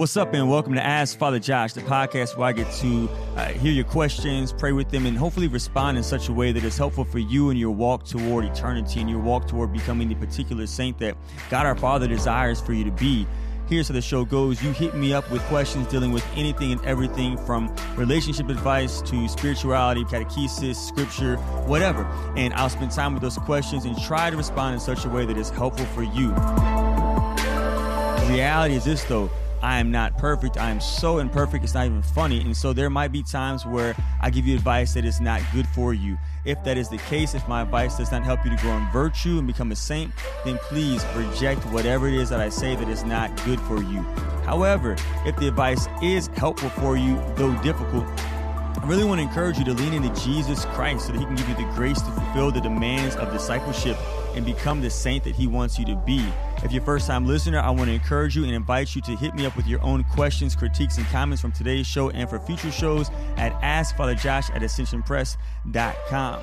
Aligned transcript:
What's 0.00 0.16
up, 0.16 0.32
and 0.32 0.48
welcome 0.48 0.72
to 0.76 0.82
Ask 0.82 1.18
Father 1.18 1.38
Josh, 1.38 1.74
the 1.74 1.82
podcast 1.82 2.34
where 2.34 2.48
I 2.48 2.52
get 2.52 2.72
to 2.76 3.06
uh, 3.36 3.48
hear 3.48 3.70
your 3.70 3.84
questions, 3.84 4.50
pray 4.50 4.72
with 4.72 4.88
them, 4.88 5.04
and 5.04 5.14
hopefully 5.14 5.46
respond 5.46 5.98
in 5.98 6.02
such 6.02 6.30
a 6.30 6.32
way 6.32 6.52
that 6.52 6.64
is 6.64 6.78
helpful 6.78 7.04
for 7.04 7.18
you 7.18 7.50
in 7.50 7.58
your 7.58 7.70
walk 7.70 8.06
toward 8.06 8.46
eternity 8.46 9.00
and 9.00 9.10
your 9.10 9.18
walk 9.18 9.46
toward 9.46 9.74
becoming 9.74 10.08
the 10.08 10.14
particular 10.14 10.66
saint 10.66 10.98
that 11.00 11.18
God 11.50 11.66
our 11.66 11.76
Father 11.76 12.08
desires 12.08 12.62
for 12.62 12.72
you 12.72 12.82
to 12.82 12.90
be. 12.90 13.26
Here's 13.68 13.88
how 13.88 13.92
the 13.92 14.00
show 14.00 14.24
goes. 14.24 14.62
You 14.62 14.72
hit 14.72 14.94
me 14.94 15.12
up 15.12 15.30
with 15.30 15.42
questions 15.42 15.86
dealing 15.88 16.12
with 16.12 16.26
anything 16.34 16.72
and 16.72 16.82
everything 16.86 17.36
from 17.36 17.68
relationship 17.94 18.48
advice 18.48 19.02
to 19.02 19.28
spirituality, 19.28 20.04
catechesis, 20.04 20.76
scripture, 20.76 21.36
whatever. 21.66 22.06
And 22.38 22.54
I'll 22.54 22.70
spend 22.70 22.92
time 22.92 23.12
with 23.12 23.22
those 23.22 23.36
questions 23.36 23.84
and 23.84 24.00
try 24.00 24.30
to 24.30 24.36
respond 24.38 24.72
in 24.72 24.80
such 24.80 25.04
a 25.04 25.10
way 25.10 25.26
that 25.26 25.36
is 25.36 25.50
helpful 25.50 25.84
for 25.84 26.04
you. 26.04 26.28
The 28.20 28.28
reality 28.30 28.76
is 28.76 28.84
this, 28.86 29.04
though 29.04 29.28
I 29.62 29.78
am 29.78 29.90
not 29.90 30.16
perfect. 30.16 30.56
I 30.56 30.70
am 30.70 30.80
so 30.80 31.18
imperfect, 31.18 31.64
it's 31.64 31.74
not 31.74 31.86
even 31.86 32.02
funny. 32.02 32.40
And 32.40 32.56
so 32.56 32.72
there 32.72 32.88
might 32.88 33.12
be 33.12 33.22
times 33.22 33.66
where 33.66 33.94
I 34.20 34.30
give 34.30 34.46
you 34.46 34.54
advice 34.54 34.94
that 34.94 35.04
is 35.04 35.20
not 35.20 35.42
good 35.52 35.66
for 35.68 35.92
you. 35.92 36.16
If 36.44 36.62
that 36.64 36.78
is 36.78 36.88
the 36.88 36.98
case, 36.98 37.34
if 37.34 37.46
my 37.46 37.62
advice 37.62 37.98
does 37.98 38.10
not 38.10 38.22
help 38.22 38.44
you 38.44 38.50
to 38.50 38.56
grow 38.56 38.76
in 38.76 38.90
virtue 38.90 39.38
and 39.38 39.46
become 39.46 39.72
a 39.72 39.76
saint, 39.76 40.12
then 40.44 40.56
please 40.58 41.04
reject 41.14 41.64
whatever 41.66 42.08
it 42.08 42.14
is 42.14 42.30
that 42.30 42.40
I 42.40 42.48
say 42.48 42.74
that 42.76 42.88
is 42.88 43.04
not 43.04 43.30
good 43.44 43.60
for 43.60 43.82
you. 43.82 44.00
However, 44.44 44.96
if 45.26 45.36
the 45.36 45.48
advice 45.48 45.86
is 46.02 46.28
helpful 46.28 46.70
for 46.70 46.96
you, 46.96 47.22
though 47.36 47.54
difficult, 47.62 48.06
I 48.06 48.86
really 48.86 49.04
want 49.04 49.18
to 49.18 49.22
encourage 49.22 49.58
you 49.58 49.64
to 49.66 49.74
lean 49.74 49.92
into 49.92 50.08
Jesus 50.24 50.64
Christ 50.66 51.06
so 51.06 51.12
that 51.12 51.18
He 51.18 51.24
can 51.26 51.34
give 51.34 51.48
you 51.48 51.54
the 51.54 51.70
grace 51.74 52.00
to 52.00 52.10
fulfill 52.12 52.50
the 52.50 52.60
demands 52.62 53.14
of 53.16 53.30
discipleship 53.30 53.98
and 54.34 54.44
become 54.44 54.80
the 54.80 54.90
saint 54.90 55.24
that 55.24 55.34
He 55.34 55.46
wants 55.46 55.78
you 55.78 55.84
to 55.86 55.96
be. 55.96 56.24
If 56.62 56.72
you're 56.72 56.82
a 56.82 56.86
first 56.86 57.06
time 57.06 57.26
listener, 57.26 57.60
I 57.60 57.70
want 57.70 57.86
to 57.86 57.92
encourage 57.94 58.36
you 58.36 58.44
and 58.44 58.52
invite 58.52 58.94
you 58.94 59.02
to 59.02 59.16
hit 59.16 59.34
me 59.34 59.46
up 59.46 59.56
with 59.56 59.66
your 59.66 59.82
own 59.82 60.04
questions, 60.04 60.54
critiques, 60.54 60.98
and 60.98 61.06
comments 61.06 61.40
from 61.40 61.52
today's 61.52 61.86
show 61.86 62.10
and 62.10 62.28
for 62.28 62.38
future 62.38 62.70
shows 62.70 63.10
at 63.36 63.52
AskFatherJosh 63.60 64.54
at 64.54 64.62
AscensionPress.com. 64.62 66.40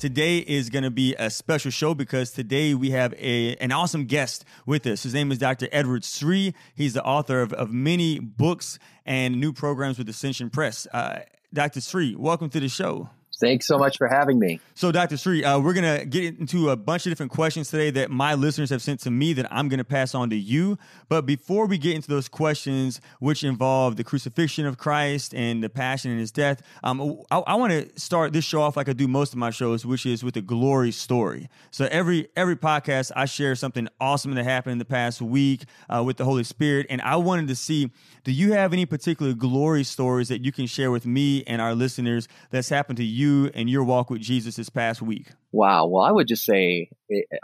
Today 0.00 0.38
is 0.38 0.70
going 0.70 0.84
to 0.84 0.90
be 0.90 1.14
a 1.18 1.28
special 1.28 1.70
show 1.70 1.92
because 1.92 2.30
today 2.30 2.72
we 2.72 2.88
have 2.88 3.12
a, 3.18 3.54
an 3.56 3.70
awesome 3.70 4.06
guest 4.06 4.46
with 4.64 4.86
us. 4.86 5.02
His 5.02 5.12
name 5.12 5.30
is 5.30 5.36
Dr. 5.36 5.68
Edward 5.72 6.06
Sri. 6.06 6.54
He's 6.74 6.94
the 6.94 7.04
author 7.04 7.42
of, 7.42 7.52
of 7.52 7.70
many 7.70 8.18
books 8.18 8.78
and 9.04 9.38
new 9.38 9.52
programs 9.52 9.98
with 9.98 10.08
Ascension 10.08 10.48
Press. 10.48 10.86
Uh, 10.90 11.20
Dr. 11.52 11.82
Sri, 11.82 12.14
welcome 12.14 12.48
to 12.48 12.60
the 12.60 12.70
show. 12.70 13.10
Thanks 13.40 13.66
so 13.66 13.78
much 13.78 13.96
for 13.96 14.06
having 14.06 14.38
me. 14.38 14.60
So, 14.74 14.92
Dr. 14.92 15.16
Sri, 15.16 15.42
uh, 15.42 15.58
we're 15.58 15.72
going 15.72 15.98
to 15.98 16.04
get 16.04 16.38
into 16.38 16.68
a 16.68 16.76
bunch 16.76 17.06
of 17.06 17.10
different 17.10 17.32
questions 17.32 17.70
today 17.70 17.90
that 17.90 18.10
my 18.10 18.34
listeners 18.34 18.68
have 18.68 18.82
sent 18.82 19.00
to 19.00 19.10
me 19.10 19.32
that 19.32 19.46
I'm 19.50 19.68
going 19.70 19.78
to 19.78 19.84
pass 19.84 20.14
on 20.14 20.28
to 20.30 20.36
you. 20.36 20.76
But 21.08 21.24
before 21.24 21.66
we 21.66 21.78
get 21.78 21.94
into 21.94 22.08
those 22.08 22.28
questions, 22.28 23.00
which 23.18 23.42
involve 23.42 23.96
the 23.96 24.04
crucifixion 24.04 24.66
of 24.66 24.76
Christ 24.76 25.34
and 25.34 25.64
the 25.64 25.70
passion 25.70 26.10
and 26.10 26.20
his 26.20 26.30
death, 26.30 26.60
um, 26.84 27.18
I, 27.30 27.38
I 27.38 27.54
want 27.54 27.72
to 27.72 27.98
start 27.98 28.34
this 28.34 28.44
show 28.44 28.60
off 28.60 28.76
like 28.76 28.90
I 28.90 28.92
do 28.92 29.08
most 29.08 29.32
of 29.32 29.38
my 29.38 29.50
shows, 29.50 29.86
which 29.86 30.04
is 30.04 30.22
with 30.22 30.36
a 30.36 30.42
glory 30.42 30.92
story. 30.92 31.48
So, 31.70 31.88
every 31.90 32.28
every 32.36 32.56
podcast, 32.56 33.10
I 33.16 33.24
share 33.24 33.54
something 33.54 33.88
awesome 34.00 34.34
that 34.34 34.44
happened 34.44 34.72
in 34.72 34.78
the 34.78 34.84
past 34.84 35.22
week 35.22 35.64
uh, 35.88 36.02
with 36.04 36.18
the 36.18 36.24
Holy 36.24 36.44
Spirit. 36.44 36.86
And 36.90 37.00
I 37.00 37.16
wanted 37.16 37.48
to 37.48 37.56
see 37.56 37.90
do 38.24 38.32
you 38.32 38.52
have 38.52 38.74
any 38.74 38.84
particular 38.84 39.32
glory 39.32 39.82
stories 39.82 40.28
that 40.28 40.44
you 40.44 40.52
can 40.52 40.66
share 40.66 40.90
with 40.90 41.06
me 41.06 41.42
and 41.46 41.62
our 41.62 41.74
listeners 41.74 42.28
that's 42.50 42.68
happened 42.68 42.98
to 42.98 43.04
you? 43.04 43.29
You 43.30 43.50
and 43.54 43.68
your 43.70 43.84
walk 43.84 44.10
with 44.10 44.20
Jesus 44.20 44.56
this 44.56 44.68
past 44.68 45.02
week? 45.02 45.28
Wow. 45.52 45.86
Well, 45.86 46.04
I 46.04 46.12
would 46.12 46.28
just 46.28 46.44
say, 46.44 46.90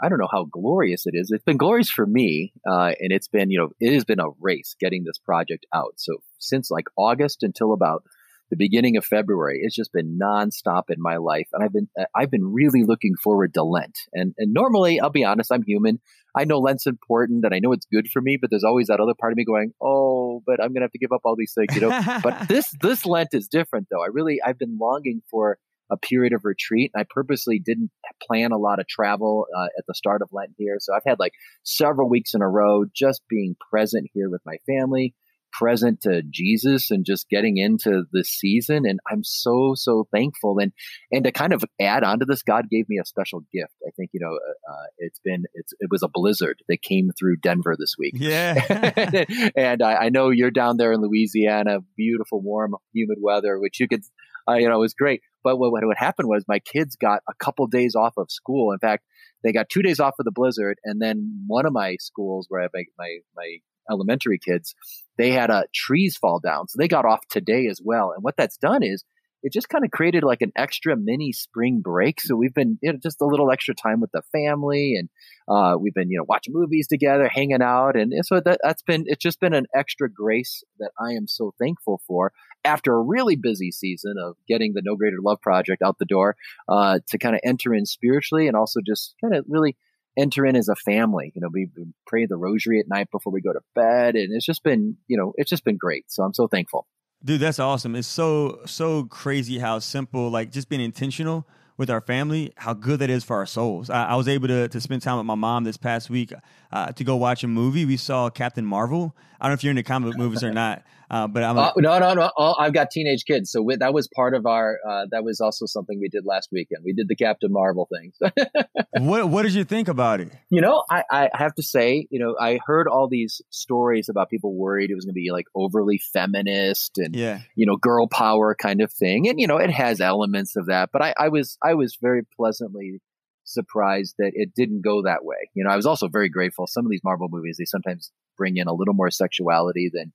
I 0.01 0.09
don't 0.09 0.19
know 0.19 0.29
how 0.31 0.45
glorious 0.45 1.05
it 1.05 1.13
is. 1.13 1.29
It's 1.31 1.43
been 1.43 1.57
glorious 1.57 1.89
for 1.89 2.05
me. 2.05 2.53
Uh, 2.69 2.93
and 2.99 3.11
it's 3.11 3.27
been, 3.27 3.49
you 3.49 3.59
know, 3.59 3.69
it 3.79 3.93
has 3.93 4.05
been 4.05 4.19
a 4.19 4.29
race 4.39 4.75
getting 4.79 5.03
this 5.03 5.17
project 5.17 5.65
out. 5.73 5.93
So 5.97 6.17
since 6.39 6.71
like 6.71 6.85
August 6.97 7.43
until 7.43 7.73
about 7.73 8.03
the 8.49 8.57
beginning 8.57 8.95
of 8.95 9.03
February, 9.03 9.59
it's 9.61 9.75
just 9.75 9.91
been 9.91 10.17
nonstop 10.21 10.83
in 10.89 10.97
my 10.99 11.17
life. 11.17 11.47
And 11.51 11.63
I've 11.63 11.73
been, 11.73 11.89
uh, 11.99 12.05
I've 12.15 12.31
been 12.31 12.53
really 12.53 12.83
looking 12.83 13.15
forward 13.21 13.53
to 13.55 13.63
Lent. 13.63 13.97
And, 14.13 14.33
and 14.37 14.53
normally, 14.53 14.99
I'll 15.01 15.09
be 15.09 15.25
honest, 15.25 15.51
I'm 15.51 15.63
human. 15.63 15.99
I 16.37 16.45
know 16.45 16.59
Lent's 16.59 16.85
important 16.85 17.43
and 17.43 17.53
I 17.53 17.59
know 17.59 17.73
it's 17.73 17.87
good 17.91 18.07
for 18.07 18.21
me, 18.21 18.37
but 18.39 18.49
there's 18.49 18.63
always 18.63 18.87
that 18.87 18.99
other 18.99 19.15
part 19.19 19.33
of 19.33 19.37
me 19.37 19.43
going, 19.43 19.73
oh, 19.81 20.41
but 20.45 20.61
I'm 20.61 20.69
going 20.69 20.81
to 20.81 20.81
have 20.81 20.91
to 20.91 20.99
give 20.99 21.11
up 21.11 21.21
all 21.25 21.35
these 21.35 21.53
things, 21.53 21.75
you 21.75 21.81
know. 21.81 22.19
but 22.23 22.47
this, 22.47 22.73
this 22.79 23.05
Lent 23.05 23.29
is 23.33 23.47
different 23.47 23.87
though. 23.91 24.03
I 24.03 24.07
really, 24.11 24.39
I've 24.45 24.59
been 24.59 24.77
longing 24.79 25.23
for 25.29 25.57
a 25.89 25.97
period 25.97 26.33
of 26.33 26.45
retreat. 26.45 26.91
I 26.95 27.03
purposely 27.09 27.59
didn't 27.59 27.91
plan 28.21 28.51
a 28.51 28.57
lot 28.57 28.79
of 28.79 28.87
travel 28.87 29.45
uh, 29.55 29.67
at 29.77 29.85
the 29.87 29.93
start 29.93 30.21
of 30.21 30.29
Lent 30.31 30.51
here. 30.57 30.77
So 30.79 30.93
I've 30.93 31.05
had 31.05 31.19
like 31.19 31.33
several 31.63 32.09
weeks 32.09 32.33
in 32.33 32.41
a 32.41 32.49
row 32.49 32.85
just 32.93 33.21
being 33.29 33.55
present 33.71 34.09
here 34.13 34.29
with 34.29 34.41
my 34.45 34.57
family, 34.65 35.13
present 35.57 36.01
to 36.01 36.21
Jesus 36.29 36.91
and 36.91 37.05
just 37.05 37.29
getting 37.29 37.57
into 37.57 38.03
the 38.11 38.23
season. 38.23 38.85
And 38.85 38.99
I'm 39.09 39.23
so, 39.23 39.73
so 39.75 40.07
thankful. 40.13 40.59
And, 40.59 40.71
and 41.11 41.23
to 41.23 41.31
kind 41.31 41.53
of 41.53 41.63
add 41.79 42.03
on 42.03 42.19
to 42.19 42.25
this, 42.25 42.43
God 42.43 42.69
gave 42.69 42.87
me 42.89 42.99
a 43.01 43.05
special 43.05 43.41
gift. 43.53 43.73
I 43.85 43.91
think, 43.95 44.11
you 44.13 44.19
know, 44.19 44.33
uh, 44.33 44.71
uh 44.71 44.85
it's 44.97 45.19
been, 45.19 45.45
it's, 45.53 45.73
it 45.79 45.89
was 45.89 46.03
a 46.03 46.09
blizzard 46.11 46.61
that 46.67 46.81
came 46.81 47.11
through 47.17 47.37
Denver 47.37 47.75
this 47.77 47.95
week. 47.97 48.13
Yeah. 48.17 49.25
and 49.55 49.81
I, 49.81 49.95
I 49.95 50.09
know 50.09 50.29
you're 50.29 50.51
down 50.51 50.77
there 50.77 50.91
in 50.91 51.01
Louisiana, 51.01 51.79
beautiful, 51.95 52.41
warm, 52.41 52.75
humid 52.93 53.17
weather, 53.21 53.59
which 53.59 53.79
you 53.79 53.87
could, 53.87 54.03
uh, 54.49 54.55
you 54.55 54.69
know, 54.69 54.75
it 54.75 54.79
was 54.79 54.93
great. 54.93 55.21
But 55.43 55.57
what, 55.57 55.71
what 55.71 55.97
happened 55.97 56.27
was 56.27 56.43
my 56.47 56.59
kids 56.59 56.95
got 56.95 57.21
a 57.29 57.33
couple 57.43 57.67
days 57.67 57.95
off 57.95 58.13
of 58.17 58.27
school. 58.29 58.71
In 58.71 58.79
fact, 58.79 59.03
they 59.43 59.51
got 59.51 59.69
two 59.69 59.81
days 59.81 59.99
off 59.99 60.15
of 60.19 60.25
the 60.25 60.31
blizzard, 60.31 60.77
and 60.83 61.01
then 61.01 61.43
one 61.47 61.65
of 61.65 61.73
my 61.73 61.95
schools 61.99 62.47
where 62.49 62.61
I 62.61 62.63
have 62.63 62.71
my, 62.73 62.83
my, 62.97 63.17
my 63.35 63.57
elementary 63.89 64.39
kids, 64.39 64.75
they 65.17 65.31
had 65.31 65.49
uh, 65.49 65.63
trees 65.73 66.17
fall 66.17 66.39
down, 66.39 66.67
so 66.67 66.77
they 66.77 66.87
got 66.87 67.05
off 67.05 67.21
today 67.29 67.67
as 67.67 67.79
well. 67.83 68.11
And 68.13 68.23
what 68.23 68.35
that's 68.37 68.57
done 68.57 68.83
is 68.83 69.03
it 69.43 69.53
just 69.53 69.69
kind 69.69 69.85
of 69.85 69.91
created 69.91 70.23
like 70.23 70.41
an 70.41 70.51
extra 70.57 70.95
mini 70.97 71.31
spring 71.31 71.81
break. 71.81 72.19
So 72.19 72.35
we've 72.35 72.53
been 72.53 72.79
you 72.81 72.91
know, 72.91 72.99
just 73.01 73.21
a 73.21 73.25
little 73.25 73.51
extra 73.51 73.75
time 73.75 74.01
with 74.01 74.11
the 74.11 74.23
family, 74.31 74.95
and 74.95 75.09
uh, 75.47 75.77
we've 75.79 75.93
been 75.93 76.09
you 76.09 76.17
know 76.17 76.25
watching 76.27 76.53
movies 76.53 76.87
together, 76.87 77.29
hanging 77.29 77.61
out, 77.61 77.95
and 77.95 78.13
so 78.23 78.41
that, 78.41 78.59
that's 78.63 78.81
been 78.81 79.03
it's 79.07 79.23
just 79.23 79.39
been 79.39 79.53
an 79.53 79.67
extra 79.75 80.11
grace 80.11 80.63
that 80.79 80.91
I 80.99 81.11
am 81.11 81.27
so 81.27 81.53
thankful 81.59 82.01
for 82.07 82.31
after 82.63 82.93
a 82.93 83.01
really 83.01 83.35
busy 83.35 83.71
season 83.71 84.15
of 84.21 84.35
getting 84.47 84.73
the 84.73 84.81
No 84.83 84.95
Greater 84.95 85.17
Love 85.21 85.41
project 85.41 85.81
out 85.81 85.97
the 85.99 86.05
door 86.05 86.35
uh, 86.67 86.99
to 87.09 87.17
kind 87.17 87.35
of 87.35 87.41
enter 87.43 87.73
in 87.73 87.85
spiritually 87.85 88.47
and 88.47 88.57
also 88.57 88.81
just 88.85 89.15
kind 89.21 89.35
of 89.35 89.45
really 89.47 89.77
enter 90.17 90.45
in 90.45 90.55
as 90.55 90.67
a 90.67 90.75
family. 90.75 91.31
You 91.35 91.41
know, 91.41 91.49
we, 91.51 91.69
pray 92.05 92.25
the 92.25 92.37
rosary 92.37 92.79
at 92.79 92.87
night 92.87 93.09
before 93.11 93.31
we 93.31 93.41
go 93.41 93.53
to 93.53 93.59
bed, 93.75 94.15
and 94.15 94.33
it's 94.33 94.45
just 94.45 94.63
been 94.63 94.97
you 95.07 95.17
know 95.17 95.33
it's 95.35 95.49
just 95.49 95.63
been 95.63 95.77
great. 95.77 96.05
So 96.11 96.23
I'm 96.23 96.33
so 96.33 96.47
thankful. 96.47 96.87
Dude, 97.23 97.39
that's 97.39 97.59
awesome. 97.59 97.95
It's 97.95 98.07
so 98.07 98.59
so 98.65 99.03
crazy 99.05 99.59
how 99.59 99.79
simple, 99.79 100.29
like 100.29 100.51
just 100.51 100.69
being 100.69 100.81
intentional 100.81 101.47
with 101.77 101.89
our 101.91 102.01
family, 102.01 102.53
how 102.57 102.73
good 102.73 102.99
that 102.99 103.09
is 103.09 103.23
for 103.23 103.35
our 103.35 103.45
souls. 103.45 103.89
I, 103.89 104.05
I 104.05 104.15
was 104.15 104.27
able 104.27 104.47
to 104.47 104.67
to 104.67 104.81
spend 104.81 105.01
time 105.01 105.17
with 105.17 105.25
my 105.25 105.35
mom 105.35 105.63
this 105.63 105.77
past 105.77 106.09
week 106.09 106.33
uh, 106.71 106.91
to 106.93 107.03
go 107.03 107.15
watch 107.15 107.43
a 107.43 107.47
movie. 107.47 107.85
We 107.85 107.97
saw 107.97 108.29
Captain 108.29 108.65
Marvel. 108.65 109.15
I 109.39 109.45
don't 109.45 109.51
know 109.51 109.53
if 109.55 109.63
you're 109.63 109.71
into 109.71 109.83
comic 109.83 110.17
movies 110.17 110.43
or 110.43 110.51
not, 110.51 110.83
uh, 111.09 111.27
but 111.27 111.43
I'm 111.43 111.57
a, 111.57 111.61
uh, 111.61 111.71
no, 111.77 111.99
no, 111.99 112.13
no. 112.13 112.31
Oh, 112.37 112.55
I've 112.59 112.73
got 112.73 112.91
teenage 112.91 113.23
kids, 113.25 113.49
so 113.49 113.61
we, 113.61 113.77
that 113.77 113.93
was 113.93 114.09
part 114.13 114.33
of 114.33 114.45
our. 114.45 114.77
Uh, 114.87 115.05
that 115.11 115.23
was 115.23 115.39
also 115.39 115.65
something 115.65 115.99
we 116.01 116.09
did 116.09 116.25
last 116.25 116.49
weekend. 116.51 116.83
We 116.83 116.93
did 116.93 117.07
the 117.07 117.15
Captain 117.15 117.51
Marvel 117.51 117.87
thing. 117.91 118.11
what 118.97 119.29
What 119.29 119.43
did 119.43 119.53
you 119.53 119.63
think 119.63 119.87
about 119.87 120.19
it? 120.19 120.31
You 120.49 120.59
know, 120.59 120.83
I, 120.89 121.03
I 121.09 121.29
have 121.33 121.55
to 121.55 121.63
say, 121.63 122.07
you 122.09 122.19
know, 122.19 122.35
I 122.39 122.59
heard 122.65 122.87
all 122.87 123.07
these 123.07 123.41
stories 123.51 124.09
about 124.09 124.29
people 124.29 124.53
worried 124.53 124.91
it 124.91 124.95
was 124.95 125.05
going 125.05 125.13
to 125.13 125.19
be 125.19 125.31
like 125.31 125.45
overly 125.55 125.99
feminist 126.13 126.97
and 126.97 127.15
yeah. 127.15 127.39
you 127.55 127.65
know 127.65 127.77
girl 127.77 128.07
power 128.07 128.53
kind 128.53 128.81
of 128.81 128.91
thing, 128.91 129.29
and 129.29 129.39
you 129.39 129.47
know, 129.47 129.57
it 129.57 129.71
has 129.71 130.01
elements 130.01 130.57
of 130.57 130.65
that. 130.65 130.89
But 130.91 131.01
I, 131.01 131.13
I 131.17 131.29
was 131.29 131.57
I 131.63 131.73
was 131.75 131.97
very 132.01 132.23
pleasantly 132.35 132.99
surprised 133.45 134.15
that 134.19 134.31
it 134.33 134.49
didn't 134.55 134.81
go 134.81 135.03
that 135.03 135.23
way. 135.23 135.49
You 135.53 135.63
know, 135.63 135.69
I 135.69 135.77
was 135.77 135.85
also 135.85 136.09
very 136.09 136.27
grateful. 136.27 136.67
Some 136.67 136.85
of 136.85 136.91
these 136.91 137.03
Marvel 137.03 137.29
movies, 137.31 137.55
they 137.57 137.65
sometimes 137.65 138.11
bring 138.37 138.57
in 138.57 138.67
a 138.67 138.73
little 138.73 138.93
more 138.93 139.09
sexuality 139.09 139.89
than 139.91 140.11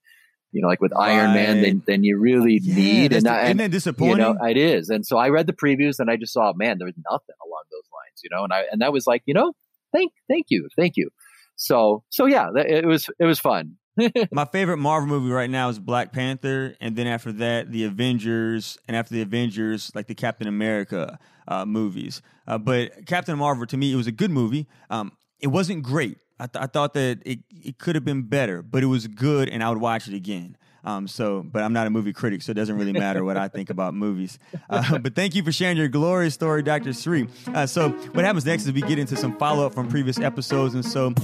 you 0.53 0.61
know, 0.63 0.69
like 0.69 0.81
with 0.81 0.93
right. 0.93 1.13
Iron 1.13 1.35
Man, 1.35 1.63
then, 1.63 1.83
than 1.87 2.05
you 2.05 2.19
really 2.19 2.61
yeah, 2.63 2.75
need. 2.75 3.13
And, 3.13 3.27
isn't 3.27 3.57
that 3.57 3.71
disappointing? 3.71 4.19
You 4.19 4.35
know, 4.35 4.45
it 4.45 4.57
is. 4.57 4.91
And 4.91 5.05
so 5.05 5.17
I 5.17 5.31
read 5.31 5.47
the 5.47 5.53
previews 5.53 5.99
and 5.99 6.11
I 6.11 6.17
just 6.17 6.33
saw, 6.33 6.53
man, 6.53 6.79
there 6.79 6.87
was 6.87 6.95
nothing 7.11 7.35
along 7.45 7.63
those 7.71 7.89
lines, 7.93 8.21
you 8.23 8.31
know, 8.31 8.45
and 8.45 8.53
I, 8.53 8.65
and 8.71 8.83
that 8.83 8.93
was 8.93 9.07
like, 9.07 9.23
you 9.27 9.35
know, 9.35 9.55
thank, 9.93 10.13
thank 10.29 10.47
you. 10.51 10.69
Thank 10.77 10.97
you. 10.97 11.11
So, 11.57 12.05
so 12.11 12.27
yeah, 12.27 12.51
it 12.55 12.87
was, 12.87 13.09
it 13.19 13.25
was 13.25 13.41
fun. 13.41 13.77
My 14.33 14.47
favorite 14.47 14.79
Marvel 14.79 15.09
movie 15.09 15.31
right 15.31 15.51
now 15.51 15.69
is 15.69 15.79
Black 15.79 16.13
Panther, 16.13 16.75
and 16.81 16.97
then 16.97 17.07
after 17.07 17.31
that, 17.33 17.71
the 17.71 17.85
Avengers, 17.85 18.79
and 18.89 18.97
after 18.97 19.13
the 19.13 19.21
Avengers, 19.21 19.93
like 19.95 20.07
the 20.07 20.15
Captain 20.15 20.49
America 20.49 21.19
uh, 21.47 21.67
movies. 21.67 22.23
Uh, 22.47 22.57
but 22.57 23.05
Captain 23.07 23.37
Marvel, 23.37 23.67
to 23.67 23.77
me, 23.77 23.93
it 23.93 23.97
was 23.97 24.07
a 24.07 24.13
good 24.13 24.31
movie. 24.31 24.67
Um, 24.89 25.13
it 25.41 25.49
wasn't 25.49 25.83
great. 25.83 26.17
I, 26.39 26.47
th- 26.47 26.63
I 26.63 26.67
thought 26.67 26.95
that 26.95 27.21
it, 27.25 27.41
it 27.51 27.79
could 27.79 27.95
have 27.95 28.05
been 28.05 28.23
better, 28.23 28.63
but 28.63 28.83
it 28.83 28.87
was 28.87 29.07
good, 29.07 29.49
and 29.49 29.63
I 29.63 29.69
would 29.69 29.81
watch 29.81 30.09
it 30.09 30.15
again. 30.15 30.57
Um, 30.85 31.07
so, 31.07 31.43
but 31.45 31.63
I'm 31.63 31.73
not 31.73 31.87
a 31.87 31.91
movie 31.91 32.13
critic, 32.13 32.43
so 32.43 32.51
it 32.51 32.55
doesn't 32.55 32.77
really 32.77 32.93
matter 32.93 33.25
what 33.25 33.37
I 33.37 33.47
think 33.47 33.71
about 33.71 33.95
movies. 33.95 34.39
Uh, 34.69 34.99
but 35.03 35.15
thank 35.15 35.35
you 35.35 35.45
for 35.45 35.53
sharing 35.53 35.77
your 35.77 35.89
glorious 35.89 36.35
story, 36.35 36.63
Dr. 36.63 36.93
Sri. 36.93 37.29
Uh, 37.55 37.67
so, 37.67 37.91
what 37.91 38.25
happens 38.25 38.45
next 38.45 38.67
is 38.67 38.73
we 38.73 38.83
get 38.83 38.99
into 38.99 39.17
some 39.17 39.37
follow 39.37 39.65
up 39.65 39.75
from 39.75 39.89
previous 39.89 40.19
episodes, 40.19 40.75
and 40.75 40.85
so 40.85 41.15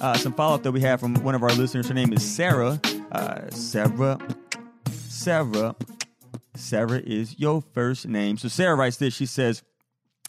uh, 0.00 0.16
some 0.16 0.32
follow 0.32 0.54
up 0.54 0.62
that 0.62 0.72
we 0.72 0.80
have 0.80 1.00
from 1.00 1.14
one 1.22 1.34
of 1.34 1.42
our 1.42 1.50
listeners. 1.50 1.88
Her 1.88 1.94
name 1.94 2.12
is 2.12 2.24
Sarah. 2.24 2.80
Uh, 3.10 3.50
Sarah. 3.50 4.18
Sarah. 4.90 5.76
Sarah 6.54 7.00
is 7.04 7.38
your 7.38 7.62
first 7.72 8.06
name. 8.06 8.36
So 8.36 8.48
Sarah 8.48 8.74
writes 8.74 8.96
this. 8.96 9.14
She 9.14 9.26
says, 9.26 9.62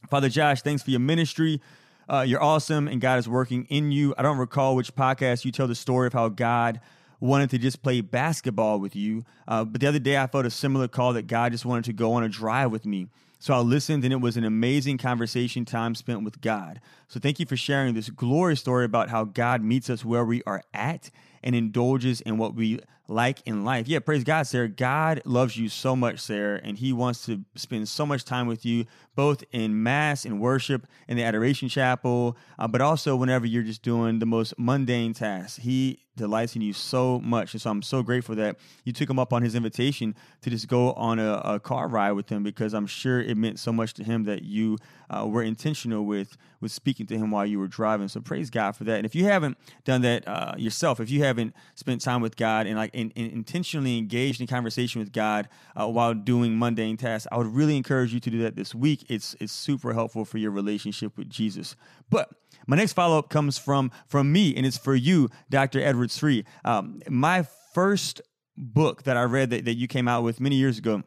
Father 0.09 0.29
Josh, 0.29 0.61
thanks 0.61 0.83
for 0.83 0.91
your 0.91 0.99
ministry. 0.99 1.61
Uh, 2.09 2.25
you're 2.27 2.43
awesome, 2.43 2.87
and 2.87 2.99
God 2.99 3.19
is 3.19 3.29
working 3.29 3.65
in 3.69 3.91
you. 3.91 4.13
I 4.17 4.21
don't 4.21 4.37
recall 4.37 4.75
which 4.75 4.93
podcast 4.95 5.45
you 5.45 5.51
tell 5.51 5.67
the 5.67 5.75
story 5.75 6.07
of 6.07 6.13
how 6.13 6.29
God 6.29 6.81
wanted 7.19 7.49
to 7.51 7.57
just 7.57 7.81
play 7.81 8.01
basketball 8.01 8.79
with 8.79 8.95
you. 8.95 9.23
Uh, 9.47 9.63
but 9.63 9.79
the 9.79 9.87
other 9.87 9.99
day, 9.99 10.17
I 10.17 10.27
felt 10.27 10.45
a 10.45 10.51
similar 10.51 10.87
call 10.89 11.13
that 11.13 11.27
God 11.27 11.53
just 11.53 11.65
wanted 11.65 11.85
to 11.85 11.93
go 11.93 12.13
on 12.13 12.23
a 12.23 12.29
drive 12.29 12.71
with 12.71 12.85
me. 12.85 13.07
So 13.39 13.53
I 13.53 13.59
listened, 13.59 14.03
and 14.03 14.11
it 14.13 14.21
was 14.21 14.37
an 14.37 14.43
amazing 14.43 14.97
conversation 14.97 15.65
time 15.65 15.95
spent 15.95 16.23
with 16.23 16.41
God. 16.41 16.81
So 17.07 17.19
thank 17.19 17.39
you 17.39 17.45
for 17.45 17.57
sharing 17.57 17.93
this 17.93 18.09
glorious 18.09 18.59
story 18.59 18.85
about 18.85 19.09
how 19.09 19.23
God 19.25 19.61
meets 19.61 19.89
us 19.89 20.03
where 20.03 20.25
we 20.25 20.43
are 20.43 20.63
at 20.73 21.09
and 21.43 21.55
indulges 21.55 22.21
in 22.21 22.37
what 22.37 22.55
we 22.55 22.79
like 23.13 23.41
in 23.45 23.63
life. 23.63 23.87
Yeah, 23.87 23.99
praise 23.99 24.23
God, 24.23 24.43
Sarah. 24.43 24.67
God 24.67 25.21
loves 25.25 25.55
you 25.55 25.69
so 25.69 25.95
much, 25.95 26.19
Sarah, 26.19 26.59
and 26.63 26.77
He 26.77 26.91
wants 26.91 27.25
to 27.25 27.43
spend 27.55 27.87
so 27.87 28.05
much 28.05 28.25
time 28.25 28.47
with 28.47 28.65
you, 28.65 28.85
both 29.15 29.43
in 29.51 29.83
Mass 29.83 30.25
and 30.25 30.41
worship 30.41 30.87
in 31.07 31.17
the 31.17 31.23
Adoration 31.23 31.69
Chapel, 31.69 32.35
uh, 32.59 32.67
but 32.67 32.81
also 32.81 33.15
whenever 33.15 33.45
you're 33.45 33.63
just 33.63 33.83
doing 33.83 34.19
the 34.19 34.25
most 34.25 34.53
mundane 34.57 35.13
tasks. 35.13 35.57
He 35.57 36.02
delights 36.15 36.55
in 36.55 36.61
you 36.61 36.73
so 36.73 37.19
much. 37.19 37.53
And 37.53 37.61
so 37.61 37.69
I'm 37.71 37.81
so 37.81 38.03
grateful 38.03 38.35
that 38.35 38.57
you 38.83 38.93
took 38.93 39.09
him 39.09 39.19
up 39.19 39.33
on 39.33 39.41
his 39.41 39.55
invitation 39.55 40.15
to 40.41 40.49
just 40.49 40.67
go 40.67 40.93
on 40.93 41.19
a, 41.19 41.33
a 41.43 41.59
car 41.59 41.87
ride 41.87 42.11
with 42.11 42.29
him 42.29 42.43
because 42.43 42.73
I'm 42.73 42.87
sure 42.87 43.21
it 43.21 43.35
meant 43.35 43.59
so 43.59 43.73
much 43.73 43.93
to 43.95 44.03
him 44.03 44.23
that 44.25 44.43
you 44.43 44.77
uh, 45.09 45.25
were 45.27 45.43
intentional 45.43 46.05
with 46.05 46.37
with 46.61 46.71
speaking 46.71 47.05
to 47.05 47.17
him 47.17 47.29
while 47.29 47.45
you 47.45 47.59
were 47.59 47.67
driving. 47.67 48.07
So 48.07 48.21
praise 48.21 48.49
God 48.49 48.71
for 48.71 48.85
that. 48.85 48.97
And 48.97 49.05
if 49.05 49.13
you 49.13 49.25
haven't 49.25 49.57
done 49.83 50.01
that 50.01 50.27
uh, 50.27 50.53
yourself, 50.57 50.99
if 50.99 51.09
you 51.09 51.23
haven't 51.23 51.53
spent 51.75 52.01
time 52.01 52.21
with 52.21 52.37
God 52.37 52.67
and 52.67 52.77
like 52.77 52.93
in, 52.93 53.11
in 53.11 53.29
intentionally 53.31 53.97
engaged 53.97 54.39
in 54.39 54.47
conversation 54.47 54.99
with 54.99 55.11
God 55.11 55.49
uh, 55.75 55.87
while 55.87 56.13
doing 56.13 56.57
mundane 56.57 56.97
tasks, 56.97 57.27
I 57.31 57.37
would 57.37 57.47
really 57.47 57.75
encourage 57.75 58.13
you 58.13 58.19
to 58.21 58.29
do 58.29 58.39
that 58.43 58.55
this 58.55 58.73
week. 58.73 59.05
It's 59.09 59.35
it's 59.39 59.53
super 59.53 59.93
helpful 59.93 60.25
for 60.25 60.37
your 60.37 60.51
relationship 60.51 61.17
with 61.17 61.29
Jesus. 61.29 61.75
But 62.09 62.29
my 62.67 62.77
next 62.77 62.93
follow 62.93 63.19
up 63.19 63.29
comes 63.29 63.57
from 63.57 63.91
from 64.07 64.31
me, 64.31 64.55
and 64.55 64.65
it's 64.65 64.77
for 64.77 64.95
you, 64.95 65.29
Dr. 65.49 65.81
Edward 65.81 66.02
Sri. 66.11 66.45
Um, 66.63 67.01
my 67.09 67.45
first 67.73 68.21
book 68.57 69.03
that 69.03 69.17
I 69.17 69.23
read 69.23 69.49
that, 69.49 69.65
that 69.65 69.75
you 69.75 69.87
came 69.87 70.07
out 70.07 70.23
with 70.23 70.39
many 70.39 70.55
years 70.55 70.77
ago 70.77 71.03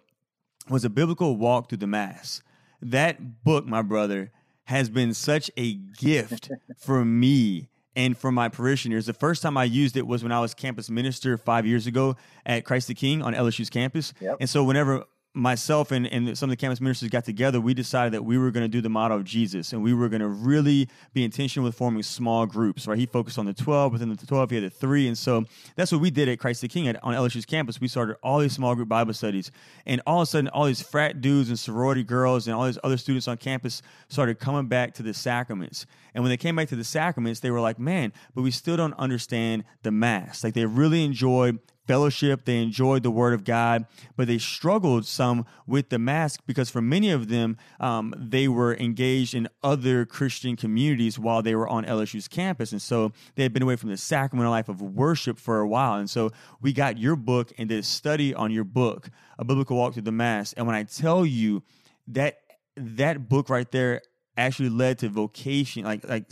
was 0.69 0.85
a 0.85 0.91
biblical 0.91 1.37
walk 1.37 1.69
through 1.69 1.79
the 1.79 1.87
mass. 1.87 2.43
That 2.81 3.45
book, 3.45 3.67
my 3.67 3.83
brother, 3.83 4.33
has 4.65 4.91
been 4.91 5.15
such 5.15 5.51
a 5.57 5.75
gift 5.75 6.51
for 6.79 7.05
me 7.05 7.69
and 7.95 8.17
for 8.17 8.31
my 8.31 8.49
parishioners. 8.49 9.07
The 9.07 9.15
first 9.15 9.43
time 9.43 9.57
I 9.57 9.65
used 9.65 9.97
it 9.97 10.07
was 10.07 10.23
when 10.23 10.33
I 10.33 10.41
was 10.41 10.55
campus 10.55 10.91
minister 10.91 11.39
five 11.39 11.67
years 11.67 11.87
ago 11.87 12.17
at 12.45 12.65
Christ 12.65 12.89
the 12.89 12.95
King 12.95 13.23
on 13.23 13.35
LSU's 13.35 13.71
campus. 13.71 14.13
Yep. 14.21 14.37
And 14.41 14.51
so 14.51 14.65
whenever 14.65 15.05
myself 15.37 15.93
and, 15.93 16.07
and 16.07 16.37
some 16.37 16.49
of 16.49 16.53
the 16.53 16.57
campus 16.57 16.81
ministers 16.81 17.11
got 17.11 17.25
together, 17.25 17.61
we 17.61 17.75
decided 17.75 18.15
that 18.15 18.23
we 18.23 18.39
were 18.39 18.51
going 18.51 18.65
to 18.65 18.69
do 18.69 18.81
the 18.81 18.89
model 18.89 19.19
of 19.19 19.25
Jesus 19.25 19.73
and 19.73 19.83
we 19.83 19.93
were 19.93 20.09
going 20.09 20.23
to 20.23 20.29
really 20.29 20.89
be 21.13 21.25
intentional 21.25 21.67
with 21.67 21.75
forming 21.75 22.03
small 22.03 22.47
groups, 22.47 22.87
right? 22.87 22.99
He 22.99 23.05
focused 23.05 23.39
on 23.39 23.45
the 23.45 23.53
12, 23.53 23.93
within 23.93 24.09
the 24.09 24.17
12, 24.17 24.51
he 24.51 24.57
had 24.57 24.65
the 24.65 24.71
three. 24.71 25.07
And 25.07 25.17
so 25.17 25.45
that's 25.77 25.93
what 25.93 26.01
we 26.01 26.11
did 26.11 26.29
at 26.29 26.39
Christ 26.39 26.63
the 26.63 26.69
King 26.69 26.89
at, 26.89 27.03
on 27.05 27.15
LSU's 27.15 27.45
campus. 27.45 27.79
We 27.79 27.87
started 27.87 28.17
all 28.23 28.39
these 28.39 28.55
small 28.55 28.75
group 28.75 28.89
Bible 28.89 29.13
studies. 29.13 29.53
And 29.85 30.01
all 30.07 30.23
of 30.23 30.23
a 30.23 30.27
sudden, 30.27 30.49
all 30.49 30.65
these 30.65 30.81
frat 30.81 31.21
dudes 31.21 31.51
and 31.51 31.59
sorority 31.59 32.03
girls 32.03 32.47
and 32.47 32.57
all 32.57 32.65
these 32.65 32.79
other 32.83 32.97
students 32.97 33.29
on 33.29 33.37
campus 33.37 33.83
started 34.09 34.39
coming 34.39 34.67
back 34.69 34.95
to 34.95 35.03
the 35.03 35.13
sacraments. 35.13 35.85
And 36.15 36.25
when 36.25 36.31
they 36.31 36.39
came 36.39 36.57
back 36.57 36.69
to 36.69 36.77
the 36.77 36.85
sacraments, 36.85 37.41
they 37.41 37.51
were 37.51 37.61
like, 37.61 37.79
man, 37.79 38.15
but 38.35 38.41
we 38.41 38.51
still 38.51 38.79
don't 38.79 38.95
understand 38.95 39.65
the 39.83 39.91
Mass. 39.91 40.43
Like 40.43 40.55
they 40.55 40.65
really 40.65 41.05
enjoyed 41.05 41.59
fellowship, 41.87 42.45
they 42.45 42.63
enjoyed 42.63 43.03
the 43.03 43.11
Word 43.11 43.35
of 43.35 43.45
God, 43.45 43.87
but 44.17 44.27
they 44.27 44.39
struggled 44.39 45.07
some 45.07 45.47
with 45.67 45.89
the 45.89 45.99
mask 45.99 46.41
because 46.47 46.71
for 46.71 46.83
many 46.83 47.11
of 47.11 47.29
them, 47.29 47.57
um, 47.81 48.15
they 48.17 48.49
were 48.49 48.75
engaged 48.77 49.35
in 49.35 49.49
other 49.63 50.05
Christian 50.05 50.57
communities 50.57 51.19
while 51.19 51.43
they 51.43 51.55
were 51.55 51.69
on 51.69 51.85
LSU's 51.85 52.29
campus. 52.29 52.73
And 52.73 52.83
so 52.83 53.13
they 53.35 53.43
had 53.43 53.53
been 53.53 53.63
away 53.63 53.77
from 53.77 53.91
the 53.91 53.97
sacramental 53.97 54.53
life 54.53 54.69
of 54.69 54.83
worship 54.83 55.39
for 55.39 55.61
a 55.61 55.69
while. 55.69 55.95
And 55.95 56.11
so 56.11 56.31
we 56.61 56.73
got 56.73 56.99
your 56.99 57.17
book 57.17 57.53
and 57.59 57.69
did 57.69 57.79
a 57.79 57.83
study 57.83 58.35
on 58.35 58.51
your 58.51 58.65
book, 58.65 59.09
A 59.39 59.45
Biblical 59.45 59.77
Walk 59.77 59.95
Through 59.95 60.03
the 60.03 60.13
Mass. 60.13 60.53
And 60.53 60.67
when 60.67 60.77
I 60.77 60.83
tell 60.83 61.25
you 61.25 61.63
that, 62.09 62.39
that 62.77 63.29
book 63.29 63.49
right 63.49 63.71
there 63.71 64.03
actually 64.37 64.69
led 64.69 64.99
to 64.99 65.09
vocation 65.09 65.85
like 65.85 66.07
like 66.09 66.25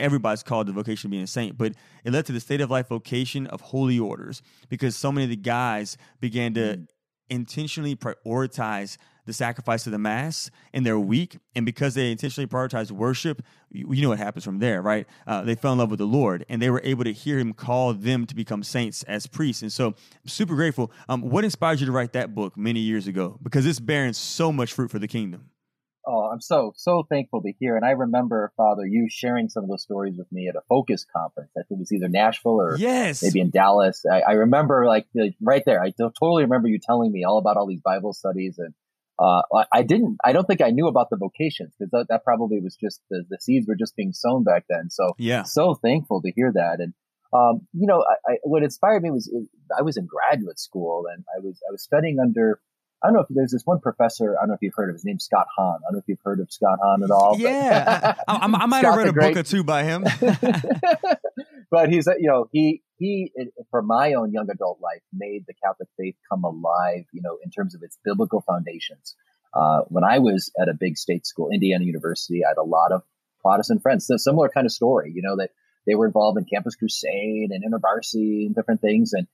everybody's 0.00 0.42
called 0.42 0.66
the 0.66 0.72
vocation 0.72 1.08
of 1.08 1.10
being 1.10 1.22
a 1.22 1.26
saint 1.26 1.56
but 1.58 1.72
it 2.04 2.12
led 2.12 2.24
to 2.24 2.32
the 2.32 2.40
state 2.40 2.60
of 2.60 2.70
life 2.70 2.88
vocation 2.88 3.46
of 3.48 3.60
holy 3.60 3.98
orders 3.98 4.42
because 4.68 4.96
so 4.96 5.12
many 5.12 5.24
of 5.24 5.30
the 5.30 5.36
guys 5.36 5.96
began 6.20 6.54
to 6.54 6.60
mm. 6.60 6.86
intentionally 7.28 7.94
prioritize 7.94 8.96
the 9.24 9.32
sacrifice 9.32 9.86
of 9.86 9.92
the 9.92 9.98
mass 9.98 10.50
in 10.72 10.82
their 10.82 10.98
week 10.98 11.38
and 11.54 11.64
because 11.64 11.94
they 11.94 12.10
intentionally 12.10 12.46
prioritized 12.46 12.90
worship 12.90 13.42
you, 13.70 13.92
you 13.92 14.02
know 14.02 14.08
what 14.08 14.18
happens 14.18 14.44
from 14.44 14.58
there 14.58 14.82
right? 14.82 15.06
Uh, 15.26 15.42
they 15.42 15.54
fell 15.54 15.72
in 15.72 15.78
love 15.78 15.90
with 15.90 15.98
the 15.98 16.06
lord 16.06 16.44
and 16.48 16.60
they 16.60 16.70
were 16.70 16.80
able 16.84 17.04
to 17.04 17.12
hear 17.12 17.38
him 17.38 17.52
call 17.52 17.92
them 17.92 18.26
to 18.26 18.34
become 18.34 18.62
saints 18.62 19.02
as 19.04 19.26
priests 19.26 19.62
and 19.62 19.72
so 19.72 19.88
I'm 19.88 19.94
super 20.26 20.56
grateful. 20.56 20.90
Um, 21.08 21.22
what 21.22 21.44
inspired 21.44 21.80
you 21.80 21.86
to 21.86 21.92
write 21.92 22.14
that 22.14 22.34
book 22.34 22.56
many 22.56 22.80
years 22.80 23.06
ago? 23.06 23.38
Because 23.42 23.66
it's 23.66 23.78
bearing 23.78 24.12
so 24.12 24.50
much 24.50 24.72
fruit 24.72 24.90
for 24.90 24.98
the 24.98 25.08
kingdom 25.08 25.51
Oh, 26.06 26.30
I'm 26.32 26.40
so 26.40 26.72
so 26.76 27.06
thankful 27.08 27.42
to 27.42 27.52
hear. 27.60 27.76
And 27.76 27.84
I 27.84 27.90
remember, 27.90 28.52
Father, 28.56 28.84
you 28.84 29.06
sharing 29.08 29.48
some 29.48 29.62
of 29.62 29.70
those 29.70 29.82
stories 29.82 30.16
with 30.16 30.30
me 30.32 30.48
at 30.48 30.56
a 30.56 30.60
Focus 30.68 31.06
conference. 31.16 31.50
I 31.56 31.62
think 31.62 31.78
it 31.78 31.78
was 31.78 31.92
either 31.92 32.08
Nashville 32.08 32.60
or 32.60 32.76
yes, 32.76 33.22
maybe 33.22 33.40
in 33.40 33.50
Dallas. 33.50 34.04
I, 34.10 34.20
I 34.20 34.32
remember 34.32 34.84
like, 34.86 35.06
like, 35.14 35.34
right 35.40 35.62
there. 35.64 35.80
I 35.80 35.92
totally 35.96 36.42
remember 36.42 36.68
you 36.68 36.78
telling 36.78 37.12
me 37.12 37.24
all 37.24 37.38
about 37.38 37.56
all 37.56 37.66
these 37.66 37.80
Bible 37.80 38.12
studies, 38.12 38.58
and 38.58 38.74
uh, 39.18 39.42
I 39.72 39.82
didn't. 39.82 40.16
I 40.24 40.32
don't 40.32 40.46
think 40.46 40.60
I 40.60 40.70
knew 40.70 40.88
about 40.88 41.08
the 41.10 41.16
vocations 41.16 41.72
because 41.78 41.90
that, 41.92 42.06
that, 42.08 42.24
probably 42.24 42.60
was 42.60 42.74
just 42.74 43.00
the, 43.08 43.24
the 43.28 43.38
seeds 43.40 43.68
were 43.68 43.76
just 43.76 43.94
being 43.94 44.12
sown 44.12 44.42
back 44.42 44.64
then. 44.68 44.90
So 44.90 45.12
yeah, 45.18 45.44
so 45.44 45.74
thankful 45.74 46.20
to 46.22 46.32
hear 46.32 46.50
that. 46.52 46.80
And 46.80 46.94
um, 47.32 47.66
you 47.72 47.86
know, 47.86 48.04
I, 48.08 48.32
I, 48.32 48.36
what 48.42 48.64
inspired 48.64 49.02
me 49.02 49.10
was 49.10 49.32
I 49.76 49.82
was 49.82 49.96
in 49.96 50.06
graduate 50.06 50.58
school 50.58 51.04
and 51.12 51.24
I 51.36 51.40
was 51.40 51.60
I 51.68 51.70
was 51.70 51.82
studying 51.82 52.18
under 52.18 52.60
I 53.02 53.08
don't 53.08 53.14
know 53.14 53.20
if 53.20 53.26
there's 53.30 53.50
this 53.50 53.62
one 53.64 53.80
professor. 53.80 54.36
I 54.38 54.42
don't 54.42 54.50
know 54.50 54.54
if 54.54 54.62
you've 54.62 54.74
heard 54.74 54.90
of 54.90 54.94
his 54.94 55.04
name, 55.04 55.18
Scott 55.18 55.46
Hahn. 55.56 55.80
I 55.82 55.90
don't 55.90 55.94
know 55.94 55.98
if 55.98 56.04
you've 56.08 56.20
heard 56.24 56.40
of 56.40 56.52
Scott 56.52 56.78
Hahn 56.82 57.02
at 57.02 57.10
all. 57.10 57.36
Yeah, 57.38 58.14
I, 58.28 58.32
I, 58.36 58.44
I, 58.44 58.66
might 58.66 58.84
have 58.84 58.96
read 58.96 59.08
a 59.08 59.12
great... 59.12 59.34
book 59.34 59.44
or 59.44 59.48
two 59.48 59.64
by 59.64 59.84
him. 59.84 60.04
but 61.70 61.88
he's, 61.88 62.06
you 62.18 62.28
know, 62.28 62.48
he 62.52 62.82
he 62.98 63.32
for 63.70 63.82
my 63.82 64.12
own 64.14 64.32
young 64.32 64.48
adult 64.50 64.80
life 64.80 65.02
made 65.12 65.44
the 65.46 65.54
Catholic 65.64 65.88
faith 65.98 66.14
come 66.30 66.44
alive. 66.44 67.04
You 67.12 67.22
know, 67.22 67.38
in 67.44 67.50
terms 67.50 67.74
of 67.74 67.82
its 67.82 67.98
biblical 68.04 68.42
foundations. 68.42 69.16
Uh, 69.54 69.82
when 69.88 70.02
I 70.02 70.18
was 70.18 70.50
at 70.58 70.68
a 70.70 70.74
big 70.74 70.96
state 70.96 71.26
school, 71.26 71.50
Indiana 71.52 71.84
University, 71.84 72.42
I 72.44 72.48
had 72.48 72.56
a 72.56 72.62
lot 72.62 72.90
of 72.90 73.02
Protestant 73.42 73.82
friends. 73.82 74.06
So 74.06 74.16
similar 74.16 74.48
kind 74.48 74.64
of 74.64 74.72
story, 74.72 75.12
you 75.14 75.20
know, 75.20 75.36
that 75.36 75.50
they 75.86 75.94
were 75.94 76.06
involved 76.06 76.38
in 76.38 76.44
Campus 76.44 76.74
Crusade 76.74 77.50
and 77.50 77.62
InterVarsity 77.62 78.46
and 78.46 78.54
different 78.54 78.80
things, 78.80 79.12
and 79.12 79.26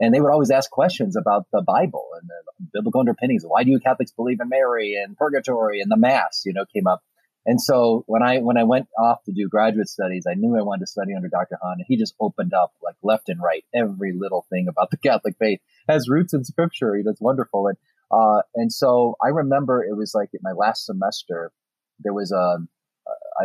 and 0.00 0.12
they 0.12 0.20
would 0.20 0.30
always 0.30 0.50
ask 0.50 0.70
questions 0.70 1.16
about 1.16 1.46
the 1.52 1.62
Bible 1.62 2.08
and 2.20 2.28
the 2.28 2.66
biblical 2.72 3.00
underpinnings. 3.00 3.44
Why 3.46 3.64
do 3.64 3.70
you 3.70 3.80
Catholics 3.80 4.12
believe 4.12 4.40
in 4.40 4.48
Mary 4.48 4.94
and 4.94 5.16
purgatory 5.16 5.80
and 5.80 5.90
the 5.90 5.96
Mass? 5.96 6.42
You 6.44 6.52
know, 6.52 6.64
came 6.72 6.86
up. 6.86 7.02
And 7.46 7.60
so 7.60 8.04
when 8.06 8.22
I 8.22 8.38
when 8.38 8.56
I 8.56 8.64
went 8.64 8.88
off 8.98 9.22
to 9.24 9.32
do 9.32 9.48
graduate 9.48 9.88
studies, 9.88 10.24
I 10.28 10.34
knew 10.34 10.56
I 10.56 10.62
wanted 10.62 10.80
to 10.80 10.86
study 10.86 11.14
under 11.14 11.28
Dr. 11.28 11.58
Hahn, 11.62 11.76
and 11.78 11.84
he 11.86 11.96
just 11.96 12.14
opened 12.18 12.54
up 12.54 12.72
like 12.82 12.96
left 13.02 13.28
and 13.28 13.40
right 13.40 13.64
every 13.74 14.14
little 14.16 14.46
thing 14.50 14.66
about 14.68 14.90
the 14.90 14.96
Catholic 15.08 15.36
faith 15.38 15.60
has 15.88 16.08
roots 16.08 16.32
in 16.32 16.44
Scripture. 16.44 16.98
That's 17.04 17.20
wonderful. 17.20 17.66
And 17.68 17.76
uh, 18.10 18.42
and 18.54 18.72
so 18.72 19.16
I 19.22 19.28
remember 19.28 19.84
it 19.84 19.96
was 19.96 20.14
like 20.14 20.30
my 20.42 20.52
last 20.52 20.86
semester. 20.86 21.52
There 22.00 22.14
was 22.14 22.32
a 22.32 22.36
um, 22.36 22.68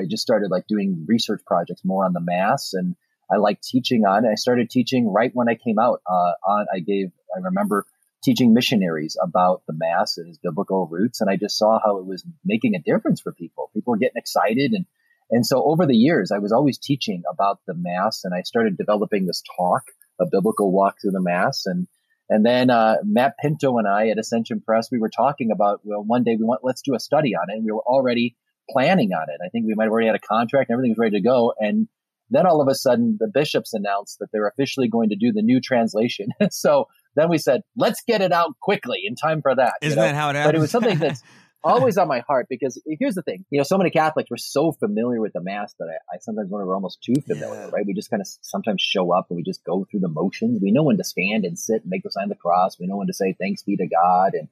just 0.07 0.23
started 0.23 0.49
like 0.49 0.67
doing 0.67 1.05
research 1.07 1.41
projects 1.45 1.81
more 1.83 2.05
on 2.05 2.13
the 2.13 2.21
Mass 2.21 2.71
and 2.73 2.95
I 3.31 3.37
liked 3.37 3.63
teaching 3.63 4.05
on. 4.05 4.25
I 4.25 4.35
started 4.35 4.69
teaching 4.69 5.11
right 5.11 5.31
when 5.33 5.49
I 5.49 5.55
came 5.55 5.79
out. 5.79 6.01
Uh, 6.09 6.33
on 6.47 6.65
I 6.73 6.79
gave 6.79 7.11
I 7.35 7.39
remember 7.39 7.85
teaching 8.23 8.53
missionaries 8.53 9.15
about 9.21 9.61
the 9.67 9.73
mass 9.73 10.17
and 10.17 10.27
its 10.27 10.37
biblical 10.37 10.87
roots, 10.87 11.21
and 11.21 11.29
I 11.29 11.37
just 11.37 11.57
saw 11.57 11.79
how 11.83 11.97
it 11.97 12.05
was 12.05 12.25
making 12.43 12.75
a 12.75 12.81
difference 12.81 13.21
for 13.21 13.31
people. 13.31 13.69
People 13.73 13.91
were 13.91 13.97
getting 13.97 14.17
excited, 14.17 14.73
and 14.73 14.85
and 15.31 15.45
so 15.45 15.63
over 15.63 15.85
the 15.85 15.95
years, 15.95 16.31
I 16.31 16.39
was 16.39 16.51
always 16.51 16.77
teaching 16.77 17.23
about 17.31 17.59
the 17.67 17.75
mass, 17.75 18.23
and 18.23 18.33
I 18.33 18.41
started 18.41 18.77
developing 18.77 19.25
this 19.25 19.43
talk, 19.57 19.83
a 20.19 20.25
biblical 20.25 20.71
walk 20.71 20.95
through 21.01 21.11
the 21.11 21.21
mass, 21.21 21.65
and 21.65 21.87
and 22.29 22.45
then 22.45 22.69
uh, 22.69 22.97
Matt 23.03 23.35
Pinto 23.39 23.77
and 23.77 23.87
I 23.87 24.09
at 24.09 24.19
Ascension 24.19 24.61
Press, 24.61 24.89
we 24.91 24.99
were 24.99 25.09
talking 25.09 25.51
about 25.51 25.81
well, 25.83 26.03
one 26.03 26.23
day 26.23 26.35
we 26.35 26.45
want 26.45 26.61
let's 26.63 26.81
do 26.81 26.95
a 26.95 26.99
study 26.99 27.35
on 27.35 27.49
it, 27.49 27.57
and 27.57 27.65
we 27.65 27.71
were 27.71 27.83
already 27.83 28.35
planning 28.69 29.13
on 29.13 29.29
it. 29.29 29.39
I 29.43 29.49
think 29.49 29.65
we 29.65 29.73
might 29.75 29.85
have 29.85 29.91
already 29.91 30.07
had 30.07 30.15
a 30.15 30.19
contract, 30.19 30.69
and 30.69 30.75
everything 30.75 30.91
was 30.91 30.99
ready 30.99 31.17
to 31.17 31.23
go, 31.23 31.53
and 31.57 31.87
then 32.29 32.45
all 32.45 32.61
of 32.61 32.67
a 32.67 32.75
sudden, 32.75 33.17
the 33.19 33.27
bishops 33.27 33.73
announced 33.73 34.19
that 34.19 34.27
they're 34.31 34.47
officially 34.47 34.87
going 34.87 35.09
to 35.09 35.15
do 35.15 35.31
the 35.31 35.41
new 35.41 35.59
translation. 35.59 36.29
so 36.51 36.87
then 37.15 37.29
we 37.29 37.37
said, 37.37 37.61
let's 37.75 38.01
get 38.05 38.21
it 38.21 38.31
out 38.31 38.59
quickly 38.61 39.01
in 39.05 39.15
time 39.15 39.41
for 39.41 39.55
that. 39.55 39.73
Isn't 39.81 39.97
you 39.97 40.01
know? 40.01 40.07
that 40.07 40.15
how 40.15 40.29
it 40.29 40.35
happened? 40.35 40.47
But 40.49 40.55
it 40.55 40.61
was 40.61 40.71
something 40.71 40.99
that's 40.99 41.23
always 41.63 41.97
on 41.97 42.07
my 42.07 42.19
heart 42.19 42.47
because 42.49 42.81
here's 42.99 43.15
the 43.15 43.21
thing. 43.21 43.45
You 43.49 43.59
know, 43.59 43.63
so 43.63 43.77
many 43.77 43.89
Catholics 43.89 44.29
were 44.29 44.37
so 44.37 44.71
familiar 44.71 45.19
with 45.19 45.33
the 45.33 45.41
Mass 45.41 45.73
that 45.79 45.85
I, 45.85 46.15
I 46.15 46.19
sometimes 46.19 46.49
wonder 46.49 46.67
we're 46.67 46.75
almost 46.75 47.01
too 47.01 47.15
familiar, 47.27 47.61
yeah. 47.61 47.69
right? 47.73 47.85
We 47.85 47.93
just 47.93 48.09
kind 48.09 48.21
of 48.21 48.27
sometimes 48.41 48.81
show 48.81 49.11
up 49.11 49.27
and 49.29 49.37
we 49.37 49.43
just 49.43 49.63
go 49.63 49.85
through 49.89 50.01
the 50.01 50.07
motions. 50.07 50.61
We 50.61 50.71
know 50.71 50.83
when 50.83 50.97
to 50.97 51.03
stand 51.03 51.45
and 51.45 51.57
sit 51.57 51.81
and 51.81 51.89
make 51.89 52.03
the 52.03 52.11
sign 52.11 52.25
of 52.25 52.29
the 52.29 52.35
cross. 52.35 52.79
We 52.79 52.87
know 52.87 52.97
when 52.97 53.07
to 53.07 53.13
say 53.13 53.35
thanks 53.39 53.63
be 53.63 53.75
to 53.77 53.87
God 53.87 54.33
and 54.33 54.47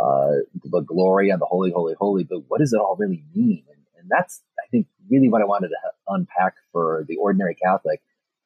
uh, 0.00 0.44
the 0.64 0.80
glory 0.80 1.30
and 1.30 1.40
the 1.40 1.46
holy, 1.46 1.72
holy, 1.72 1.94
holy. 1.98 2.24
But 2.24 2.44
what 2.48 2.60
does 2.60 2.72
it 2.72 2.80
all 2.80 2.96
really 2.96 3.24
mean? 3.34 3.64
And, 3.98 4.08
that's, 4.08 4.42
I 4.58 4.66
think, 4.70 4.86
really 5.10 5.28
what 5.28 5.42
I 5.42 5.46
wanted 5.46 5.68
to 5.68 5.76
unpack 6.08 6.54
for 6.72 7.04
the 7.08 7.16
ordinary 7.16 7.54
Catholic 7.54 8.00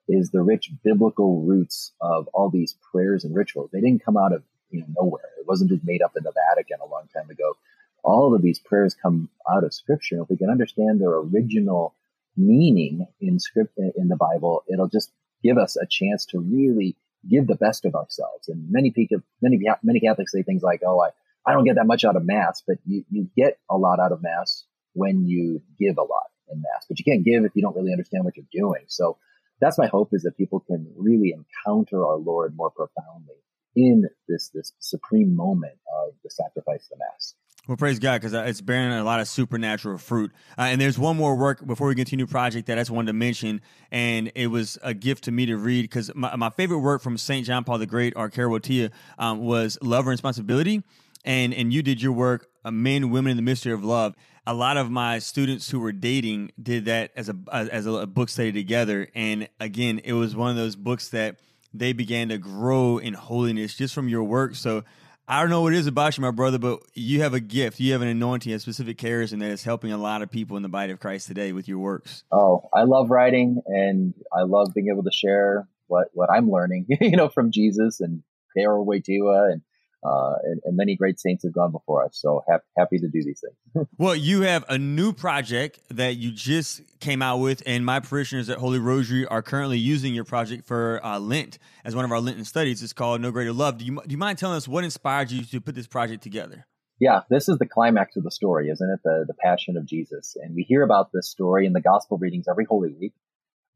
is 0.08 0.30
the 0.30 0.42
rich 0.42 0.70
biblical 0.82 1.42
roots 1.42 1.92
of 2.00 2.28
all 2.34 2.50
these 2.50 2.76
prayers 2.90 3.24
and 3.24 3.34
rituals. 3.34 3.70
They 3.72 3.80
didn't 3.80 4.04
come 4.04 4.16
out 4.16 4.32
of 4.32 4.42
you 4.70 4.80
know, 4.80 4.86
nowhere. 5.02 5.30
It 5.38 5.46
wasn't 5.46 5.70
just 5.70 5.84
made 5.84 6.02
up 6.02 6.16
in 6.16 6.24
the 6.24 6.32
Vatican 6.32 6.78
a 6.84 6.90
long 6.90 7.08
time 7.14 7.30
ago. 7.30 7.56
All 8.02 8.34
of 8.34 8.42
these 8.42 8.58
prayers 8.58 8.96
come 9.00 9.28
out 9.50 9.64
of 9.64 9.72
Scripture. 9.72 10.22
If 10.22 10.30
we 10.30 10.36
can 10.36 10.50
understand 10.50 11.00
their 11.00 11.14
original 11.14 11.94
meaning 12.36 13.06
in 13.20 13.38
script 13.38 13.78
in 13.78 14.08
the 14.08 14.16
Bible, 14.16 14.64
it'll 14.72 14.88
just 14.88 15.12
give 15.42 15.58
us 15.58 15.76
a 15.76 15.86
chance 15.86 16.24
to 16.26 16.40
really 16.40 16.96
give 17.28 17.46
the 17.46 17.54
best 17.54 17.84
of 17.84 17.94
ourselves. 17.94 18.48
And 18.48 18.70
many 18.70 18.90
people, 18.90 19.18
many 19.40 19.60
many 19.82 20.00
Catholics 20.00 20.32
say 20.32 20.42
things 20.42 20.62
like, 20.62 20.82
"Oh, 20.84 21.00
I, 21.00 21.10
I 21.48 21.52
don't 21.52 21.64
get 21.64 21.76
that 21.76 21.86
much 21.86 22.04
out 22.04 22.16
of 22.16 22.24
Mass," 22.24 22.62
but 22.66 22.78
you 22.86 23.04
you 23.10 23.28
get 23.36 23.58
a 23.70 23.76
lot 23.76 24.00
out 24.00 24.12
of 24.12 24.22
Mass 24.22 24.64
when 24.94 25.26
you 25.26 25.62
give 25.78 25.98
a 25.98 26.02
lot 26.02 26.26
in 26.50 26.60
Mass. 26.60 26.86
But 26.88 26.98
you 26.98 27.04
can't 27.04 27.24
give 27.24 27.44
if 27.44 27.52
you 27.54 27.62
don't 27.62 27.76
really 27.76 27.92
understand 27.92 28.24
what 28.24 28.36
you're 28.36 28.46
doing. 28.52 28.84
So 28.88 29.18
that's 29.60 29.78
my 29.78 29.86
hope 29.86 30.10
is 30.12 30.22
that 30.22 30.36
people 30.36 30.60
can 30.60 30.92
really 30.96 31.32
encounter 31.32 32.04
our 32.04 32.16
Lord 32.16 32.54
more 32.56 32.70
profoundly 32.70 33.36
in 33.74 34.08
this 34.28 34.50
this 34.52 34.72
supreme 34.80 35.34
moment 35.34 35.78
of 36.04 36.14
the 36.22 36.30
sacrifice 36.30 36.84
of 36.84 36.90
the 36.90 36.96
Mass. 36.98 37.34
Well, 37.68 37.76
praise 37.76 38.00
God, 38.00 38.20
because 38.20 38.34
uh, 38.34 38.42
it's 38.42 38.60
bearing 38.60 38.92
a 38.92 39.04
lot 39.04 39.20
of 39.20 39.28
supernatural 39.28 39.96
fruit. 39.96 40.32
Uh, 40.58 40.62
and 40.62 40.80
there's 40.80 40.98
one 40.98 41.16
more 41.16 41.36
work 41.36 41.64
before 41.64 41.86
we 41.86 41.94
new 41.94 42.26
project 42.26 42.66
that 42.66 42.76
I 42.76 42.80
just 42.80 42.90
wanted 42.90 43.06
to 43.06 43.12
mention, 43.12 43.60
and 43.92 44.32
it 44.34 44.48
was 44.48 44.78
a 44.82 44.92
gift 44.92 45.24
to 45.24 45.30
me 45.30 45.46
to 45.46 45.56
read 45.56 45.82
because 45.82 46.12
my, 46.12 46.34
my 46.34 46.50
favorite 46.50 46.80
work 46.80 47.02
from 47.02 47.16
St. 47.16 47.46
John 47.46 47.62
Paul 47.62 47.78
the 47.78 47.86
Great, 47.86 48.14
or 48.16 48.28
Wojtyla, 48.28 48.90
um, 49.16 49.38
was 49.38 49.78
Love 49.80 50.00
and 50.00 50.08
Responsibility. 50.08 50.82
And, 51.24 51.54
and 51.54 51.72
you 51.72 51.82
did 51.82 52.02
your 52.02 52.12
work, 52.12 52.48
uh, 52.64 52.70
Men, 52.70 53.10
Women, 53.10 53.32
in 53.32 53.36
the 53.36 53.42
Mystery 53.42 53.72
of 53.72 53.84
Love. 53.84 54.14
A 54.46 54.54
lot 54.54 54.76
of 54.76 54.90
my 54.90 55.20
students 55.20 55.70
who 55.70 55.78
were 55.78 55.92
dating 55.92 56.50
did 56.60 56.86
that 56.86 57.12
as 57.14 57.28
a, 57.28 57.36
as 57.52 57.86
a 57.86 58.06
book 58.06 58.28
study 58.28 58.50
together. 58.50 59.08
And 59.14 59.48
again, 59.60 60.00
it 60.02 60.14
was 60.14 60.34
one 60.34 60.50
of 60.50 60.56
those 60.56 60.74
books 60.74 61.10
that 61.10 61.36
they 61.72 61.92
began 61.92 62.28
to 62.30 62.38
grow 62.38 62.98
in 62.98 63.14
holiness 63.14 63.74
just 63.74 63.94
from 63.94 64.08
your 64.08 64.24
work. 64.24 64.56
So 64.56 64.82
I 65.28 65.40
don't 65.40 65.50
know 65.50 65.62
what 65.62 65.72
it 65.72 65.78
is 65.78 65.86
about 65.86 66.16
you, 66.18 66.22
my 66.22 66.32
brother, 66.32 66.58
but 66.58 66.82
you 66.94 67.22
have 67.22 67.34
a 67.34 67.40
gift. 67.40 67.78
You 67.78 67.92
have 67.92 68.02
an 68.02 68.08
anointing, 68.08 68.52
a 68.52 68.58
specific 68.58 68.98
charism 68.98 69.38
that 69.40 69.50
is 69.50 69.62
helping 69.62 69.92
a 69.92 69.96
lot 69.96 70.22
of 70.22 70.30
people 70.30 70.56
in 70.56 70.62
the 70.62 70.68
body 70.68 70.92
of 70.92 71.00
Christ 71.00 71.28
today 71.28 71.52
with 71.52 71.68
your 71.68 71.78
works. 71.78 72.24
Oh, 72.32 72.68
I 72.74 72.82
love 72.82 73.10
writing 73.10 73.62
and 73.66 74.14
I 74.36 74.42
love 74.42 74.74
being 74.74 74.88
able 74.92 75.04
to 75.04 75.12
share 75.12 75.68
what, 75.86 76.08
what 76.12 76.30
I'm 76.30 76.50
learning, 76.50 76.86
you 77.00 77.16
know, 77.16 77.28
from 77.28 77.52
Jesus 77.52 78.00
and 78.00 78.22
Karol 78.56 78.84
Wojtyla 78.84 79.52
and 79.52 79.62
uh, 80.04 80.34
and, 80.44 80.60
and, 80.64 80.76
many 80.76 80.96
great 80.96 81.20
saints 81.20 81.44
have 81.44 81.52
gone 81.52 81.70
before 81.70 82.04
us. 82.04 82.18
So 82.20 82.42
ha- 82.48 82.58
happy 82.76 82.98
to 82.98 83.06
do 83.06 83.22
these 83.22 83.40
things. 83.40 83.86
well, 83.98 84.16
you 84.16 84.42
have 84.42 84.64
a 84.68 84.76
new 84.76 85.12
project 85.12 85.78
that 85.90 86.16
you 86.16 86.32
just 86.32 86.82
came 86.98 87.22
out 87.22 87.38
with, 87.38 87.62
and 87.66 87.86
my 87.86 88.00
parishioners 88.00 88.50
at 88.50 88.58
Holy 88.58 88.80
Rosary 88.80 89.26
are 89.26 89.42
currently 89.42 89.78
using 89.78 90.12
your 90.12 90.24
project 90.24 90.66
for 90.66 91.00
uh, 91.04 91.20
Lent 91.20 91.58
as 91.84 91.94
one 91.94 92.04
of 92.04 92.10
our 92.10 92.20
Lenten 92.20 92.44
studies. 92.44 92.82
It's 92.82 92.92
called 92.92 93.20
No 93.20 93.30
Greater 93.30 93.52
Love. 93.52 93.78
Do 93.78 93.84
you, 93.84 93.94
do 93.94 94.10
you 94.10 94.18
mind 94.18 94.38
telling 94.38 94.56
us 94.56 94.66
what 94.66 94.82
inspired 94.82 95.30
you 95.30 95.44
to 95.44 95.60
put 95.60 95.76
this 95.76 95.86
project 95.86 96.22
together? 96.22 96.66
Yeah, 96.98 97.22
this 97.30 97.48
is 97.48 97.58
the 97.58 97.66
climax 97.66 98.16
of 98.16 98.24
the 98.24 98.30
story, 98.30 98.68
isn't 98.70 98.90
it? 98.90 99.00
The, 99.02 99.24
the 99.26 99.34
Passion 99.34 99.76
of 99.76 99.86
Jesus. 99.86 100.36
And 100.40 100.54
we 100.54 100.62
hear 100.62 100.82
about 100.82 101.10
this 101.12 101.28
story 101.28 101.66
in 101.66 101.72
the 101.72 101.80
gospel 101.80 102.18
readings 102.18 102.46
every 102.48 102.64
Holy 102.64 102.92
Week. 102.92 103.12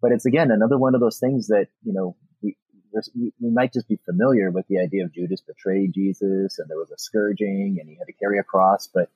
But 0.00 0.12
it's 0.12 0.26
again 0.26 0.50
another 0.50 0.78
one 0.78 0.94
of 0.94 1.00
those 1.00 1.18
things 1.18 1.48
that, 1.48 1.68
you 1.82 1.92
know, 1.92 2.16
we, 3.14 3.32
we 3.40 3.50
might 3.50 3.72
just 3.72 3.88
be 3.88 3.98
familiar 4.04 4.50
with 4.50 4.66
the 4.68 4.78
idea 4.78 5.04
of 5.04 5.12
Judas 5.12 5.40
betrayed 5.40 5.94
Jesus 5.94 6.58
and 6.58 6.68
there 6.68 6.78
was 6.78 6.90
a 6.90 6.98
scourging 6.98 7.78
and 7.80 7.88
he 7.88 7.96
had 7.96 8.06
to 8.06 8.12
carry 8.12 8.38
a 8.38 8.44
cross, 8.44 8.88
but 8.92 9.10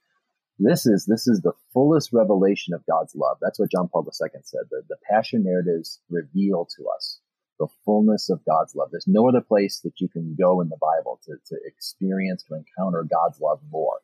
this 0.58 0.84
is 0.84 1.06
this 1.06 1.26
is 1.26 1.40
the 1.40 1.54
fullest 1.72 2.12
revelation 2.12 2.74
of 2.74 2.84
God's 2.86 3.14
love. 3.14 3.38
That's 3.40 3.58
what 3.58 3.70
John 3.70 3.88
Paul 3.88 4.04
II 4.06 4.28
said. 4.44 4.60
The, 4.70 4.82
the 4.88 4.96
passion 5.10 5.42
narratives 5.42 6.00
reveal 6.10 6.68
to 6.76 6.86
us 6.94 7.20
the 7.58 7.68
fullness 7.84 8.30
of 8.30 8.44
God's 8.44 8.74
love. 8.74 8.88
There's 8.90 9.06
no 9.06 9.28
other 9.28 9.40
place 9.40 9.80
that 9.80 10.00
you 10.00 10.08
can 10.08 10.34
go 10.38 10.60
in 10.60 10.68
the 10.68 10.78
Bible 10.80 11.20
to, 11.26 11.36
to 11.46 11.60
experience, 11.66 12.42
to 12.44 12.54
encounter 12.54 13.04
God's 13.04 13.40
love 13.40 13.60
more. 13.70 14.00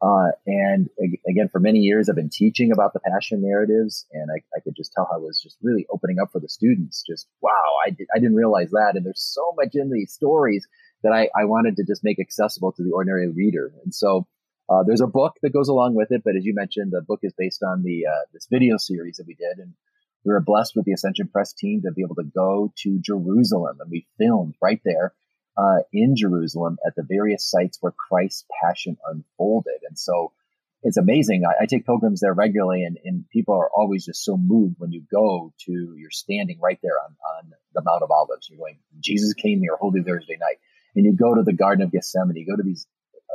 Uh, 0.00 0.28
and 0.46 0.88
again, 1.28 1.48
for 1.50 1.58
many 1.58 1.80
years, 1.80 2.08
I've 2.08 2.14
been 2.14 2.30
teaching 2.30 2.70
about 2.70 2.92
the 2.92 3.00
passion 3.00 3.42
narratives, 3.42 4.06
and 4.12 4.28
I, 4.30 4.42
I, 4.56 4.60
could 4.60 4.76
just 4.76 4.92
tell 4.92 5.08
how 5.10 5.16
I 5.16 5.20
was 5.20 5.40
just 5.42 5.56
really 5.60 5.86
opening 5.90 6.20
up 6.20 6.30
for 6.30 6.40
the 6.40 6.48
students. 6.48 7.02
Just 7.04 7.26
wow, 7.40 7.50
I, 7.84 7.90
did, 7.90 8.06
I 8.14 8.20
didn't 8.20 8.36
realize 8.36 8.70
that. 8.70 8.92
And 8.94 9.04
there's 9.04 9.22
so 9.22 9.54
much 9.56 9.70
in 9.74 9.90
these 9.90 10.12
stories 10.12 10.68
that 11.02 11.12
I, 11.12 11.28
I 11.36 11.46
wanted 11.46 11.76
to 11.76 11.84
just 11.84 12.04
make 12.04 12.20
accessible 12.20 12.70
to 12.72 12.84
the 12.84 12.92
ordinary 12.92 13.28
reader. 13.28 13.72
And 13.82 13.92
so 13.92 14.28
uh, 14.68 14.84
there's 14.86 15.00
a 15.00 15.08
book 15.08 15.34
that 15.42 15.52
goes 15.52 15.68
along 15.68 15.94
with 15.94 16.12
it. 16.12 16.22
But 16.24 16.36
as 16.36 16.44
you 16.44 16.54
mentioned, 16.54 16.92
the 16.92 17.02
book 17.02 17.20
is 17.22 17.32
based 17.36 17.64
on 17.64 17.82
the 17.82 18.06
uh, 18.06 18.24
this 18.32 18.46
video 18.48 18.76
series 18.76 19.16
that 19.16 19.26
we 19.26 19.34
did, 19.34 19.58
and 19.58 19.72
we 20.24 20.32
were 20.32 20.40
blessed 20.40 20.76
with 20.76 20.84
the 20.84 20.92
Ascension 20.92 21.26
Press 21.26 21.52
team 21.52 21.82
to 21.82 21.90
be 21.90 22.02
able 22.02 22.16
to 22.16 22.30
go 22.34 22.72
to 22.82 23.00
Jerusalem, 23.00 23.78
and 23.80 23.90
we 23.90 24.06
filmed 24.16 24.54
right 24.62 24.80
there 24.84 25.12
uh, 25.58 25.78
in 25.92 26.14
Jerusalem 26.14 26.78
at 26.86 26.94
the 26.94 27.02
various 27.02 27.50
sites 27.50 27.78
where 27.80 27.92
Christ's 27.92 28.44
passion 28.62 28.96
unfolded. 29.04 29.80
And 29.88 29.98
so 29.98 30.32
it's 30.84 30.96
amazing. 30.96 31.42
I, 31.44 31.64
I 31.64 31.66
take 31.66 31.84
pilgrims 31.84 32.20
there 32.20 32.32
regularly, 32.32 32.84
and, 32.84 32.96
and, 33.04 33.28
people 33.30 33.54
are 33.54 33.68
always 33.74 34.06
just 34.06 34.24
so 34.24 34.36
moved 34.36 34.76
when 34.78 34.92
you 34.92 35.02
go 35.10 35.52
to, 35.66 35.94
you're 35.98 36.10
standing 36.10 36.60
right 36.60 36.78
there 36.82 36.98
on, 37.04 37.16
on 37.36 37.52
the 37.74 37.82
Mount 37.82 38.04
of 38.04 38.12
Olives. 38.12 38.48
You're 38.48 38.58
going, 38.58 38.78
Jesus 39.00 39.34
came 39.34 39.58
here 39.60 39.76
Holy 39.76 40.02
Thursday 40.02 40.36
night. 40.40 40.58
And 40.94 41.04
you 41.04 41.12
go 41.12 41.34
to 41.34 41.42
the 41.42 41.52
Garden 41.52 41.84
of 41.84 41.92
Gethsemane, 41.92 42.36
you 42.36 42.46
go 42.46 42.56
to 42.56 42.62
these 42.62 42.86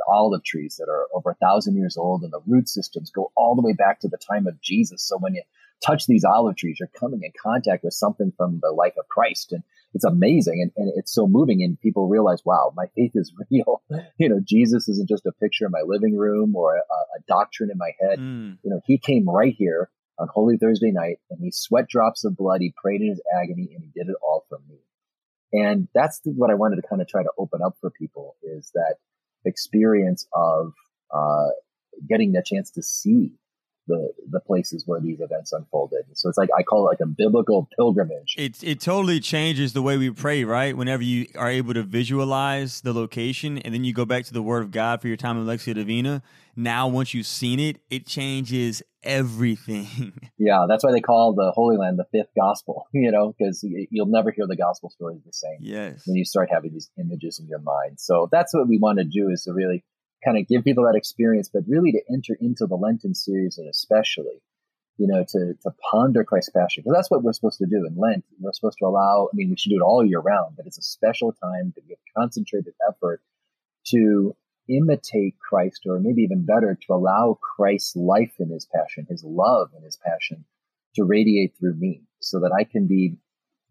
olive 0.08 0.42
trees 0.44 0.76
that 0.78 0.90
are 0.90 1.06
over 1.14 1.30
a 1.30 1.34
thousand 1.34 1.76
years 1.76 1.96
old, 1.96 2.22
and 2.22 2.32
the 2.32 2.40
root 2.46 2.68
systems 2.68 3.10
go 3.10 3.30
all 3.36 3.54
the 3.54 3.62
way 3.62 3.74
back 3.74 4.00
to 4.00 4.08
the 4.08 4.18
time 4.18 4.46
of 4.46 4.60
Jesus. 4.60 5.06
So 5.06 5.18
when 5.18 5.34
you 5.34 5.42
touch 5.84 6.06
these 6.06 6.24
olive 6.24 6.56
trees, 6.56 6.78
you're 6.80 6.88
coming 6.98 7.20
in 7.22 7.32
contact 7.42 7.84
with 7.84 7.94
something 7.94 8.32
from 8.36 8.60
the 8.62 8.72
life 8.72 8.94
of 8.98 9.08
Christ. 9.08 9.52
And 9.52 9.62
it's 9.94 10.04
amazing 10.04 10.60
and, 10.60 10.72
and 10.76 10.92
it's 10.96 11.14
so 11.14 11.26
moving 11.26 11.62
and 11.62 11.80
people 11.80 12.08
realize 12.08 12.42
wow 12.44 12.72
my 12.76 12.86
faith 12.94 13.12
is 13.14 13.32
real. 13.50 13.82
You 14.18 14.28
know 14.28 14.40
jesus 14.44 14.88
isn't 14.88 15.08
just 15.08 15.26
a 15.26 15.32
picture 15.32 15.66
in 15.66 15.70
my 15.70 15.82
living 15.86 16.16
room 16.16 16.54
or 16.54 16.76
a, 16.76 16.80
a 16.80 17.20
doctrine 17.26 17.70
in 17.70 17.78
my 17.78 17.92
head. 18.00 18.18
Mm. 18.18 18.58
you 18.62 18.70
know 18.70 18.80
he 18.84 18.98
came 18.98 19.28
right 19.28 19.54
here 19.56 19.90
on 20.18 20.28
holy 20.32 20.56
thursday 20.56 20.90
night 20.90 21.18
and 21.30 21.40
he 21.40 21.50
sweat 21.50 21.88
drops 21.88 22.24
of 22.24 22.36
blood. 22.36 22.60
He 22.60 22.74
prayed 22.76 23.00
in 23.00 23.08
his 23.08 23.22
agony 23.40 23.70
and 23.74 23.82
he 23.82 23.90
did 23.94 24.08
it 24.08 24.16
all 24.22 24.44
for 24.48 24.60
me. 24.68 24.78
And 25.52 25.88
that's 25.94 26.20
what 26.24 26.50
i 26.50 26.54
wanted 26.54 26.76
to 26.76 26.88
kind 26.88 27.00
of 27.00 27.08
try 27.08 27.22
to 27.22 27.30
open 27.38 27.60
up 27.64 27.76
for 27.80 27.90
people 27.90 28.36
is 28.42 28.70
that 28.74 28.96
experience 29.44 30.26
of 30.32 30.72
uh, 31.14 31.48
getting 32.08 32.32
the 32.32 32.42
chance 32.44 32.70
to 32.72 32.82
see 32.82 33.32
the 33.86 34.12
the 34.30 34.40
places 34.40 34.84
where 34.86 35.00
these 35.00 35.20
events 35.20 35.52
unfolded. 35.52 36.04
So 36.14 36.28
it's 36.28 36.38
like 36.38 36.50
I 36.56 36.62
call 36.62 36.86
it 36.88 36.92
like 36.92 37.00
a 37.00 37.06
biblical 37.06 37.68
pilgrimage. 37.76 38.34
It 38.38 38.62
it 38.62 38.80
totally 38.80 39.20
changes 39.20 39.72
the 39.72 39.82
way 39.82 39.96
we 39.96 40.10
pray, 40.10 40.44
right? 40.44 40.76
Whenever 40.76 41.02
you 41.02 41.26
are 41.36 41.50
able 41.50 41.74
to 41.74 41.82
visualize 41.82 42.80
the 42.80 42.92
location 42.92 43.58
and 43.58 43.74
then 43.74 43.84
you 43.84 43.92
go 43.92 44.04
back 44.04 44.24
to 44.26 44.32
the 44.32 44.42
Word 44.42 44.62
of 44.62 44.70
God 44.70 45.00
for 45.00 45.08
your 45.08 45.16
time 45.16 45.36
in 45.38 45.46
Lectio 45.46 45.74
Divina. 45.74 46.22
Now, 46.56 46.86
once 46.86 47.14
you've 47.14 47.26
seen 47.26 47.58
it, 47.58 47.78
it 47.90 48.06
changes 48.06 48.80
everything. 49.02 50.12
yeah, 50.38 50.66
that's 50.68 50.84
why 50.84 50.92
they 50.92 51.00
call 51.00 51.32
the 51.32 51.50
Holy 51.50 51.76
Land 51.76 51.98
the 51.98 52.06
fifth 52.12 52.30
gospel. 52.36 52.86
You 52.94 53.10
know, 53.10 53.34
because 53.36 53.62
you'll 53.62 54.06
never 54.06 54.30
hear 54.30 54.46
the 54.46 54.56
gospel 54.56 54.88
stories 54.88 55.20
the 55.26 55.32
same. 55.32 55.58
Yes, 55.60 56.06
when 56.06 56.16
you 56.16 56.24
start 56.24 56.48
having 56.50 56.72
these 56.72 56.90
images 56.98 57.38
in 57.38 57.46
your 57.48 57.58
mind. 57.58 58.00
So 58.00 58.28
that's 58.32 58.54
what 58.54 58.66
we 58.66 58.78
want 58.78 58.98
to 58.98 59.04
do 59.04 59.28
is 59.28 59.42
to 59.42 59.52
really 59.52 59.84
kind 60.24 60.38
of 60.38 60.48
give 60.48 60.64
people 60.64 60.84
that 60.84 60.96
experience, 60.96 61.50
but 61.52 61.64
really 61.68 61.92
to 61.92 62.00
enter 62.10 62.36
into 62.40 62.66
the 62.66 62.76
Lenten 62.76 63.14
series 63.14 63.58
and 63.58 63.68
especially, 63.68 64.40
you 64.96 65.06
know, 65.06 65.24
to, 65.28 65.54
to 65.62 65.70
ponder 65.90 66.24
Christ's 66.24 66.50
passion. 66.50 66.82
Because 66.82 66.96
that's 66.96 67.10
what 67.10 67.22
we're 67.22 67.32
supposed 67.32 67.58
to 67.58 67.66
do 67.66 67.86
in 67.86 67.96
Lent. 67.96 68.24
We're 68.40 68.52
supposed 68.52 68.78
to 68.78 68.86
allow, 68.86 69.28
I 69.32 69.36
mean, 69.36 69.50
we 69.50 69.56
should 69.56 69.70
do 69.70 69.76
it 69.76 69.84
all 69.84 70.04
year 70.04 70.20
round, 70.20 70.56
but 70.56 70.66
it's 70.66 70.78
a 70.78 70.82
special 70.82 71.32
time 71.32 71.72
to 71.74 71.80
give 71.82 71.98
concentrated 72.16 72.74
effort 72.88 73.20
to 73.88 74.34
imitate 74.68 75.36
Christ, 75.38 75.82
or 75.86 75.98
maybe 76.00 76.22
even 76.22 76.46
better, 76.46 76.78
to 76.86 76.94
allow 76.94 77.38
Christ's 77.56 77.96
life 77.96 78.32
in 78.38 78.48
his 78.48 78.66
passion, 78.66 79.06
his 79.08 79.22
love 79.22 79.70
in 79.76 79.82
his 79.82 79.98
passion 79.98 80.44
to 80.94 81.04
radiate 81.04 81.54
through 81.58 81.74
me 81.74 82.02
so 82.20 82.40
that 82.40 82.52
I 82.58 82.64
can 82.64 82.86
be 82.86 83.16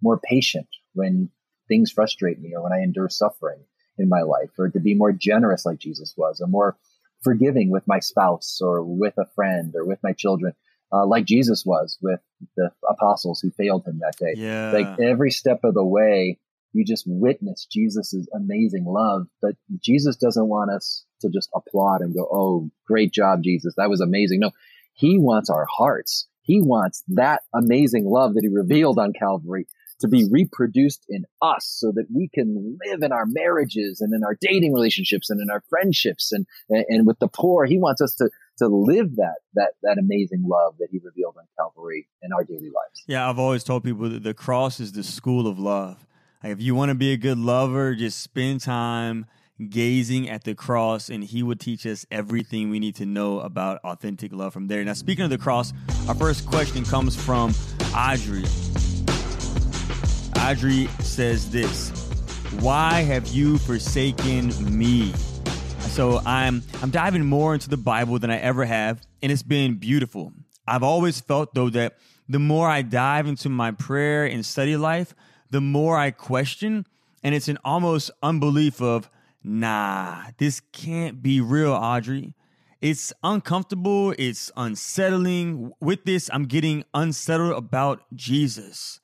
more 0.02 0.20
patient 0.20 0.68
when 0.94 1.30
things 1.68 1.92
frustrate 1.92 2.40
me 2.40 2.54
or 2.56 2.62
when 2.62 2.74
I 2.74 2.84
endure 2.84 3.10
suffering 3.10 3.60
in 3.98 4.10
my 4.10 4.22
life, 4.22 4.50
or 4.58 4.70
to 4.70 4.80
be 4.80 4.96
more 4.96 5.12
generous 5.12 5.66
like 5.66 5.80
Jesus 5.80 6.14
was, 6.18 6.42
or 6.42 6.48
more 6.48 6.78
forgiving 7.24 7.72
with 7.72 7.88
my 7.88 8.00
spouse 8.00 8.60
or 8.62 8.84
with 8.84 9.18
a 9.18 9.26
friend 9.34 9.74
or 9.76 9.86
with 9.86 10.00
my 10.04 10.14
children, 10.14 10.54
uh, 10.92 11.06
like 11.06 11.26
Jesus 11.26 11.64
was 11.66 11.98
with 12.02 12.20
the 12.56 12.72
apostles 12.88 13.40
who 13.40 13.50
failed 13.52 13.86
him 13.86 14.00
that 14.00 14.18
day. 14.18 14.34
Yeah. 14.36 14.72
Like 14.72 15.00
every 15.00 15.32
step 15.32 15.64
of 15.64 15.74
the 15.74 15.86
way, 15.86 16.38
you 16.74 16.84
just 16.86 17.06
witness 17.08 17.66
Jesus's 17.72 18.28
amazing 18.34 18.86
love. 18.86 19.28
But 19.42 19.56
Jesus 19.80 20.18
doesn't 20.18 20.48
want 20.48 20.72
us 20.72 21.06
to 21.22 21.30
just 21.30 21.50
applaud 21.56 22.02
and 22.02 22.14
go, 22.14 22.28
Oh, 22.32 22.70
great 22.86 23.12
job, 23.12 23.44
Jesus. 23.44 23.74
That 23.78 23.90
was 23.90 24.02
amazing. 24.02 24.40
No, 24.42 24.52
he 24.94 25.18
wants 25.18 25.50
our 25.50 25.66
hearts. 25.66 26.28
He 26.42 26.62
wants 26.62 27.04
that 27.10 27.42
amazing 27.54 28.06
love 28.06 28.34
that 28.34 28.44
he 28.44 28.50
revealed 28.50 29.00
on 29.00 29.14
Calvary 29.14 29.66
to 30.04 30.10
be 30.10 30.28
reproduced 30.30 31.06
in 31.08 31.24
us 31.42 31.66
so 31.66 31.94
that 31.94 32.06
we 32.14 32.28
can 32.28 32.78
live 32.86 33.02
in 33.04 33.14
our 33.14 33.26
marriages 33.26 34.02
and 34.02 34.14
in 34.14 34.22
our 34.26 34.38
dating 34.42 34.74
relationships 34.74 35.30
and 35.30 35.42
in 35.42 35.50
our 35.50 35.64
friendships 35.70 36.34
and, 36.34 36.46
and, 36.70 36.86
and 36.90 37.08
with 37.08 37.18
the 37.20 37.30
poor. 37.30 37.66
He 37.66 37.80
wants 37.80 38.02
us 38.02 38.14
to, 38.16 38.30
to 38.58 38.68
live 38.68 39.16
that, 39.16 39.38
that, 39.54 39.72
that 39.82 39.98
amazing 39.98 40.44
love 40.46 40.76
that 40.80 40.90
he 40.92 41.00
revealed 41.02 41.36
on 41.38 41.46
Calvary 41.58 42.10
in 42.22 42.34
our 42.34 42.44
daily 42.44 42.64
lives. 42.64 43.04
Yeah. 43.08 43.30
I've 43.30 43.40
always 43.40 43.64
told 43.64 43.86
people 43.86 44.10
that 44.10 44.24
the 44.24 44.34
cross 44.34 44.82
is 44.82 44.92
the 44.92 45.04
school 45.04 45.48
of 45.48 45.58
love. 45.58 46.06
Like 46.44 46.52
if 46.52 46.62
you 46.62 46.76
want 46.76 46.90
to 46.90 46.96
be 46.96 47.14
a 47.14 47.18
good 47.18 47.38
lover, 47.38 47.96
just 47.96 48.20
spend 48.20 48.60
time 48.60 49.26
gazing 49.70 50.30
at 50.30 50.44
the 50.44 50.56
cross, 50.56 51.10
and 51.10 51.24
He 51.24 51.44
would 51.44 51.62
teach 51.62 51.86
us 51.86 52.06
everything 52.12 52.70
we 52.70 52.80
need 52.80 52.96
to 52.96 53.06
know 53.06 53.40
about 53.40 53.80
authentic 53.86 54.34
love 54.34 54.52
from 54.52 54.68
there. 54.68 54.84
Now, 54.84 54.94
speaking 54.94 55.24
of 55.24 55.30
the 55.30 55.38
cross, 55.38 55.72
our 56.10 56.16
first 56.16 56.46
question 56.46 56.84
comes 56.84 57.16
from 57.16 57.54
Audrey. 57.96 58.44
Audrey 60.44 60.88
says 61.00 61.50
this 61.52 61.90
Why 62.60 63.02
have 63.02 63.28
you 63.28 63.58
forsaken 63.60 64.52
me? 64.78 65.14
So 65.80 66.20
I'm 66.26 66.62
I'm 66.82 66.90
diving 66.90 67.24
more 67.24 67.54
into 67.54 67.70
the 67.70 67.78
Bible 67.78 68.20
than 68.20 68.30
I 68.30 68.40
ever 68.40 68.66
have, 68.66 69.02
and 69.22 69.32
it's 69.32 69.42
been 69.42 69.76
beautiful. 69.76 70.34
I've 70.68 70.84
always 70.84 71.22
felt 71.22 71.54
though 71.54 71.70
that 71.70 71.98
the 72.28 72.40
more 72.40 72.68
I 72.68 72.82
dive 72.82 73.26
into 73.26 73.48
my 73.48 73.72
prayer 73.72 74.26
and 74.26 74.46
study 74.46 74.76
life, 74.76 75.16
the 75.50 75.62
more 75.62 75.98
I 75.98 76.12
question, 76.12 76.88
and 77.24 77.34
it's 77.34 77.48
an 77.48 77.58
almost 77.64 78.12
unbelief 78.22 78.82
of, 78.82 79.10
nah, 79.46 80.24
this 80.40 80.60
can't 80.74 81.24
be 81.24 81.40
real, 81.40 81.72
Audrey. 81.72 82.36
It's 82.82 83.14
uncomfortable, 83.24 84.14
it's 84.18 84.52
unsettling. 84.58 85.72
With 85.80 86.04
this, 86.04 86.30
I'm 86.34 86.48
getting 86.48 86.84
unsettled 86.94 87.54
about 87.54 88.04
Jesus. 88.14 89.00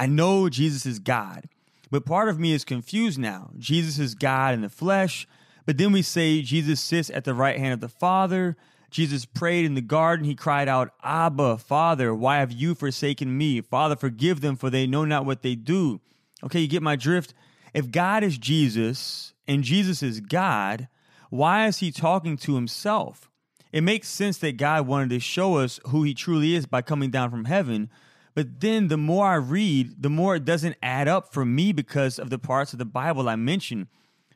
I 0.00 0.06
know 0.06 0.48
Jesus 0.48 0.86
is 0.86 0.98
God, 0.98 1.44
but 1.90 2.06
part 2.06 2.30
of 2.30 2.38
me 2.38 2.54
is 2.54 2.64
confused 2.64 3.18
now. 3.18 3.50
Jesus 3.58 3.98
is 3.98 4.14
God 4.14 4.54
in 4.54 4.62
the 4.62 4.70
flesh, 4.70 5.28
but 5.66 5.76
then 5.76 5.92
we 5.92 6.00
say 6.00 6.40
Jesus 6.40 6.80
sits 6.80 7.10
at 7.10 7.24
the 7.24 7.34
right 7.34 7.58
hand 7.58 7.74
of 7.74 7.80
the 7.80 7.88
Father. 7.90 8.56
Jesus 8.90 9.26
prayed 9.26 9.66
in 9.66 9.74
the 9.74 9.82
garden. 9.82 10.24
He 10.24 10.34
cried 10.34 10.68
out, 10.68 10.94
Abba, 11.02 11.58
Father, 11.58 12.14
why 12.14 12.38
have 12.38 12.50
you 12.50 12.74
forsaken 12.74 13.36
me? 13.36 13.60
Father, 13.60 13.94
forgive 13.94 14.40
them, 14.40 14.56
for 14.56 14.70
they 14.70 14.86
know 14.86 15.04
not 15.04 15.26
what 15.26 15.42
they 15.42 15.54
do. 15.54 16.00
Okay, 16.42 16.60
you 16.60 16.66
get 16.66 16.82
my 16.82 16.96
drift? 16.96 17.34
If 17.74 17.90
God 17.90 18.24
is 18.24 18.38
Jesus 18.38 19.34
and 19.46 19.62
Jesus 19.62 20.02
is 20.02 20.20
God, 20.20 20.88
why 21.28 21.66
is 21.66 21.80
he 21.80 21.92
talking 21.92 22.38
to 22.38 22.54
himself? 22.54 23.30
It 23.70 23.82
makes 23.82 24.08
sense 24.08 24.38
that 24.38 24.56
God 24.56 24.86
wanted 24.86 25.10
to 25.10 25.20
show 25.20 25.58
us 25.58 25.78
who 25.88 26.04
he 26.04 26.14
truly 26.14 26.54
is 26.54 26.64
by 26.64 26.80
coming 26.80 27.10
down 27.10 27.30
from 27.30 27.44
heaven. 27.44 27.90
But 28.34 28.60
then 28.60 28.88
the 28.88 28.96
more 28.96 29.26
I 29.26 29.34
read, 29.34 30.02
the 30.02 30.10
more 30.10 30.36
it 30.36 30.44
doesn't 30.44 30.76
add 30.82 31.08
up 31.08 31.32
for 31.32 31.44
me 31.44 31.72
because 31.72 32.18
of 32.18 32.30
the 32.30 32.38
parts 32.38 32.72
of 32.72 32.78
the 32.78 32.84
Bible 32.84 33.28
I 33.28 33.36
mentioned. 33.36 33.88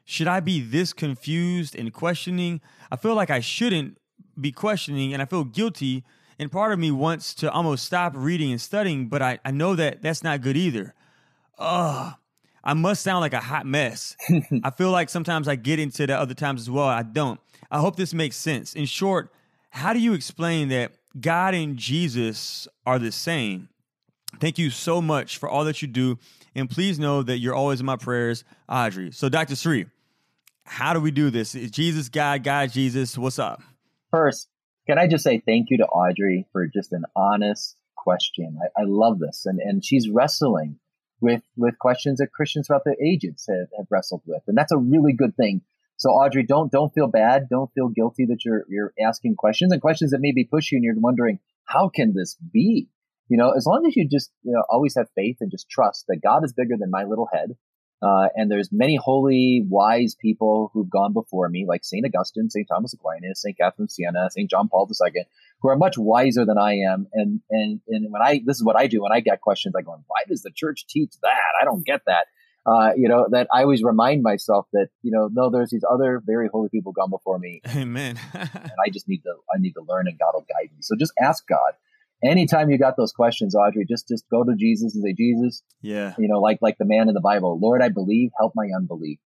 Should 0.05 0.29
I 0.29 0.41
be 0.41 0.61
this 0.61 0.93
confused 0.93 1.75
and 1.75 1.93
questioning? 1.93 2.61
I 2.91 2.97
feel 2.97 3.15
like 3.15 3.31
I 3.31 3.41
shouldn't 3.41 3.99
be 4.39 4.53
questioning 4.53 5.13
and 5.13 5.23
I 5.23 5.25
feel 5.27 5.45
guilty. 5.45 6.05
And 6.39 6.51
part 6.51 6.73
of 6.73 6.79
me 6.79 6.91
wants 6.91 7.35
to 7.37 7.51
almost 7.51 7.85
stop 7.85 8.13
reading 8.17 8.51
and 8.51 8.61
studying, 8.61 9.09
but 9.09 9.23
I, 9.23 9.39
I 9.45 9.53
know 9.53 9.75
that 9.77 10.03
that's 10.03 10.23
not 10.23 10.41
good 10.41 10.57
either. 10.57 10.95
Ugh. 11.59 12.15
I 12.65 12.75
must 12.75 13.03
sound 13.03 13.21
like 13.21 13.35
a 13.35 13.41
hot 13.41 13.67
mess. 13.67 14.17
I 14.65 14.71
feel 14.71 14.91
like 14.91 15.11
sometimes 15.11 15.49
I 15.49 15.55
get 15.55 15.79
into 15.79 16.07
the 16.07 16.19
other 16.19 16.35
times 16.35 16.63
as 16.63 16.71
well. 16.71 16.87
I 16.89 17.03
don't. 17.03 17.39
I 17.71 17.79
hope 17.79 17.97
this 17.97 18.15
makes 18.15 18.37
sense. 18.37 18.75
In 18.75 18.87
short, 18.87 19.31
how 19.71 19.93
do 19.93 19.99
you 19.99 20.15
explain 20.15 20.69
that 20.69 20.93
God 21.21 21.55
and 21.55 21.77
Jesus 21.77 22.67
are 22.87 22.99
the 22.99 23.13
same? 23.13 23.69
Thank 24.41 24.59
you 24.59 24.71
so 24.71 25.01
much 25.01 25.39
for 25.39 25.49
all 25.49 25.65
that 25.65 25.83
you 25.83 25.89
do. 25.89 26.19
And 26.55 26.71
please 26.71 26.99
know 26.99 27.23
that 27.23 27.39
you're 27.39 27.55
always 27.55 27.81
in 27.81 27.87
my 27.87 27.97
prayers, 27.97 28.45
Audrey. 28.69 29.11
So, 29.11 29.29
Dr. 29.29 29.57
Sri, 29.57 29.87
how 30.65 30.93
do 30.93 31.01
we 31.01 31.11
do 31.11 31.31
this? 31.31 31.55
Is 31.55 31.71
Jesus 31.71 32.09
God, 32.09 32.43
God 32.43 32.71
Jesus? 32.71 33.19
What's 33.19 33.39
up? 33.39 33.61
First, 34.11 34.49
can 34.87 34.99
I 34.99 35.09
just 35.09 35.25
say 35.25 35.43
thank 35.45 35.71
you 35.71 35.79
to 35.79 35.87
Audrey 35.87 36.47
for 36.53 36.67
just 36.67 36.93
an 36.93 37.05
honest 37.17 37.77
question? 37.97 38.59
I, 38.63 38.83
I 38.83 38.85
love 38.85 39.19
this. 39.19 39.47
And, 39.47 39.59
and 39.61 39.85
she's 39.85 40.09
wrestling 40.09 40.79
with, 41.21 41.43
with 41.57 41.79
questions 41.79 42.19
that 42.19 42.33
Christians 42.33 42.67
throughout 42.67 42.85
the 42.85 42.97
ages 43.03 43.47
have, 43.49 43.69
have 43.77 43.87
wrestled 43.91 44.23
with. 44.27 44.43
And 44.47 44.57
that's 44.57 44.73
a 44.73 44.79
really 44.79 45.13
good 45.13 45.37
thing. 45.37 45.63
So 45.97 46.11
Audrey, 46.11 46.43
don't, 46.43 46.71
don't 46.71 46.93
feel 46.93 47.07
bad. 47.07 47.49
Don't 47.49 47.73
feel 47.75 47.89
guilty 47.89 48.27
that 48.27 48.45
you're, 48.45 48.65
you're 48.69 48.93
asking 49.01 49.37
questions 49.37 49.73
and 49.73 49.81
questions 49.81 50.11
that 50.11 50.21
maybe 50.21 50.45
push 50.45 50.71
you 50.71 50.77
and 50.77 50.85
you're 50.85 50.95
wondering, 50.97 51.39
how 51.65 51.89
can 51.89 52.15
this 52.15 52.37
be? 52.53 52.89
You 53.29 53.39
know, 53.39 53.53
as 53.53 53.67
long 53.67 53.87
as 53.87 53.97
you 53.97 54.07
just, 54.09 54.31
you 54.43 54.53
know, 54.53 54.63
always 54.69 54.95
have 54.97 55.09
faith 55.15 55.39
and 55.41 55.51
just 55.51 55.69
trust 55.69 56.05
that 56.09 56.21
God 56.23 56.45
is 56.45 56.53
bigger 56.53 56.77
than 56.79 56.91
my 56.91 57.05
little 57.05 57.29
head 57.33 57.57
uh, 58.05 58.29
and 58.35 58.51
there's 58.51 58.69
many 58.71 58.97
holy, 58.97 59.65
wise 59.67 60.15
people 60.15 60.71
who've 60.75 60.91
gone 60.91 61.15
before 61.15 61.49
me, 61.49 61.65
like 61.67 61.85
St. 61.85 62.05
Augustine, 62.05 62.51
St. 62.51 62.69
Thomas 62.69 62.93
Aquinas, 62.93 63.41
St. 63.41 63.57
Catherine 63.57 63.85
of 63.85 63.91
Siena, 63.91 64.29
St. 64.31 64.51
John 64.51 64.69
Paul 64.69 64.91
II, 64.91 65.23
who 65.61 65.69
are 65.71 65.77
much 65.77 65.97
wiser 65.97 66.45
than 66.45 66.59
I 66.59 66.75
am. 66.75 67.07
And, 67.15 67.41
and, 67.51 67.81
and 67.89 68.13
when 68.13 68.21
I, 68.21 68.43
this 68.45 68.59
is 68.59 68.65
what 68.65 68.77
I 68.77 68.89
do 68.89 69.03
when 69.03 69.13
I 69.13 69.21
get 69.21 69.41
questions, 69.41 69.75
I 69.75 69.81
go, 69.81 69.93
why 70.07 70.21
does 70.29 70.43
the 70.43 70.51
church 70.55 70.87
teach 70.87 71.15
that? 71.23 71.41
I 71.61 71.65
don't 71.65 71.85
get 71.87 72.03
that. 72.07 72.27
Uh, 72.67 72.91
you 72.97 73.09
know, 73.09 73.27
that 73.31 73.47
I 73.53 73.63
always 73.63 73.83
remind 73.83 74.23
myself 74.23 74.67
that, 74.75 74.89
you 75.03 75.11
know, 75.11 75.31
no, 75.33 75.51
there's 75.51 75.71
these 75.71 75.85
other 75.91 76.23
very 76.25 76.49
holy 76.49 76.69
people 76.69 76.93
gone 76.93 77.11
before 77.11 77.39
me. 77.39 77.63
Amen. 77.75 78.19
and 78.35 78.73
I 78.85 78.91
just 78.91 79.09
need 79.09 79.23
to, 79.23 79.35
I 79.55 79.59
need 79.59 79.73
to 79.73 79.83
learn 79.83 80.09
and 80.09 80.19
God 80.19 80.33
will 80.35 80.47
guide 80.47 80.71
me. 80.73 80.79
So 80.81 80.95
just 80.99 81.13
ask 81.19 81.47
God 81.47 81.73
anytime 82.25 82.71
you 82.71 82.79
got 82.79 82.97
those 82.97 83.13
questions, 83.13 83.55
Audrey, 83.55 83.85
just 83.89 84.09
just 84.09 84.25
go 84.31 84.45
to 84.45 84.55
Jesus 84.57 84.95
and 84.95 85.05
say, 85.05 85.13
Jesus, 85.13 85.63
yeah, 85.83 86.15
you 86.19 86.29
know, 86.29 86.41
like 86.41 86.59
like 86.63 86.77
the 86.79 86.85
man 86.85 87.09
in 87.09 87.15
the 87.15 87.21
Bible, 87.21 87.59
Lord, 87.61 87.83
I 87.83 87.89
believe, 87.89 88.31
help 88.39 88.53
my 88.55 88.69
unbelief. 88.75 89.19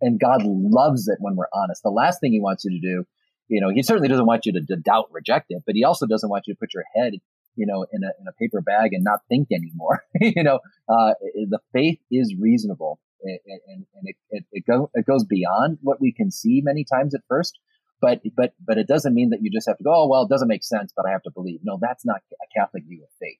And 0.00 0.20
God 0.20 0.42
loves 0.44 1.08
it 1.08 1.18
when 1.20 1.36
we're 1.36 1.48
honest. 1.54 1.82
The 1.82 1.90
last 1.90 2.20
thing 2.20 2.32
He 2.32 2.40
wants 2.40 2.64
you 2.64 2.70
to 2.72 2.80
do, 2.80 3.04
you 3.48 3.60
know, 3.60 3.68
He 3.68 3.82
certainly 3.82 4.08
doesn't 4.08 4.26
want 4.26 4.46
you 4.46 4.52
to, 4.54 4.60
to 4.66 4.76
doubt, 4.76 5.06
reject 5.10 5.46
it, 5.50 5.62
but 5.66 5.74
He 5.74 5.84
also 5.84 6.06
doesn't 6.06 6.28
want 6.28 6.44
you 6.46 6.54
to 6.54 6.58
put 6.58 6.74
your 6.74 6.84
head, 6.94 7.14
you 7.54 7.66
know, 7.66 7.86
in 7.92 8.02
a 8.02 8.10
in 8.20 8.26
a 8.28 8.32
paper 8.32 8.60
bag 8.60 8.92
and 8.92 9.04
not 9.04 9.20
think 9.28 9.48
anymore. 9.52 10.02
you 10.20 10.42
know, 10.42 10.60
uh, 10.88 11.12
the 11.20 11.60
faith 11.72 11.98
is 12.10 12.34
reasonable, 12.38 12.98
and, 13.22 13.38
and, 13.46 13.86
and 13.94 14.04
it 14.04 14.16
it, 14.30 14.44
it, 14.52 14.64
go, 14.66 14.90
it 14.94 15.06
goes 15.06 15.24
beyond 15.24 15.78
what 15.82 16.00
we 16.00 16.12
can 16.12 16.30
see 16.30 16.60
many 16.64 16.84
times 16.84 17.14
at 17.14 17.22
first 17.28 17.58
but 18.00 18.20
but 18.36 18.52
but 18.64 18.78
it 18.78 18.86
doesn't 18.86 19.14
mean 19.14 19.30
that 19.30 19.42
you 19.42 19.50
just 19.50 19.66
have 19.68 19.78
to 19.78 19.84
go. 19.84 19.92
Oh 19.94 20.08
well, 20.08 20.22
it 20.22 20.28
doesn't 20.28 20.48
make 20.48 20.64
sense, 20.64 20.92
but 20.96 21.06
I 21.06 21.10
have 21.10 21.22
to 21.22 21.30
believe. 21.30 21.60
No, 21.62 21.78
that's 21.80 22.04
not 22.04 22.20
a 22.32 22.58
Catholic 22.58 22.84
view 22.84 23.02
of 23.02 23.08
faith. 23.20 23.38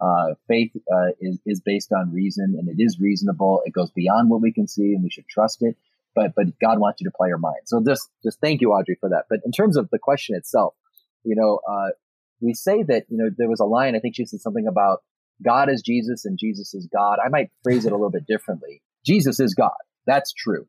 Uh, 0.00 0.34
faith 0.46 0.72
uh, 0.92 1.10
is 1.20 1.38
is 1.44 1.60
based 1.60 1.92
on 1.92 2.12
reason, 2.12 2.56
and 2.58 2.68
it 2.68 2.82
is 2.82 2.98
reasonable. 3.00 3.62
It 3.64 3.72
goes 3.72 3.90
beyond 3.90 4.30
what 4.30 4.40
we 4.40 4.52
can 4.52 4.66
see, 4.68 4.94
and 4.94 5.02
we 5.02 5.10
should 5.10 5.28
trust 5.28 5.62
it. 5.62 5.76
But 6.14 6.34
but 6.34 6.58
God 6.60 6.78
wants 6.78 7.00
you 7.00 7.06
to 7.06 7.16
play 7.16 7.28
your 7.28 7.38
mind. 7.38 7.62
So 7.66 7.82
just 7.84 8.08
just 8.22 8.40
thank 8.40 8.60
you, 8.60 8.72
Audrey, 8.72 8.96
for 9.00 9.10
that. 9.10 9.24
But 9.28 9.40
in 9.44 9.52
terms 9.52 9.76
of 9.76 9.88
the 9.90 9.98
question 9.98 10.36
itself, 10.36 10.74
you 11.24 11.34
know, 11.36 11.60
uh, 11.68 11.90
we 12.40 12.54
say 12.54 12.82
that 12.84 13.04
you 13.08 13.18
know 13.18 13.30
there 13.36 13.48
was 13.48 13.60
a 13.60 13.64
line. 13.64 13.96
I 13.96 13.98
think 13.98 14.16
she 14.16 14.24
said 14.24 14.40
something 14.40 14.66
about 14.66 15.02
God 15.44 15.68
is 15.68 15.82
Jesus 15.82 16.24
and 16.24 16.38
Jesus 16.38 16.74
is 16.74 16.88
God. 16.92 17.18
I 17.24 17.28
might 17.28 17.50
phrase 17.62 17.84
it 17.84 17.92
a 17.92 17.96
little 17.96 18.10
bit 18.10 18.26
differently. 18.26 18.82
Jesus 19.04 19.38
is 19.40 19.54
God. 19.54 19.70
That's 20.06 20.32
true. 20.32 20.66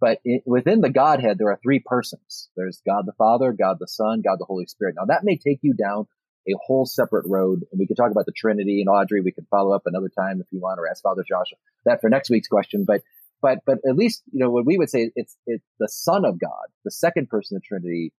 But 0.00 0.20
it, 0.24 0.42
within 0.46 0.80
the 0.80 0.90
Godhead, 0.90 1.38
there 1.38 1.50
are 1.50 1.58
three 1.62 1.80
persons. 1.84 2.50
There's 2.56 2.80
God 2.86 3.06
the 3.06 3.12
Father, 3.12 3.52
God 3.52 3.78
the 3.80 3.88
Son, 3.88 4.22
God 4.22 4.38
the 4.38 4.44
Holy 4.44 4.66
Spirit. 4.66 4.94
Now 4.96 5.06
that 5.06 5.24
may 5.24 5.36
take 5.36 5.58
you 5.62 5.74
down 5.74 6.06
a 6.48 6.54
whole 6.66 6.86
separate 6.86 7.26
road, 7.26 7.64
and 7.70 7.78
we 7.78 7.86
could 7.86 7.96
talk 7.96 8.10
about 8.10 8.26
the 8.26 8.32
Trinity 8.32 8.80
and 8.80 8.88
Audrey. 8.88 9.20
We 9.20 9.32
could 9.32 9.46
follow 9.50 9.74
up 9.74 9.82
another 9.86 10.08
time 10.08 10.40
if 10.40 10.46
you 10.50 10.60
want, 10.60 10.80
or 10.80 10.88
ask 10.88 11.02
Father 11.02 11.24
Joshua 11.26 11.58
that 11.84 12.00
for 12.00 12.08
next 12.08 12.30
week's 12.30 12.48
question. 12.48 12.84
But 12.84 13.02
but 13.42 13.60
but 13.66 13.78
at 13.86 13.96
least 13.96 14.22
you 14.32 14.40
know 14.40 14.50
what 14.50 14.66
we 14.66 14.78
would 14.78 14.90
say 14.90 15.10
it's 15.16 15.36
it's 15.46 15.64
the 15.78 15.88
Son 15.88 16.24
of 16.24 16.38
God, 16.38 16.66
the 16.84 16.90
second 16.90 17.28
person 17.28 17.56
of 17.56 17.62
the 17.62 17.66
Trinity, 17.66 18.12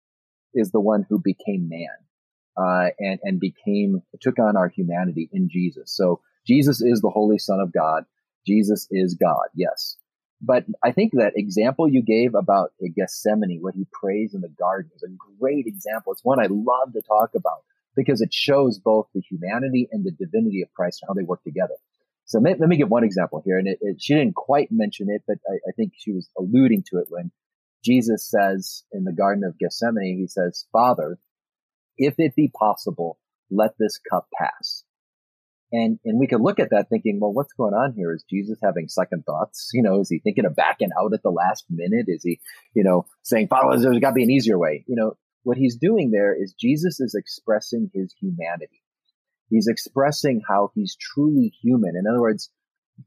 is 0.53 0.71
the 0.71 0.79
one 0.79 1.05
who 1.07 1.19
became 1.19 1.69
man 1.69 1.87
uh, 2.57 2.89
and 2.99 3.19
and 3.23 3.39
became 3.39 4.01
took 4.21 4.39
on 4.39 4.57
our 4.57 4.69
humanity 4.69 5.29
in 5.31 5.49
Jesus. 5.49 5.95
So 5.95 6.21
Jesus 6.45 6.81
is 6.81 7.01
the 7.01 7.09
Holy 7.09 7.37
Son 7.37 7.59
of 7.59 7.71
God. 7.71 8.03
Jesus 8.45 8.87
is 8.91 9.15
God. 9.15 9.47
Yes. 9.53 9.97
But 10.41 10.65
I 10.83 10.91
think 10.91 11.11
that 11.13 11.33
example 11.35 11.89
you 11.89 12.01
gave 12.01 12.33
about 12.33 12.71
Gethsemane, 12.95 13.59
what 13.61 13.75
he 13.75 13.85
prays 13.91 14.33
in 14.33 14.41
the 14.41 14.49
garden, 14.49 14.91
is 14.95 15.03
a 15.03 15.37
great 15.39 15.65
example. 15.67 16.13
It's 16.13 16.23
one 16.23 16.39
I 16.39 16.47
love 16.49 16.93
to 16.93 17.01
talk 17.01 17.31
about 17.35 17.63
because 17.95 18.21
it 18.21 18.33
shows 18.33 18.79
both 18.79 19.07
the 19.13 19.21
humanity 19.21 19.89
and 19.91 20.05
the 20.05 20.11
divinity 20.11 20.61
of 20.61 20.73
Christ 20.73 21.01
and 21.01 21.09
how 21.09 21.13
they 21.13 21.25
work 21.25 21.43
together. 21.43 21.75
So 22.25 22.39
let, 22.39 22.59
me 22.59 22.77
give 22.77 22.89
one 22.89 23.03
example 23.03 23.41
here. 23.43 23.57
And 23.57 23.67
it, 23.67 23.79
it, 23.81 24.01
she 24.01 24.13
didn't 24.13 24.35
quite 24.35 24.71
mention 24.71 25.09
it, 25.09 25.23
but 25.27 25.37
I, 25.49 25.55
I 25.67 25.71
think 25.75 25.93
she 25.97 26.13
was 26.13 26.29
alluding 26.37 26.83
to 26.91 26.99
it 26.99 27.07
when 27.09 27.31
Jesus 27.83 28.29
says 28.29 28.83
in 28.91 29.03
the 29.03 29.11
Garden 29.11 29.43
of 29.43 29.57
Gethsemane, 29.57 30.19
he 30.19 30.27
says, 30.27 30.65
Father, 30.71 31.17
if 31.97 32.15
it 32.17 32.35
be 32.35 32.51
possible, 32.57 33.17
let 33.49 33.71
this 33.79 33.99
cup 34.09 34.27
pass. 34.33 34.83
And, 35.71 35.99
and 36.03 36.19
we 36.19 36.27
could 36.27 36.41
look 36.41 36.59
at 36.59 36.71
that 36.71 36.89
thinking, 36.89 37.19
well, 37.21 37.31
what's 37.31 37.53
going 37.53 37.73
on 37.73 37.93
here? 37.93 38.13
Is 38.13 38.23
Jesus 38.27 38.57
having 38.63 38.87
second 38.87 39.23
thoughts? 39.25 39.69
You 39.73 39.83
know, 39.83 39.99
is 39.99 40.09
he 40.09 40.19
thinking 40.19 40.45
of 40.45 40.55
backing 40.55 40.89
out 40.99 41.13
at 41.13 41.21
the 41.21 41.29
last 41.29 41.65
minute? 41.69 42.05
Is 42.07 42.23
he, 42.23 42.39
you 42.73 42.83
know, 42.83 43.05
saying, 43.23 43.49
Father, 43.49 43.77
there's 43.77 43.99
got 43.99 44.09
to 44.09 44.15
be 44.15 44.23
an 44.23 44.31
easier 44.31 44.57
way? 44.57 44.83
You 44.87 44.95
know, 44.95 45.17
what 45.43 45.57
he's 45.57 45.75
doing 45.75 46.11
there 46.11 46.35
is 46.35 46.53
Jesus 46.59 46.99
is 46.99 47.13
expressing 47.15 47.91
his 47.93 48.13
humanity. 48.19 48.81
He's 49.49 49.67
expressing 49.67 50.41
how 50.47 50.71
he's 50.73 50.95
truly 50.99 51.53
human. 51.61 51.95
In 51.95 52.05
other 52.09 52.21
words, 52.21 52.49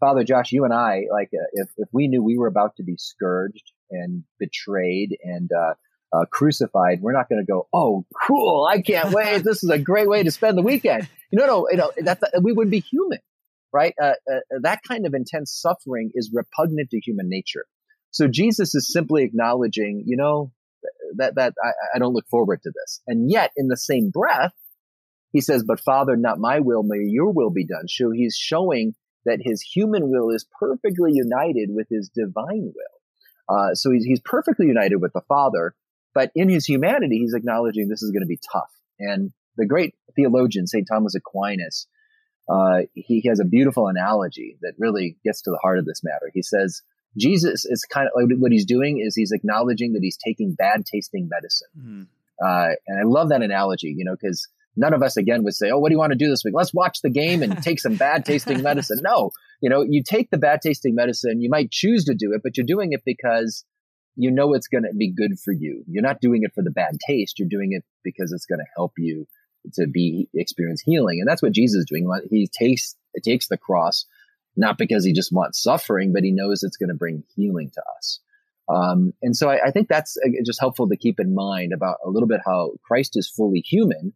Father 0.00 0.24
Josh, 0.24 0.52
you 0.52 0.64
and 0.64 0.72
I, 0.72 1.02
like, 1.12 1.30
uh, 1.34 1.44
if, 1.52 1.68
if 1.76 1.88
we 1.92 2.08
knew 2.08 2.22
we 2.22 2.38
were 2.38 2.46
about 2.46 2.76
to 2.76 2.84
be 2.84 2.96
scourged 2.96 3.72
and 3.90 4.24
betrayed 4.38 5.16
and, 5.22 5.50
uh, 5.52 5.74
uh, 6.12 6.24
crucified, 6.30 7.00
we're 7.00 7.12
not 7.12 7.28
going 7.28 7.44
to 7.44 7.50
go, 7.50 7.68
oh, 7.72 8.04
cool, 8.26 8.68
I 8.70 8.82
can't 8.82 9.12
wait. 9.12 9.44
This 9.44 9.64
is 9.64 9.70
a 9.70 9.78
great 9.78 10.08
way 10.08 10.22
to 10.22 10.30
spend 10.30 10.58
the 10.58 10.62
weekend. 10.62 11.08
You 11.30 11.38
know, 11.38 11.46
no, 11.46 11.68
you 11.70 11.76
know, 11.78 11.92
that, 11.98 12.20
that 12.20 12.42
we 12.42 12.52
wouldn't 12.52 12.70
be 12.70 12.80
human, 12.80 13.20
right? 13.72 13.94
Uh, 14.00 14.12
uh, 14.30 14.40
that 14.60 14.80
kind 14.86 15.06
of 15.06 15.14
intense 15.14 15.58
suffering 15.58 16.10
is 16.14 16.30
repugnant 16.32 16.90
to 16.90 17.00
human 17.00 17.28
nature. 17.28 17.64
So 18.10 18.28
Jesus 18.28 18.74
is 18.74 18.92
simply 18.92 19.24
acknowledging, 19.24 20.04
you 20.06 20.18
know, 20.18 20.52
that, 21.16 21.36
that 21.36 21.54
I, 21.64 21.70
I 21.94 21.98
don't 21.98 22.12
look 22.12 22.28
forward 22.28 22.60
to 22.62 22.72
this. 22.74 23.00
And 23.06 23.30
yet 23.30 23.52
in 23.56 23.68
the 23.68 23.76
same 23.76 24.10
breath, 24.10 24.52
he 25.32 25.40
says, 25.40 25.64
but 25.66 25.80
Father, 25.80 26.16
not 26.16 26.38
my 26.38 26.60
will, 26.60 26.82
may 26.82 26.98
your 26.98 27.32
will 27.32 27.50
be 27.50 27.64
done. 27.64 27.88
So 27.88 28.10
he's 28.10 28.36
showing 28.36 28.94
that 29.24 29.38
his 29.40 29.62
human 29.62 30.10
will 30.10 30.30
is 30.30 30.44
perfectly 30.58 31.12
united 31.14 31.70
with 31.70 31.86
his 31.88 32.10
divine 32.14 32.72
will. 32.74 32.98
Uh, 33.48 33.74
so 33.74 33.90
he's, 33.90 34.04
he's 34.04 34.20
perfectly 34.20 34.66
united 34.66 34.96
with 34.96 35.12
the 35.14 35.22
Father, 35.22 35.74
but 36.14 36.30
in 36.34 36.48
his 36.48 36.66
humanity, 36.66 37.18
he's 37.18 37.34
acknowledging 37.34 37.88
this 37.88 38.02
is 38.02 38.10
going 38.10 38.22
to 38.22 38.26
be 38.26 38.40
tough. 38.52 38.70
And 38.98 39.32
the 39.56 39.66
great 39.66 39.94
theologian, 40.14 40.66
St. 40.66 40.86
Thomas 40.86 41.14
Aquinas, 41.14 41.86
uh, 42.48 42.82
he 42.94 43.22
has 43.28 43.40
a 43.40 43.44
beautiful 43.44 43.88
analogy 43.88 44.58
that 44.62 44.74
really 44.78 45.16
gets 45.24 45.42
to 45.42 45.50
the 45.50 45.58
heart 45.62 45.78
of 45.78 45.84
this 45.84 46.02
matter. 46.02 46.30
He 46.34 46.42
says, 46.42 46.82
Jesus 47.16 47.64
is 47.64 47.84
kind 47.84 48.08
of 48.08 48.30
what 48.38 48.52
he's 48.52 48.64
doing 48.64 48.98
is 48.98 49.14
he's 49.14 49.32
acknowledging 49.32 49.92
that 49.92 50.02
he's 50.02 50.16
taking 50.16 50.54
bad 50.54 50.84
tasting 50.86 51.28
medicine. 51.30 51.68
Mm. 51.78 52.06
Uh, 52.42 52.74
and 52.86 52.98
I 52.98 53.02
love 53.04 53.28
that 53.28 53.42
analogy, 53.42 53.94
you 53.96 54.04
know, 54.04 54.16
because 54.20 54.48
none 54.76 54.94
of 54.94 55.02
us 55.02 55.16
again 55.16 55.44
would 55.44 55.54
say, 55.54 55.70
"Oh, 55.70 55.78
what 55.78 55.90
do 55.90 55.94
you 55.94 55.98
want 55.98 56.12
to 56.12 56.18
do 56.18 56.28
this 56.28 56.42
week? 56.44 56.54
Let's 56.56 56.72
watch 56.72 57.02
the 57.02 57.10
game 57.10 57.42
and 57.42 57.62
take 57.62 57.80
some 57.80 57.96
bad 57.96 58.24
tasting 58.26 58.62
medicine." 58.62 59.00
No, 59.02 59.30
you 59.60 59.68
know, 59.68 59.84
you 59.86 60.02
take 60.02 60.30
the 60.30 60.38
bad 60.38 60.60
tasting 60.62 60.94
medicine. 60.94 61.40
You 61.40 61.50
might 61.50 61.70
choose 61.70 62.04
to 62.06 62.14
do 62.14 62.32
it, 62.32 62.40
but 62.42 62.56
you're 62.56 62.66
doing 62.66 62.92
it 62.92 63.02
because 63.04 63.64
you 64.16 64.30
know 64.30 64.54
it's 64.54 64.68
going 64.68 64.84
to 64.84 64.94
be 64.96 65.10
good 65.10 65.38
for 65.38 65.52
you. 65.52 65.84
You're 65.88 66.02
not 66.02 66.20
doing 66.20 66.42
it 66.42 66.52
for 66.54 66.62
the 66.62 66.70
bad 66.70 66.98
taste. 67.06 67.38
You're 67.38 67.48
doing 67.48 67.72
it 67.72 67.84
because 68.04 68.32
it's 68.32 68.46
going 68.46 68.58
to 68.58 68.72
help 68.76 68.92
you 68.98 69.26
to 69.74 69.86
be 69.86 70.28
experience 70.34 70.82
healing. 70.82 71.20
And 71.20 71.28
that's 71.28 71.42
what 71.42 71.52
Jesus 71.52 71.80
is 71.80 71.86
doing. 71.86 72.08
He 72.30 72.48
takes 72.48 72.96
takes 73.24 73.48
the 73.48 73.56
cross 73.56 74.06
not 74.56 74.78
because 74.78 75.04
he 75.04 75.12
just 75.12 75.32
wants 75.32 75.62
suffering, 75.62 76.12
but 76.12 76.24
he 76.24 76.32
knows 76.32 76.62
it's 76.62 76.76
going 76.76 76.90
to 76.90 76.94
bring 76.94 77.24
healing 77.34 77.70
to 77.72 77.82
us. 77.96 78.20
Um, 78.68 79.12
and 79.22 79.36
so 79.36 79.50
I, 79.50 79.66
I, 79.66 79.70
think 79.70 79.88
that's 79.88 80.16
uh, 80.24 80.28
just 80.44 80.60
helpful 80.60 80.88
to 80.88 80.96
keep 80.96 81.18
in 81.18 81.34
mind 81.34 81.72
about 81.72 81.96
a 82.04 82.10
little 82.10 82.28
bit 82.28 82.40
how 82.44 82.72
Christ 82.82 83.16
is 83.16 83.28
fully 83.28 83.60
human, 83.60 84.14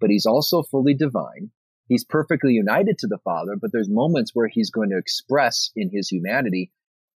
but 0.00 0.10
he's 0.10 0.24
also 0.24 0.62
fully 0.62 0.94
divine. 0.94 1.50
He's 1.88 2.04
perfectly 2.04 2.52
united 2.52 2.98
to 2.98 3.06
the 3.06 3.18
Father, 3.18 3.56
but 3.60 3.72
there's 3.72 3.88
moments 3.88 4.32
where 4.34 4.46
he's 4.46 4.70
going 4.70 4.90
to 4.90 4.98
express 4.98 5.70
in 5.74 5.90
his 5.90 6.08
humanity 6.08 6.70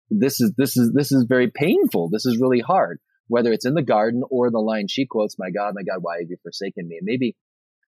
this 0.10 0.42
is 0.42 0.54
this 0.58 0.78
is 0.78 0.92
this 0.94 1.12
is 1.12 1.26
very 1.28 1.50
painful. 1.50 2.10
This 2.10 2.26
is 2.26 2.40
really 2.40 2.60
hard. 2.60 3.00
Whether 3.28 3.54
it's 3.54 3.66
in 3.66 3.76
the 3.76 3.84
garden 3.84 4.24
or 4.30 4.50
the 4.50 4.60
line 4.60 4.88
she 4.88 5.06
quotes, 5.06 5.38
"My 5.38 5.52
God, 5.52 5.74
my 5.76 5.84
God, 5.84 6.02
why 6.02 6.18
have 6.20 6.30
you 6.30 6.38
forsaken 6.42 6.88
me?" 6.88 6.98
And 6.98 7.06
maybe 7.06 7.36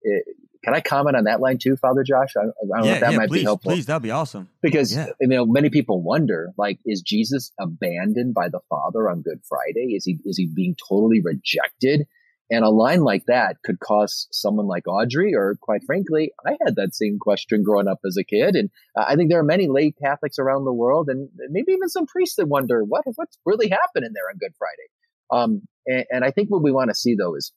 it, 0.01 0.25
can 0.63 0.75
I 0.75 0.81
comment 0.81 1.15
on 1.15 1.23
that 1.23 1.39
line 1.39 1.57
too, 1.57 1.75
Father 1.75 2.03
Josh? 2.03 2.33
I, 2.35 2.41
I 2.41 2.43
don't 2.43 2.53
yeah, 2.69 2.75
know 2.81 2.93
if 2.93 2.99
that 2.99 3.11
yeah, 3.11 3.17
might 3.17 3.29
please, 3.29 3.39
be 3.39 3.43
helpful. 3.43 3.71
Please, 3.71 3.85
that'd 3.85 4.03
be 4.03 4.11
awesome. 4.11 4.49
Because 4.61 4.95
yeah. 4.95 5.07
you 5.19 5.27
know, 5.27 5.45
many 5.45 5.69
people 5.69 6.01
wonder, 6.01 6.51
like, 6.57 6.79
is 6.85 7.01
Jesus 7.01 7.51
abandoned 7.59 8.33
by 8.33 8.49
the 8.49 8.59
Father 8.69 9.09
on 9.09 9.21
Good 9.21 9.41
Friday? 9.47 9.93
Is 9.95 10.05
he 10.05 10.19
is 10.25 10.37
he 10.37 10.47
being 10.53 10.75
totally 10.87 11.21
rejected? 11.21 12.07
And 12.51 12.65
a 12.65 12.69
line 12.69 12.99
like 12.99 13.25
that 13.27 13.63
could 13.63 13.79
cause 13.79 14.27
someone 14.31 14.67
like 14.67 14.85
Audrey, 14.85 15.33
or 15.33 15.55
quite 15.61 15.83
frankly, 15.85 16.33
I 16.45 16.57
had 16.65 16.75
that 16.75 16.93
same 16.93 17.17
question 17.17 17.63
growing 17.63 17.87
up 17.87 17.99
as 18.05 18.17
a 18.17 18.25
kid. 18.25 18.55
And 18.55 18.69
uh, 18.93 19.05
I 19.07 19.15
think 19.15 19.29
there 19.29 19.39
are 19.39 19.43
many 19.43 19.69
lay 19.69 19.91
Catholics 19.91 20.37
around 20.37 20.65
the 20.65 20.73
world, 20.73 21.07
and 21.07 21.29
maybe 21.49 21.71
even 21.71 21.87
some 21.87 22.05
priests 22.05 22.35
that 22.35 22.49
wonder 22.49 22.83
what 22.83 23.05
what's 23.15 23.37
really 23.45 23.69
happening 23.69 24.11
there 24.13 24.29
on 24.29 24.37
Good 24.37 24.53
Friday. 24.57 24.89
Um, 25.31 25.61
and, 25.87 26.05
and 26.09 26.25
I 26.25 26.31
think 26.31 26.49
what 26.49 26.61
we 26.61 26.73
want 26.73 26.89
to 26.89 26.95
see 26.95 27.15
though 27.15 27.35
is 27.35 27.53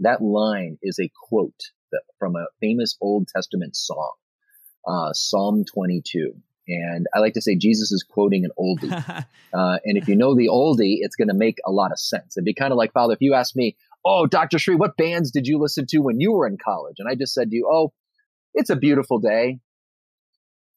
that 0.00 0.20
line 0.20 0.78
is 0.82 0.98
a 0.98 1.10
quote 1.28 1.60
from 2.18 2.36
a 2.36 2.46
famous 2.60 2.96
Old 3.00 3.28
Testament 3.34 3.76
song, 3.76 4.14
uh, 4.86 5.12
Psalm 5.12 5.64
22. 5.64 6.34
And 6.68 7.06
I 7.14 7.20
like 7.20 7.32
to 7.34 7.40
say 7.40 7.56
Jesus 7.56 7.92
is 7.92 8.02
quoting 8.02 8.44
an 8.44 8.50
oldie. 8.58 8.92
uh, 9.54 9.78
and 9.84 9.96
if 9.96 10.06
you 10.06 10.16
know 10.16 10.34
the 10.34 10.48
oldie, 10.48 10.98
it's 11.00 11.16
going 11.16 11.28
to 11.28 11.34
make 11.34 11.58
a 11.64 11.72
lot 11.72 11.92
of 11.92 11.98
sense. 11.98 12.36
It'd 12.36 12.44
be 12.44 12.52
kind 12.52 12.72
of 12.72 12.76
like, 12.76 12.92
Father, 12.92 13.14
if 13.14 13.22
you 13.22 13.32
ask 13.34 13.56
me, 13.56 13.76
oh, 14.04 14.26
Dr. 14.26 14.58
Sri, 14.58 14.74
what 14.74 14.96
bands 14.96 15.30
did 15.30 15.46
you 15.46 15.58
listen 15.58 15.86
to 15.90 15.98
when 15.98 16.20
you 16.20 16.32
were 16.32 16.46
in 16.46 16.56
college? 16.62 16.96
And 16.98 17.08
I 17.08 17.14
just 17.14 17.34
said 17.34 17.50
to 17.50 17.56
you, 17.56 17.68
oh, 17.70 17.92
it's 18.54 18.70
a 18.70 18.76
beautiful 18.76 19.18
day. 19.18 19.58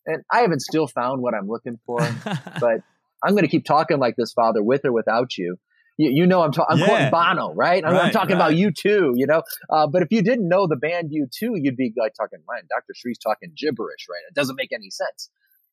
And 0.06 0.24
I 0.32 0.40
haven't 0.40 0.62
still 0.62 0.88
found 0.88 1.22
what 1.22 1.34
I'm 1.34 1.48
looking 1.48 1.80
for, 1.86 2.00
but 2.60 2.82
I'm 3.24 3.32
going 3.32 3.44
to 3.44 3.48
keep 3.48 3.66
talking 3.66 4.00
like 4.00 4.16
this, 4.16 4.34
Father, 4.34 4.64
with 4.64 4.86
or 4.86 4.92
without 4.92 5.38
you. 5.38 5.58
You, 5.98 6.10
you 6.12 6.28
know, 6.28 6.42
I'm, 6.42 6.52
ta- 6.52 6.66
I'm 6.68 6.80
yeah. 6.80 6.86
quoting 6.86 7.12
Bono, 7.12 7.54
right? 7.54 7.86
I'm, 7.86 7.94
right, 7.94 8.06
I'm 8.06 8.12
talking 8.12 8.38
right. 8.38 8.52
about 8.52 8.54
U2, 8.54 9.14
you 9.16 9.28
know. 9.28 9.44
Uh, 9.70 9.88
but 9.88 10.02
if 10.02 10.08
you 10.10 10.22
didn't 10.24 10.48
know 10.48 10.66
the 10.68 10.76
band 10.76 11.12
U2, 11.12 11.52
you'd 11.62 11.78
be 11.78 11.94
like 11.98 12.14
talking, 12.14 12.40
man, 12.50 12.64
Dr. 12.70 12.94
Sri's 12.96 13.20
talking 13.20 13.54
gibberish, 13.56 14.08
right? 14.10 14.22
It 14.28 14.34
doesn't 14.34 14.56
make 14.56 14.72
any 14.72 14.90
sense. 14.90 15.30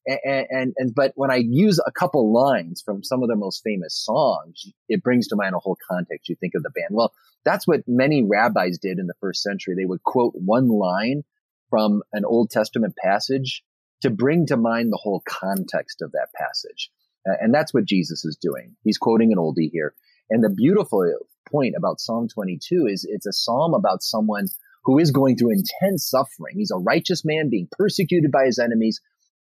And, 0.07 0.47
and, 0.51 0.75
and, 0.77 0.95
but 0.95 1.13
when 1.17 1.31
I 1.31 1.37
use 1.37 1.81
a 1.87 1.93
couple 1.93 2.33
lines 2.33 2.83
from 2.83 3.03
some 3.03 3.23
of 3.23 3.29
their 3.29 3.37
most 3.37 3.63
famous 3.63 3.95
songs, 3.95 4.73
it 4.89 5.03
brings 5.03 5.29
to 5.29 5.37
mind 5.37 5.55
a 5.55 5.59
whole 5.59 5.77
context. 5.91 6.29
You 6.29 6.37
think 6.37 6.55
of 6.55 6.63
the 6.63 6.71
band. 6.71 6.91
Well, 6.93 7.13
that's 7.45 7.67
what 7.67 7.83
many 7.87 8.25
rabbis 8.25 8.79
did 8.79 8.99
in 8.99 9.07
the 9.07 9.15
first 9.21 9.43
century. 9.43 9.75
They 9.77 9.85
would 9.85 10.03
quote 10.03 10.33
one 10.35 10.69
line 10.69 11.25
from 11.69 12.03
an 12.13 12.25
Old 12.25 12.51
Testament 12.51 12.95
passage 13.03 13.63
to 14.03 14.11
bring 14.11 14.47
to 14.47 14.57
mind 14.57 14.93
the 14.93 15.01
whole 15.03 15.23
context 15.29 16.03
of 16.03 16.13
that 16.13 16.29
passage. 16.35 16.91
Uh, 17.29 17.35
and 17.41 17.53
that's 17.53 17.75
what 17.75 17.85
Jesus 17.85 18.25
is 18.25 18.39
doing. 18.41 18.77
He's 18.85 18.99
quoting 18.99 19.33
an 19.33 19.39
oldie 19.39 19.71
here. 19.71 19.95
And 20.31 20.43
the 20.43 20.51
beautiful 20.51 21.05
point 21.51 21.75
about 21.77 22.01
Psalm 22.01 22.29
22 22.29 22.87
is 22.89 23.07
it's 23.09 23.27
a 23.27 23.33
psalm 23.33 23.75
about 23.75 24.03
someone 24.03 24.47
who 24.85 24.99
is 24.99 25.11
going 25.11 25.37
through 25.37 25.53
intense 25.53 26.09
suffering. 26.09 26.55
He's 26.57 26.71
a 26.71 26.79
righteous 26.79 27.25
man 27.25 27.51
being 27.51 27.69
persecuted 27.71 28.31
by 28.31 28.45
his 28.47 28.59
enemies, 28.59 29.01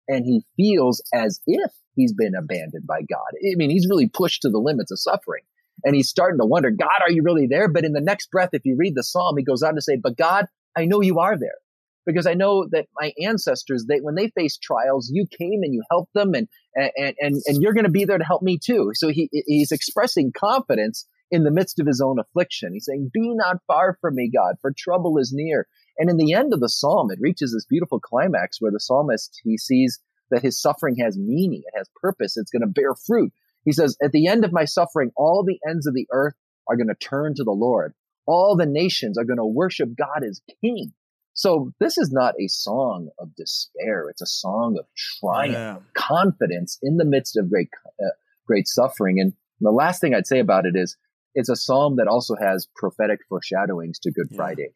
and 0.09 0.25
he 0.25 0.45
feels 0.57 1.03
as 1.13 1.41
if 1.47 1.73
he's 1.95 2.13
been 2.13 2.35
abandoned 2.35 2.87
by 2.87 3.01
God. 3.01 3.27
I 3.35 3.57
mean, 3.57 3.71
he's 3.71 3.89
really 3.89 4.09
pushed 4.09 4.43
to 4.43 4.51
the 4.51 4.59
limits 4.59 4.91
of 4.91 5.01
suffering. 5.01 5.43
And 5.85 5.95
he's 5.95 6.09
starting 6.09 6.39
to 6.39 6.47
wonder, 6.47 6.71
God, 6.71 7.01
are 7.03 7.11
you 7.11 7.23
really 7.23 7.47
there? 7.47 7.69
But 7.69 7.85
in 7.85 7.93
the 7.93 8.01
next 8.01 8.31
breath, 8.31 8.51
if 8.53 8.65
you 8.65 8.77
read 8.79 8.95
the 8.95 9.03
psalm, 9.03 9.37
he 9.37 9.45
goes 9.45 9.63
on 9.63 9.75
to 9.75 9.83
say, 9.83 9.97
But 9.97 10.17
God, 10.17 10.47
I 10.77 10.85
know 10.87 11.03
you 11.03 11.19
are 11.19 11.39
there. 11.39 11.59
Because 12.07 12.27
I 12.27 12.35
know 12.35 12.69
that 12.71 12.87
my 12.99 13.13
ancestors, 13.21 13.87
they 13.89 13.99
when 13.99 14.15
they 14.15 14.29
faced 14.29 14.63
trials, 14.63 15.11
you 15.13 15.27
came 15.27 15.63
and 15.65 15.75
you 15.75 15.83
helped 15.91 16.15
them, 16.15 16.35
and 16.35 16.47
and 16.77 17.17
and, 17.19 17.43
and 17.47 17.61
you're 17.61 17.75
going 17.75 17.85
to 17.85 17.91
be 17.91 18.05
there 18.05 18.17
to 18.17 18.25
help 18.25 18.43
me 18.43 18.61
too. 18.65 18.93
So 18.95 19.09
he 19.09 19.29
he's 19.33 19.73
expressing 19.73 20.31
confidence 20.31 21.05
in 21.33 21.43
the 21.43 21.51
midst 21.51 21.81
of 21.81 21.87
his 21.89 22.01
own 22.01 22.21
affliction. 22.21 22.75
He's 22.75 22.87
saying, 22.87 23.11
"Be 23.13 23.35
not 23.35 23.57
far 23.67 23.99
from 24.01 24.15
me, 24.15 24.31
God, 24.33 24.55
for 24.63 24.73
trouble 24.79 25.19
is 25.19 25.33
near." 25.35 25.67
And 25.99 26.11
in 26.11 26.17
the 26.17 26.33
end 26.33 26.53
of 26.53 26.61
the 26.61 26.69
psalm, 26.69 27.11
it 27.11 27.21
reaches 27.21 27.53
this 27.53 27.65
beautiful 27.65 28.01
climax 28.01 28.61
where 28.61 28.73
the 28.73 28.81
psalmist, 28.81 29.41
he 29.45 29.57
sees 29.57 30.01
that 30.31 30.43
his 30.43 30.61
suffering 30.61 30.97
has 30.97 31.17
meaning, 31.17 31.63
it 31.65 31.77
has 31.77 31.89
purpose, 32.01 32.37
it's 32.37 32.51
going 32.51 32.63
to 32.63 32.67
bear 32.67 32.95
fruit. 32.95 33.33
He 33.65 33.73
says, 33.73 33.97
at 34.03 34.13
the 34.13 34.27
end 34.27 34.45
of 34.45 34.53
my 34.53 34.65
suffering, 34.65 35.11
all 35.17 35.45
the 35.45 35.59
ends 35.69 35.87
of 35.87 35.95
the 35.95 36.07
earth 36.13 36.35
are 36.69 36.77
going 36.77 36.89
to 36.89 36.95
turn 36.95 37.35
to 37.37 37.45
the 37.45 37.53
Lord. 37.53 37.95
All 38.27 38.57
the 38.57 38.67
nations 38.67 39.17
are 39.17 39.25
going 39.25 39.39
to 39.39 39.47
worship 39.47 39.91
God 39.97 40.25
as 40.29 40.41
king. 40.61 40.93
So 41.35 41.73
this 41.81 41.99
is 41.99 42.11
not 42.13 42.35
a 42.41 42.49
song 42.49 43.11
of 43.19 43.35
despair. 43.37 44.09
It's 44.09 44.23
a 44.23 44.27
song 44.27 44.77
of 44.79 44.87
triumph, 45.21 45.55
yeah. 45.55 45.77
confidence 45.95 46.79
in 46.83 46.97
the 46.97 47.05
midst 47.05 47.37
of 47.37 47.51
great, 47.51 47.69
uh, 48.01 48.11
great 48.47 48.67
suffering. 48.67 49.21
And 49.21 49.33
the 49.61 49.71
last 49.71 50.01
thing 50.01 50.15
I'd 50.15 50.27
say 50.27 50.39
about 50.39 50.67
it 50.67 50.77
is 50.77 50.97
it's 51.35 51.51
a 51.51 51.57
psalm 51.57 51.97
that 51.97 52.09
also 52.09 52.35
has 52.41 52.67
prophetic 52.75 53.21
foreshadowings 53.29 53.99
to 54.01 54.11
Good 54.11 54.29
yeah. 54.31 54.37
Friday 54.37 54.69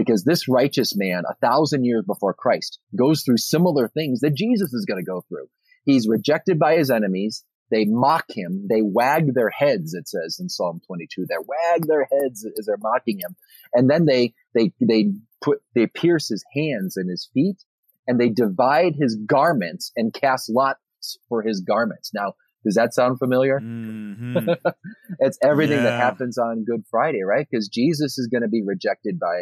because 0.00 0.24
this 0.24 0.48
righteous 0.48 0.96
man, 0.96 1.24
a 1.28 1.34
thousand 1.46 1.84
years 1.84 2.02
before 2.06 2.32
Christ, 2.32 2.78
goes 2.96 3.22
through 3.22 3.36
similar 3.36 3.86
things 3.86 4.20
that 4.20 4.34
Jesus 4.34 4.72
is 4.72 4.86
going 4.86 4.98
to 4.98 5.06
go 5.06 5.22
through. 5.28 5.46
He's 5.84 6.08
rejected 6.08 6.58
by 6.58 6.76
his 6.76 6.90
enemies. 6.90 7.44
They 7.70 7.84
mock 7.84 8.24
him. 8.30 8.66
They 8.66 8.80
wag 8.80 9.34
their 9.34 9.50
heads, 9.50 9.92
it 9.92 10.08
says 10.08 10.38
in 10.40 10.48
Psalm 10.48 10.80
22. 10.86 11.26
They 11.28 11.34
wag 11.36 11.86
their 11.86 12.08
heads 12.10 12.46
as 12.58 12.64
they're 12.64 12.78
mocking 12.78 13.18
him. 13.18 13.36
And 13.74 13.90
then 13.90 14.06
they, 14.06 14.32
they, 14.54 14.72
they 14.80 15.12
put, 15.44 15.58
they 15.74 15.86
pierce 15.86 16.30
his 16.30 16.46
hands 16.54 16.96
and 16.96 17.10
his 17.10 17.28
feet 17.34 17.62
and 18.06 18.18
they 18.18 18.30
divide 18.30 18.94
his 18.98 19.16
garments 19.16 19.92
and 19.96 20.14
cast 20.14 20.48
lots 20.48 20.80
for 21.28 21.42
his 21.42 21.60
garments. 21.60 22.10
Now, 22.14 22.36
does 22.64 22.74
that 22.74 22.94
sound 22.94 23.18
familiar? 23.18 23.60
Mm-hmm. 23.60 24.50
it's 25.20 25.38
everything 25.42 25.78
yeah. 25.78 25.84
that 25.84 26.00
happens 26.00 26.38
on 26.38 26.64
Good 26.64 26.84
Friday, 26.90 27.22
right? 27.22 27.46
Because 27.50 27.68
Jesus 27.68 28.18
is 28.18 28.26
going 28.26 28.42
to 28.42 28.48
be 28.48 28.62
rejected 28.64 29.18
by, 29.18 29.36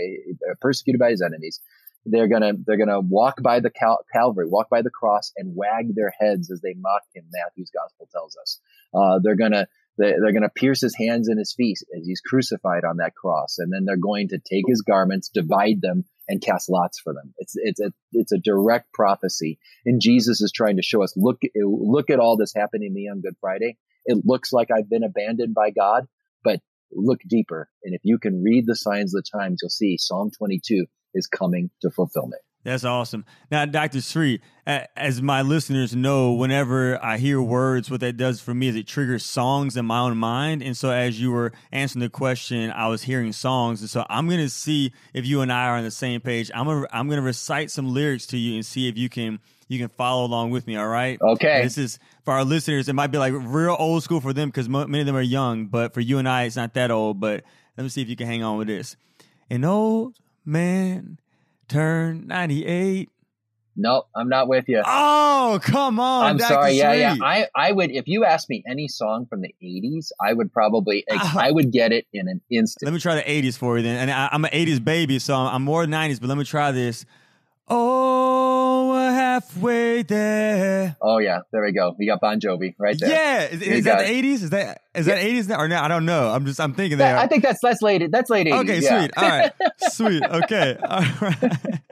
uh, 0.49 0.55
persecuted 0.61 1.01
by 1.01 1.11
his 1.11 1.23
enemies. 1.23 1.61
they're 2.05 2.29
gonna 2.29 2.53
they're 2.65 2.79
gonna 2.79 3.01
walk 3.01 3.43
by 3.43 3.61
the 3.61 3.71
Cal- 3.71 4.05
Calvary, 4.13 4.47
walk 4.49 4.71
by 4.71 4.83
the 4.83 4.91
cross, 4.91 5.33
and 5.37 5.55
wag 5.55 5.95
their 5.95 6.13
heads 6.19 6.51
as 6.51 6.61
they 6.61 6.75
mock 6.79 7.03
him. 7.15 7.25
Matthew's 7.33 7.71
gospel 7.71 8.09
tells 8.13 8.37
us. 8.41 8.61
Uh, 8.95 9.19
they're 9.23 9.37
gonna 9.37 9.67
they're 9.99 10.33
going 10.33 10.43
to 10.43 10.49
pierce 10.49 10.81
his 10.81 10.97
hands 10.97 11.29
and 11.29 11.39
his 11.39 11.53
feet 11.53 11.79
as 11.97 12.07
he's 12.07 12.21
crucified 12.21 12.85
on 12.85 12.99
that 12.99 13.15
cross, 13.15 13.57
and 13.59 13.73
then 13.73 13.85
they're 13.85 13.97
going 13.97 14.29
to 14.29 14.39
take 14.39 14.65
his 14.67 14.83
garments, 14.83 15.29
divide 15.29 15.81
them, 15.83 16.05
and 16.29 16.43
cast 16.43 16.69
lots 16.71 17.01
for 17.01 17.13
them. 17.13 17.35
It's 17.39 17.55
it's 17.57 17.81
a 17.81 17.93
it's 18.13 18.33
a 18.33 18.39
direct 18.39 18.93
prophecy, 18.93 19.59
and 19.85 20.01
Jesus 20.01 20.41
is 20.41 20.53
trying 20.53 20.77
to 20.77 20.83
show 20.83 21.03
us 21.03 21.15
look 21.17 21.41
look 21.57 22.11
at 22.11 22.21
all 22.21 22.37
this 22.37 22.53
happening 22.55 22.91
to 22.91 22.95
me 22.95 23.09
on 23.11 23.21
Good 23.21 23.37
Friday. 23.41 23.77
It 24.05 24.23
looks 24.25 24.53
like 24.53 24.69
I've 24.71 24.89
been 24.89 25.05
abandoned 25.05 25.55
by 25.55 25.71
God, 25.71 26.07
but 26.45 26.61
look 26.93 27.21
deeper, 27.27 27.69
and 27.83 27.95
if 27.95 28.01
you 28.05 28.19
can 28.19 28.43
read 28.43 28.67
the 28.67 28.77
signs 28.77 29.15
of 29.15 29.25
the 29.25 29.39
times, 29.39 29.61
you'll 29.63 29.71
see 29.71 29.97
Psalm 29.99 30.31
22 30.39 30.87
is 31.15 31.27
coming 31.27 31.71
to 31.83 31.91
fulfillment. 31.91 32.43
That's 32.69 32.85
awesome. 32.85 33.25
Now, 33.51 33.65
Dr. 33.65 34.01
Sri, 34.03 34.41
as 34.67 35.23
my 35.23 35.43
listeners 35.43 35.97
know, 35.97 36.33
whenever 36.33 37.03
I 37.03 37.17
hear 37.17 37.41
words, 37.41 37.91
what 37.91 38.01
that 38.01 38.17
does 38.17 38.41
for 38.41 38.55
me 38.55 38.69
is 38.69 38.77
it 38.77 38.87
triggers 38.87 39.25
songs 39.25 39.77
in 39.77 39.87
my 39.87 40.01
own 40.01 40.19
mind. 40.19 40.63
And 40.63 40.77
so, 40.77 40.91
as 40.91 41.21
you 41.21 41.33
were 41.33 41.53
answering 41.73 42.03
the 42.03 42.11
question, 42.11 42.71
I 42.71 42.89
was 42.89 43.03
hearing 43.03 43.33
songs. 43.33 43.81
And 43.81 43.89
so, 43.89 44.05
I'm 44.11 44.27
going 44.29 44.41
to 44.41 44.51
see 44.51 44.93
if 45.15 45.25
you 45.25 45.41
and 45.41 45.51
I 45.51 45.69
are 45.69 45.77
on 45.77 45.85
the 45.85 45.91
same 45.91 46.21
page. 46.21 46.51
I'm 46.55 46.67
gonna, 46.67 46.87
I'm 46.93 47.09
going 47.09 47.19
to 47.19 47.25
recite 47.25 47.71
some 47.71 47.95
lyrics 47.95 48.27
to 48.27 48.37
you 48.37 48.57
and 48.57 48.67
see 48.67 48.89
if 48.89 48.99
you 48.99 49.09
can 49.09 49.41
you 49.69 49.79
can 49.79 49.89
follow 49.89 50.25
along 50.25 50.51
with 50.51 50.67
me. 50.67 50.77
All 50.77 50.89
right. 50.89 51.19
Okay. 51.21 51.63
This 51.63 51.79
is 51.79 51.99
for 52.25 52.33
our 52.35 52.45
listeners. 52.45 52.89
It 52.89 52.95
might 52.95 53.09
be 53.09 53.19
like 53.19 53.33
real 53.37 53.77
old 53.79 54.03
school 54.03 54.21
for 54.21 54.33
them 54.33 54.49
because 54.49 54.69
many 54.69 55.01
of 55.01 55.07
them 55.07 55.17
are 55.17 55.23
young, 55.23 55.67
but 55.67 55.95
for 55.95 56.01
you 56.01 56.19
and 56.19 56.29
I, 56.29 56.45
it's 56.45 56.57
not 56.57 56.75
that 56.75 56.91
old. 56.91 57.21
But 57.21 57.45
let 57.77 57.83
me 57.83 57.91
see 57.91 58.03
if 58.03 58.09
you 58.09 58.17
can 58.17 58.27
hang 58.27 58.43
on 58.43 58.59
with 58.59 58.69
this. 58.69 58.97
An 59.51 59.65
old 59.65 60.17
man 60.45 61.19
turn 61.69 62.27
98. 62.27 63.11
No, 63.81 64.07
I'm 64.15 64.29
not 64.29 64.49
with 64.49 64.65
you. 64.67 64.83
Oh, 64.85 65.61
come 65.63 66.01
on. 66.01 66.25
I'm 66.25 66.39
sorry. 66.41 66.73
Yeah, 66.73 66.95
yeah. 66.95 67.15
I, 67.23 67.47
I 67.55 67.71
would, 67.71 67.93
if 67.93 68.09
you 68.09 68.25
asked 68.25 68.51
me 68.51 68.65
any 68.69 68.89
song 68.89 69.27
from 69.27 69.41
the 69.41 69.55
80s, 69.63 70.11
I 70.21 70.33
would 70.33 70.53
probably, 70.53 71.05
uh, 71.09 71.35
I 71.39 71.53
would 71.53 71.71
get 71.71 71.93
it 71.93 72.05
in 72.13 72.27
an 72.27 72.41
instant. 72.51 72.89
Let 72.89 72.93
me 72.93 72.99
try 72.99 73.15
the 73.15 73.23
80s 73.23 73.57
for 73.57 73.77
you 73.77 73.85
then. 73.85 73.97
And 73.97 74.11
I, 74.11 74.31
am 74.33 74.45
an 74.45 74.51
80s 74.51 74.83
baby, 74.83 75.21
so 75.21 75.37
I'm 75.37 75.63
more 75.63 75.85
90s, 75.85 76.21
but 76.21 76.29
let 76.29 76.37
me 76.37 76.45
try 76.45 76.73
this. 76.73 77.07
Oh, 77.71 78.91
we're 78.91 79.13
halfway 79.13 80.03
there. 80.03 80.97
Oh 81.03 81.19
yeah, 81.19 81.41
there 81.53 81.63
we 81.63 81.73
go. 81.73 81.95
We 81.99 82.07
got 82.07 82.21
Bon 82.21 82.41
Jovi 82.41 82.75
right 82.79 82.97
there. 82.99 83.11
Yeah, 83.11 83.45
is, 83.45 83.61
is 83.61 83.85
that 83.85 83.99
the 83.99 84.09
eighties? 84.09 84.43
Is 84.43 84.51
that 84.51 84.83
is 84.95 85.07
that 85.07 85.19
eighties 85.19 85.51
or 85.51 85.69
no? 85.69 85.79
I 85.79 85.89
don't 85.89 86.07
know. 86.07 86.31
I'm 86.31 86.47
just 86.47 86.61
I'm 86.61 86.73
thinking 86.73 86.99
that. 86.99 87.19
I 87.19 87.27
think 87.27 87.43
that's 87.43 87.61
that's 87.63 87.83
late. 87.83 88.11
That's 88.11 88.31
late 88.31 88.47
80s. 88.47 88.61
Okay, 88.61 88.79
yeah. 88.81 89.01
sweet. 89.01 89.11
All 89.17 89.29
right, 89.29 89.53
sweet. 89.93 90.23
Okay, 90.25 90.77
all 90.83 91.05
right. 91.21 91.81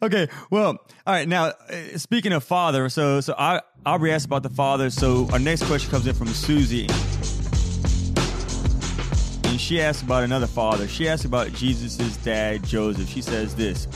Okay, 0.00 0.28
well, 0.50 0.68
all 1.06 1.14
right. 1.14 1.26
Now, 1.26 1.46
uh, 1.46 1.98
speaking 1.98 2.32
of 2.32 2.44
father, 2.44 2.88
so 2.88 3.20
so 3.20 3.34
I 3.36 3.60
Aubrey 3.84 4.12
asked 4.12 4.26
about 4.26 4.44
the 4.44 4.50
father. 4.50 4.90
So 4.90 5.28
our 5.32 5.38
next 5.40 5.64
question 5.64 5.90
comes 5.90 6.06
in 6.06 6.14
from 6.14 6.28
Susie. 6.28 6.86
And 9.44 9.60
she 9.60 9.80
asked 9.80 10.02
about 10.04 10.22
another 10.22 10.46
father. 10.46 10.86
She 10.86 11.08
asked 11.08 11.24
about 11.24 11.52
Jesus' 11.52 12.16
dad, 12.18 12.62
Joseph. 12.64 13.08
She 13.08 13.22
says 13.22 13.56
this 13.56 13.88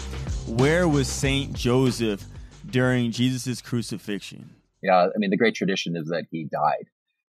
where 0.47 0.89
was 0.89 1.09
Saint 1.09 1.55
Joseph 1.55 2.25
during 2.69 3.11
Jesus' 3.11 3.61
crucifixion? 3.61 4.51
Yeah, 4.83 5.07
I 5.15 5.19
mean, 5.19 5.31
the 5.31 5.37
great 5.37 5.55
tradition 5.55 5.97
is 5.97 6.09
that 6.09 6.25
he 6.31 6.45
died 6.45 6.87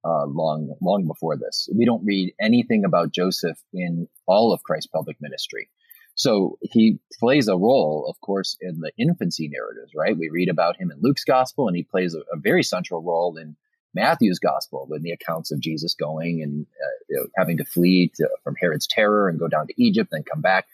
uh, 0.04 0.26
long, 0.26 0.74
long 0.80 1.06
before 1.06 1.36
this. 1.36 1.68
We 1.74 1.84
don't 1.84 2.04
read 2.04 2.34
anything 2.40 2.84
about 2.84 3.12
Joseph 3.12 3.58
in 3.72 4.08
all 4.26 4.52
of 4.52 4.62
Christ's 4.62 4.88
public 4.88 5.16
ministry. 5.20 5.70
So 6.14 6.58
he 6.62 6.98
plays 7.18 7.46
a 7.48 7.56
role, 7.56 8.06
of 8.08 8.20
course, 8.20 8.56
in 8.60 8.80
the 8.80 8.90
infancy 8.98 9.48
narratives, 9.48 9.92
right? 9.94 10.16
We 10.16 10.30
read 10.30 10.48
about 10.48 10.76
him 10.76 10.90
in 10.90 10.98
Luke's 11.00 11.24
gospel, 11.24 11.68
and 11.68 11.76
he 11.76 11.84
plays 11.84 12.14
a, 12.14 12.20
a 12.32 12.36
very 12.36 12.62
central 12.62 13.02
role 13.02 13.36
in 13.36 13.56
Matthew's 13.94 14.38
gospel 14.38 14.88
in 14.94 15.02
the 15.02 15.12
accounts 15.12 15.50
of 15.50 15.60
Jesus 15.60 15.94
going 15.94 16.42
and 16.42 16.66
uh, 16.66 16.96
you 17.08 17.16
know, 17.16 17.26
having 17.36 17.56
to 17.58 17.64
flee 17.64 18.10
to, 18.16 18.28
from 18.44 18.56
Herod's 18.56 18.86
terror 18.86 19.28
and 19.28 19.38
go 19.38 19.48
down 19.48 19.66
to 19.68 19.74
Egypt, 19.82 20.10
then 20.12 20.24
come 20.24 20.40
back. 20.42 20.66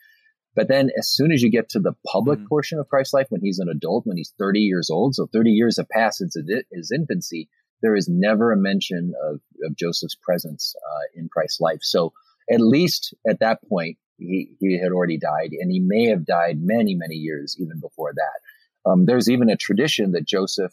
But 0.55 0.69
then 0.69 0.91
as 0.97 1.09
soon 1.09 1.33
as 1.33 1.43
you 1.43 1.51
get 1.51 1.69
to 1.71 1.81
the 1.81 1.95
public 2.07 2.39
mm-hmm. 2.39 2.49
portion 2.49 2.79
of 2.79 2.89
Christ's 2.89 3.15
life, 3.15 3.27
when 3.31 3.41
he's 3.41 3.59
an 3.59 3.69
adult, 3.69 4.07
when 4.07 4.17
he's 4.17 4.33
30 4.39 4.61
years 4.61 4.91
old, 4.91 5.15
so 5.15 5.27
30 5.33 5.51
years 5.51 5.77
have 5.79 5.89
passed 5.89 6.19
since 6.19 6.37
his 6.71 6.93
infancy, 6.93 7.49
there 7.83 7.97
is 7.97 8.09
never 8.09 8.53
a 8.53 8.57
mention 8.57 9.15
of, 9.23 9.41
of 9.65 9.77
Joseph's 9.77 10.17
presence 10.17 10.75
uh, 10.77 11.21
in 11.21 11.29
Christ's 11.29 11.61
life. 11.61 11.81
So 11.83 12.13
at 12.51 12.61
least 12.61 13.15
at 13.29 13.41
that 13.41 13.59
point, 13.69 13.99
he, 14.19 14.51
he 14.61 14.79
had 14.79 14.93
already 14.93 15.19
died, 15.19 15.51
and 15.59 15.71
he 15.71 15.81
may 15.81 16.07
have 16.07 16.25
died 16.25 16.59
many, 16.61 16.95
many 16.95 17.17
years 17.17 17.57
even 17.59 17.81
before 17.81 18.13
that. 18.15 18.91
Um, 18.91 19.07
there's 19.07 19.29
even 19.29 19.51
a 19.51 19.57
tradition 19.57 20.13
that 20.13 20.27
Joseph 20.27 20.73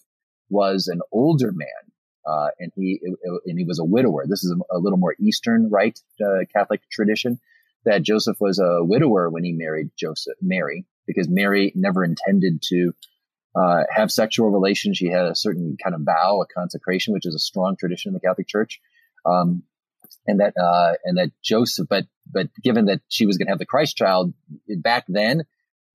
was 0.49 0.87
an 0.87 1.01
older 1.11 1.51
man, 1.51 1.67
uh, 2.25 2.49
and 2.59 2.71
he 2.75 3.01
and 3.45 3.57
he 3.57 3.63
was 3.63 3.79
a 3.79 3.83
widower. 3.83 4.25
This 4.27 4.43
is 4.43 4.51
a, 4.51 4.75
a 4.75 4.79
little 4.79 4.99
more 4.99 5.15
Eastern 5.19 5.69
Rite 5.71 5.99
uh, 6.23 6.45
Catholic 6.53 6.81
tradition 6.91 7.39
that 7.85 8.03
Joseph 8.03 8.37
was 8.39 8.59
a 8.59 8.83
widower 8.83 9.29
when 9.29 9.43
he 9.43 9.53
married 9.53 9.89
Joseph 9.97 10.37
Mary 10.41 10.85
because 11.07 11.27
Mary 11.29 11.71
never 11.75 12.03
intended 12.03 12.61
to 12.69 12.93
uh, 13.55 13.83
have 13.93 14.11
sexual 14.11 14.49
relations. 14.49 14.97
She 14.97 15.07
had 15.07 15.25
a 15.25 15.35
certain 15.35 15.77
kind 15.81 15.95
of 15.95 16.01
vow, 16.01 16.41
a 16.41 16.53
consecration, 16.53 17.13
which 17.13 17.25
is 17.25 17.35
a 17.35 17.39
strong 17.39 17.75
tradition 17.77 18.09
in 18.09 18.13
the 18.13 18.19
Catholic 18.19 18.47
Church. 18.47 18.79
Um, 19.25 19.63
and 20.27 20.39
that 20.39 20.53
uh, 20.57 20.93
and 21.03 21.17
that 21.17 21.31
Joseph, 21.43 21.87
but 21.89 22.05
but 22.31 22.47
given 22.63 22.85
that 22.85 23.01
she 23.07 23.25
was 23.25 23.37
going 23.37 23.47
to 23.47 23.51
have 23.51 23.59
the 23.59 23.65
Christ 23.65 23.97
child 23.97 24.33
back 24.67 25.05
then, 25.07 25.43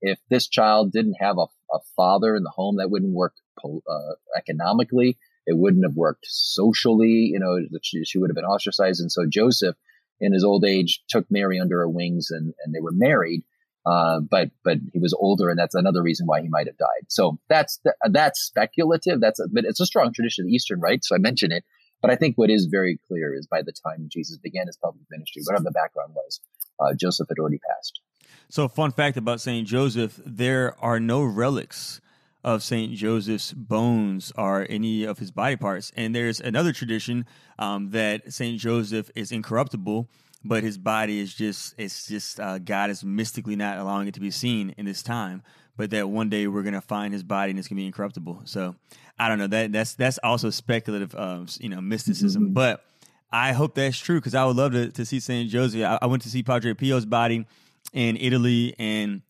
if 0.00 0.18
this 0.30 0.48
child 0.48 0.92
didn't 0.92 1.16
have 1.20 1.38
a, 1.38 1.46
a 1.72 1.78
father 1.96 2.34
in 2.36 2.42
the 2.42 2.52
home, 2.54 2.76
that 2.76 2.90
wouldn't 2.90 3.14
work 3.14 3.34
uh, 3.64 4.14
economically. 4.36 5.18
It 5.46 5.56
wouldn't 5.56 5.84
have 5.84 5.96
worked 5.96 6.26
socially. 6.28 7.30
You 7.32 7.38
know, 7.38 7.78
she, 7.82 8.04
she 8.04 8.18
would 8.18 8.30
have 8.30 8.34
been 8.34 8.44
ostracized. 8.44 9.00
And 9.00 9.12
so 9.12 9.26
Joseph 9.28 9.76
in 10.20 10.32
his 10.32 10.44
old 10.44 10.64
age 10.64 11.02
took 11.08 11.26
Mary 11.30 11.58
under 11.60 11.78
her 11.78 11.88
wings 11.88 12.28
and, 12.30 12.54
and 12.64 12.74
they 12.74 12.80
were 12.80 12.92
married. 12.92 13.42
Uh, 13.84 14.18
but 14.18 14.50
but 14.64 14.78
he 14.92 14.98
was 14.98 15.14
older, 15.14 15.48
and 15.48 15.56
that's 15.56 15.76
another 15.76 16.02
reason 16.02 16.26
why 16.26 16.42
he 16.42 16.48
might 16.48 16.66
have 16.66 16.76
died. 16.76 17.06
So 17.08 17.38
that's 17.48 17.80
that's 18.10 18.40
speculative. 18.40 19.20
That's 19.20 19.38
a, 19.38 19.44
but 19.46 19.64
it's 19.64 19.78
a 19.78 19.86
strong 19.86 20.12
tradition 20.12 20.44
of 20.44 20.48
Eastern, 20.48 20.80
right? 20.80 21.04
So 21.04 21.14
I 21.14 21.18
mention 21.18 21.52
it. 21.52 21.64
But 22.02 22.10
I 22.10 22.16
think 22.16 22.36
what 22.36 22.50
is 22.50 22.66
very 22.66 22.98
clear 23.06 23.32
is 23.32 23.46
by 23.46 23.62
the 23.62 23.72
time 23.72 24.08
Jesus 24.10 24.38
began 24.38 24.66
his 24.66 24.76
public 24.76 25.04
ministry, 25.08 25.42
whatever 25.46 25.64
the 25.64 25.70
background 25.70 26.14
was, 26.14 26.40
uh, 26.80 26.94
Joseph 26.94 27.28
had 27.28 27.38
already 27.38 27.58
passed. 27.58 28.00
So, 28.48 28.68
fun 28.68 28.92
fact 28.92 29.16
about 29.16 29.40
Saint 29.40 29.66
Joseph: 29.66 30.20
there 30.26 30.74
are 30.80 30.98
no 30.98 31.22
relics 31.22 32.00
of 32.46 32.62
Saint 32.62 32.94
Joseph's 32.94 33.52
bones 33.52 34.32
or 34.38 34.64
any 34.70 35.02
of 35.02 35.18
his 35.18 35.32
body 35.32 35.56
parts. 35.56 35.92
And 35.96 36.14
there's 36.14 36.40
another 36.40 36.72
tradition 36.72 37.26
um, 37.58 37.90
that 37.90 38.32
Saint 38.32 38.60
Joseph 38.60 39.10
is 39.16 39.32
incorruptible, 39.32 40.08
but 40.44 40.62
his 40.62 40.78
body 40.78 41.18
is 41.18 41.34
just 41.34 41.74
it's 41.76 42.06
just 42.06 42.38
uh, 42.38 42.58
God 42.58 42.88
is 42.88 43.04
mystically 43.04 43.56
not 43.56 43.78
allowing 43.78 44.06
it 44.06 44.14
to 44.14 44.20
be 44.20 44.30
seen 44.30 44.72
in 44.78 44.86
this 44.86 45.02
time. 45.02 45.42
But 45.76 45.90
that 45.90 46.08
one 46.08 46.30
day 46.30 46.46
we're 46.46 46.62
gonna 46.62 46.80
find 46.80 47.12
his 47.12 47.24
body 47.24 47.50
and 47.50 47.58
it's 47.58 47.66
gonna 47.66 47.80
be 47.80 47.86
incorruptible. 47.86 48.42
So 48.44 48.76
I 49.18 49.28
don't 49.28 49.38
know 49.38 49.48
that 49.48 49.72
that's 49.72 49.94
that's 49.94 50.18
also 50.22 50.50
speculative, 50.50 51.16
um, 51.16 51.48
you 51.58 51.68
know, 51.68 51.82
mysticism, 51.82 52.44
mm-hmm. 52.44 52.54
but. 52.54 52.82
I 53.28 53.52
hope 53.52 53.74
that's 53.74 53.98
true 53.98 54.20
because 54.20 54.36
I 54.36 54.44
would 54.44 54.54
love 54.54 54.70
to, 54.70 54.88
to 54.92 55.04
see 55.04 55.18
Saint 55.18 55.50
Joseph. 55.50 55.82
I, 55.82 55.98
I 56.00 56.06
went 56.06 56.22
to 56.22 56.30
see 56.30 56.44
Padre 56.44 56.74
Pio's 56.74 57.04
body 57.04 57.44
in 57.92 58.16
Italy, 58.16 58.76
and 58.78 59.22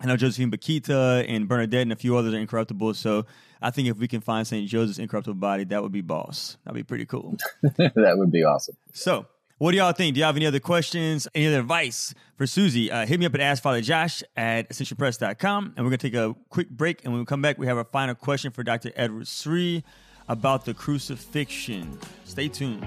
I 0.00 0.06
know 0.06 0.16
Josephine 0.16 0.50
Bakhita 0.50 1.24
and 1.26 1.48
Bernadette 1.48 1.82
and 1.82 1.92
a 1.92 1.96
few 1.96 2.16
others 2.16 2.34
are 2.34 2.38
incorruptible. 2.38 2.94
So 2.94 3.24
I 3.62 3.70
think 3.70 3.88
if 3.88 3.96
we 3.96 4.08
can 4.08 4.20
find 4.20 4.46
St. 4.46 4.68
Joseph's 4.68 4.98
incorruptible 4.98 5.40
body, 5.40 5.64
that 5.64 5.82
would 5.82 5.92
be 5.92 6.02
boss. 6.02 6.58
That'd 6.64 6.76
be 6.76 6.82
pretty 6.82 7.06
cool. 7.06 7.36
that 7.62 8.14
would 8.18 8.30
be 8.30 8.44
awesome. 8.44 8.76
So, 8.92 9.26
what 9.58 9.70
do 9.70 9.78
y'all 9.78 9.92
think? 9.92 10.14
Do 10.14 10.20
y'all 10.20 10.26
have 10.26 10.36
any 10.36 10.44
other 10.44 10.60
questions, 10.60 11.26
any 11.34 11.46
other 11.46 11.60
advice 11.60 12.12
for 12.36 12.46
Susie? 12.46 12.90
Uh, 12.90 13.06
hit 13.06 13.18
me 13.18 13.24
up 13.24 13.34
at 13.34 13.40
AskFatherJosh 13.40 14.22
at 14.36 14.68
ascensionpress.com. 14.68 15.72
And 15.76 15.84
we're 15.84 15.90
going 15.90 15.98
to 15.98 16.10
take 16.10 16.14
a 16.14 16.36
quick 16.50 16.68
break. 16.68 17.02
And 17.04 17.12
when 17.14 17.20
we 17.20 17.24
come 17.24 17.40
back, 17.40 17.56
we 17.56 17.66
have 17.66 17.78
our 17.78 17.84
final 17.84 18.14
question 18.14 18.50
for 18.50 18.62
Dr. 18.62 18.92
Edward 18.96 19.26
Sri 19.26 19.82
about 20.28 20.66
the 20.66 20.74
crucifixion. 20.74 21.98
Stay 22.24 22.48
tuned. 22.48 22.86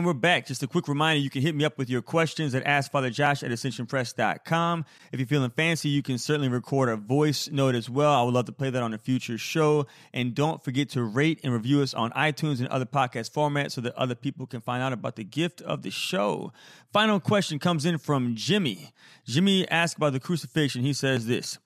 And 0.00 0.06
we're 0.06 0.14
back. 0.14 0.46
Just 0.46 0.62
a 0.62 0.66
quick 0.66 0.88
reminder 0.88 1.20
you 1.20 1.28
can 1.28 1.42
hit 1.42 1.54
me 1.54 1.62
up 1.62 1.76
with 1.76 1.90
your 1.90 2.00
questions 2.00 2.54
at 2.54 2.64
AskFatherJosh 2.64 3.42
at 3.42 3.50
AscensionPress.com. 3.50 4.86
If 5.12 5.20
you're 5.20 5.26
feeling 5.26 5.50
fancy, 5.50 5.90
you 5.90 6.02
can 6.02 6.16
certainly 6.16 6.48
record 6.48 6.88
a 6.88 6.96
voice 6.96 7.50
note 7.50 7.74
as 7.74 7.90
well. 7.90 8.10
I 8.10 8.22
would 8.22 8.32
love 8.32 8.46
to 8.46 8.52
play 8.52 8.70
that 8.70 8.82
on 8.82 8.94
a 8.94 8.98
future 8.98 9.36
show. 9.36 9.86
And 10.14 10.34
don't 10.34 10.64
forget 10.64 10.88
to 10.92 11.02
rate 11.02 11.40
and 11.44 11.52
review 11.52 11.82
us 11.82 11.92
on 11.92 12.12
iTunes 12.12 12.60
and 12.60 12.68
other 12.68 12.86
podcast 12.86 13.32
formats 13.32 13.72
so 13.72 13.82
that 13.82 13.94
other 13.94 14.14
people 14.14 14.46
can 14.46 14.62
find 14.62 14.82
out 14.82 14.94
about 14.94 15.16
the 15.16 15.24
gift 15.24 15.60
of 15.60 15.82
the 15.82 15.90
show. 15.90 16.50
Final 16.94 17.20
question 17.20 17.58
comes 17.58 17.84
in 17.84 17.98
from 17.98 18.34
Jimmy. 18.34 18.94
Jimmy 19.26 19.68
asked 19.68 19.98
about 19.98 20.14
the 20.14 20.20
crucifixion. 20.20 20.80
He 20.80 20.94
says 20.94 21.26
this. 21.26 21.58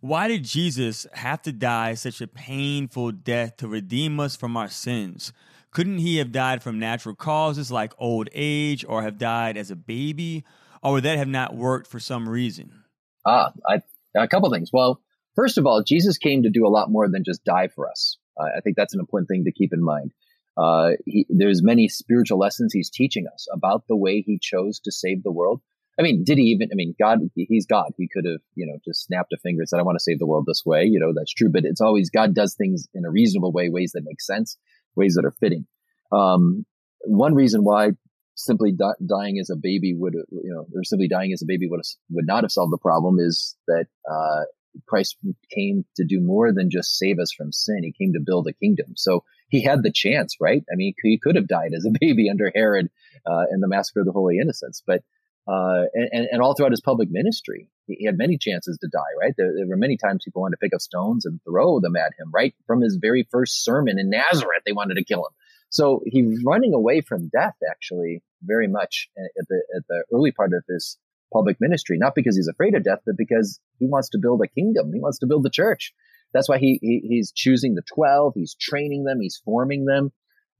Why 0.00 0.26
did 0.28 0.44
Jesus 0.44 1.06
have 1.12 1.42
to 1.42 1.52
die 1.52 1.92
such 1.92 2.22
a 2.22 2.26
painful 2.26 3.12
death 3.12 3.58
to 3.58 3.68
redeem 3.68 4.20
us 4.20 4.36
from 4.36 4.56
our 4.56 4.68
sins? 4.68 5.34
Couldn't 5.74 5.98
he 5.98 6.18
have 6.18 6.30
died 6.30 6.62
from 6.62 6.78
natural 6.78 7.16
causes 7.16 7.70
like 7.70 7.92
old 7.98 8.28
age 8.32 8.84
or 8.88 9.02
have 9.02 9.18
died 9.18 9.56
as 9.56 9.72
a 9.72 9.76
baby? 9.76 10.44
Or 10.84 10.92
would 10.92 11.02
that 11.02 11.18
have 11.18 11.28
not 11.28 11.56
worked 11.56 11.88
for 11.88 11.98
some 11.98 12.28
reason? 12.28 12.84
Ah, 13.26 13.52
I, 13.68 13.82
a 14.16 14.28
couple 14.28 14.50
things. 14.52 14.70
Well, 14.72 15.02
first 15.34 15.58
of 15.58 15.66
all, 15.66 15.82
Jesus 15.82 16.16
came 16.16 16.44
to 16.44 16.50
do 16.50 16.64
a 16.64 16.70
lot 16.70 16.90
more 16.90 17.08
than 17.10 17.24
just 17.24 17.44
die 17.44 17.66
for 17.74 17.90
us. 17.90 18.18
Uh, 18.40 18.44
I 18.56 18.60
think 18.60 18.76
that's 18.76 18.94
an 18.94 19.00
important 19.00 19.28
thing 19.28 19.44
to 19.46 19.52
keep 19.52 19.72
in 19.72 19.82
mind. 19.82 20.12
Uh, 20.56 20.90
he, 21.06 21.26
there's 21.28 21.60
many 21.60 21.88
spiritual 21.88 22.38
lessons 22.38 22.72
he's 22.72 22.90
teaching 22.90 23.26
us 23.32 23.48
about 23.52 23.88
the 23.88 23.96
way 23.96 24.22
he 24.22 24.38
chose 24.40 24.78
to 24.84 24.92
save 24.92 25.24
the 25.24 25.32
world. 25.32 25.60
I 25.98 26.02
mean, 26.02 26.22
did 26.22 26.38
he 26.38 26.44
even? 26.44 26.68
I 26.72 26.76
mean, 26.76 26.94
God, 27.00 27.18
he's 27.34 27.66
God. 27.66 27.92
He 27.98 28.08
could 28.12 28.26
have, 28.26 28.40
you 28.54 28.66
know, 28.66 28.78
just 28.84 29.04
snapped 29.04 29.32
a 29.32 29.38
finger 29.38 29.62
and 29.62 29.68
said, 29.68 29.80
"I 29.80 29.82
want 29.82 29.96
to 29.96 30.02
save 30.02 30.18
the 30.20 30.26
world 30.26 30.44
this 30.46 30.62
way." 30.64 30.84
You 30.84 31.00
know, 31.00 31.12
that's 31.12 31.32
true. 31.32 31.50
But 31.52 31.64
it's 31.64 31.80
always 31.80 32.10
God 32.10 32.34
does 32.34 32.54
things 32.54 32.86
in 32.94 33.04
a 33.04 33.10
reasonable 33.10 33.52
way, 33.52 33.68
ways 33.68 33.92
that 33.92 34.02
make 34.04 34.20
sense 34.20 34.56
ways 34.96 35.14
that 35.14 35.24
are 35.24 35.34
fitting. 35.40 35.66
Um, 36.12 36.64
one 37.04 37.34
reason 37.34 37.64
why 37.64 37.92
simply 38.34 38.72
di- 38.72 38.92
dying 39.06 39.38
as 39.38 39.50
a 39.50 39.56
baby 39.56 39.94
would, 39.94 40.14
you 40.14 40.52
know, 40.52 40.66
or 40.74 40.84
simply 40.84 41.08
dying 41.08 41.32
as 41.32 41.42
a 41.42 41.46
baby 41.46 41.68
would 41.68 41.80
would 42.10 42.26
not 42.26 42.44
have 42.44 42.52
solved 42.52 42.72
the 42.72 42.78
problem 42.78 43.18
is 43.18 43.56
that 43.66 43.86
uh, 44.10 44.44
Christ 44.86 45.16
came 45.54 45.84
to 45.96 46.04
do 46.04 46.20
more 46.20 46.52
than 46.52 46.70
just 46.70 46.98
save 46.98 47.18
us 47.18 47.32
from 47.32 47.52
sin. 47.52 47.82
He 47.82 47.92
came 47.92 48.12
to 48.12 48.20
build 48.24 48.46
a 48.48 48.52
kingdom. 48.52 48.94
So 48.96 49.24
he 49.48 49.62
had 49.62 49.82
the 49.82 49.92
chance, 49.92 50.36
right? 50.40 50.62
I 50.72 50.76
mean, 50.76 50.94
he 51.02 51.18
could 51.18 51.36
have 51.36 51.48
died 51.48 51.72
as 51.76 51.84
a 51.84 51.92
baby 52.00 52.28
under 52.28 52.50
Herod 52.54 52.90
uh, 53.26 53.44
in 53.52 53.60
the 53.60 53.68
massacre 53.68 54.00
of 54.00 54.06
the 54.06 54.12
Holy 54.12 54.38
Innocents, 54.38 54.82
but 54.86 55.02
uh, 55.46 55.84
and, 55.94 56.26
and 56.30 56.42
all 56.42 56.54
throughout 56.54 56.72
his 56.72 56.80
public 56.80 57.08
ministry, 57.10 57.68
he 57.86 58.06
had 58.06 58.16
many 58.16 58.38
chances 58.38 58.78
to 58.78 58.88
die, 58.88 59.00
right? 59.20 59.34
There, 59.36 59.52
there, 59.54 59.66
were 59.66 59.76
many 59.76 59.96
times 59.96 60.22
people 60.24 60.42
wanted 60.42 60.56
to 60.56 60.64
pick 60.64 60.74
up 60.74 60.80
stones 60.80 61.26
and 61.26 61.40
throw 61.44 61.80
them 61.80 61.96
at 61.96 62.12
him, 62.18 62.30
right? 62.32 62.54
From 62.66 62.80
his 62.80 62.96
very 62.96 63.28
first 63.30 63.62
sermon 63.62 63.98
in 63.98 64.08
Nazareth, 64.08 64.62
they 64.64 64.72
wanted 64.72 64.94
to 64.94 65.04
kill 65.04 65.20
him. 65.20 65.34
So 65.68 66.00
he's 66.06 66.42
running 66.44 66.72
away 66.72 67.02
from 67.02 67.28
death, 67.28 67.56
actually, 67.68 68.22
very 68.42 68.68
much 68.68 69.08
at 69.18 69.46
the, 69.48 69.62
at 69.76 69.82
the 69.88 70.04
early 70.14 70.30
part 70.30 70.52
of 70.54 70.64
his 70.68 70.98
public 71.32 71.56
ministry, 71.60 71.98
not 71.98 72.14
because 72.14 72.36
he's 72.36 72.48
afraid 72.48 72.74
of 72.74 72.84
death, 72.84 73.00
but 73.04 73.16
because 73.18 73.60
he 73.78 73.86
wants 73.86 74.08
to 74.10 74.18
build 74.18 74.40
a 74.42 74.48
kingdom. 74.48 74.92
He 74.94 75.00
wants 75.00 75.18
to 75.18 75.26
build 75.26 75.42
the 75.42 75.50
church. 75.50 75.92
That's 76.32 76.48
why 76.48 76.58
he, 76.58 76.78
he 76.80 77.02
he's 77.06 77.32
choosing 77.32 77.74
the 77.74 77.82
12. 77.94 78.32
He's 78.34 78.54
training 78.54 79.04
them. 79.04 79.20
He's 79.20 79.40
forming 79.44 79.84
them. 79.84 80.10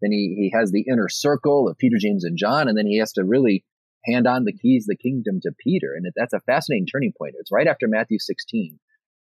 Then 0.03 0.13
he, 0.13 0.35
he 0.37 0.53
has 0.57 0.73
the 0.73 0.85
inner 0.91 1.09
circle 1.09 1.69
of 1.69 1.79
Peter, 1.79 1.97
James, 1.99 2.25
and 2.25 2.37
John. 2.37 2.69
And 2.69 2.77
then 2.77 2.87
he 2.87 2.99
has 2.99 3.13
to 3.13 3.25
really 3.25 3.65
hand 4.07 4.27
on 4.27 4.45
the 4.45 4.53
keys 4.53 4.87
the 4.87 4.97
kingdom 4.97 5.41
to 5.43 5.53
Peter. 5.59 5.95
And 5.95 6.07
that's 6.15 6.33
a 6.33 6.41
fascinating 6.41 6.87
turning 6.87 7.13
point. 7.17 7.35
It's 7.39 7.53
right 7.53 7.67
after 7.67 7.89
Matthew 7.89 8.19
16 8.19 8.79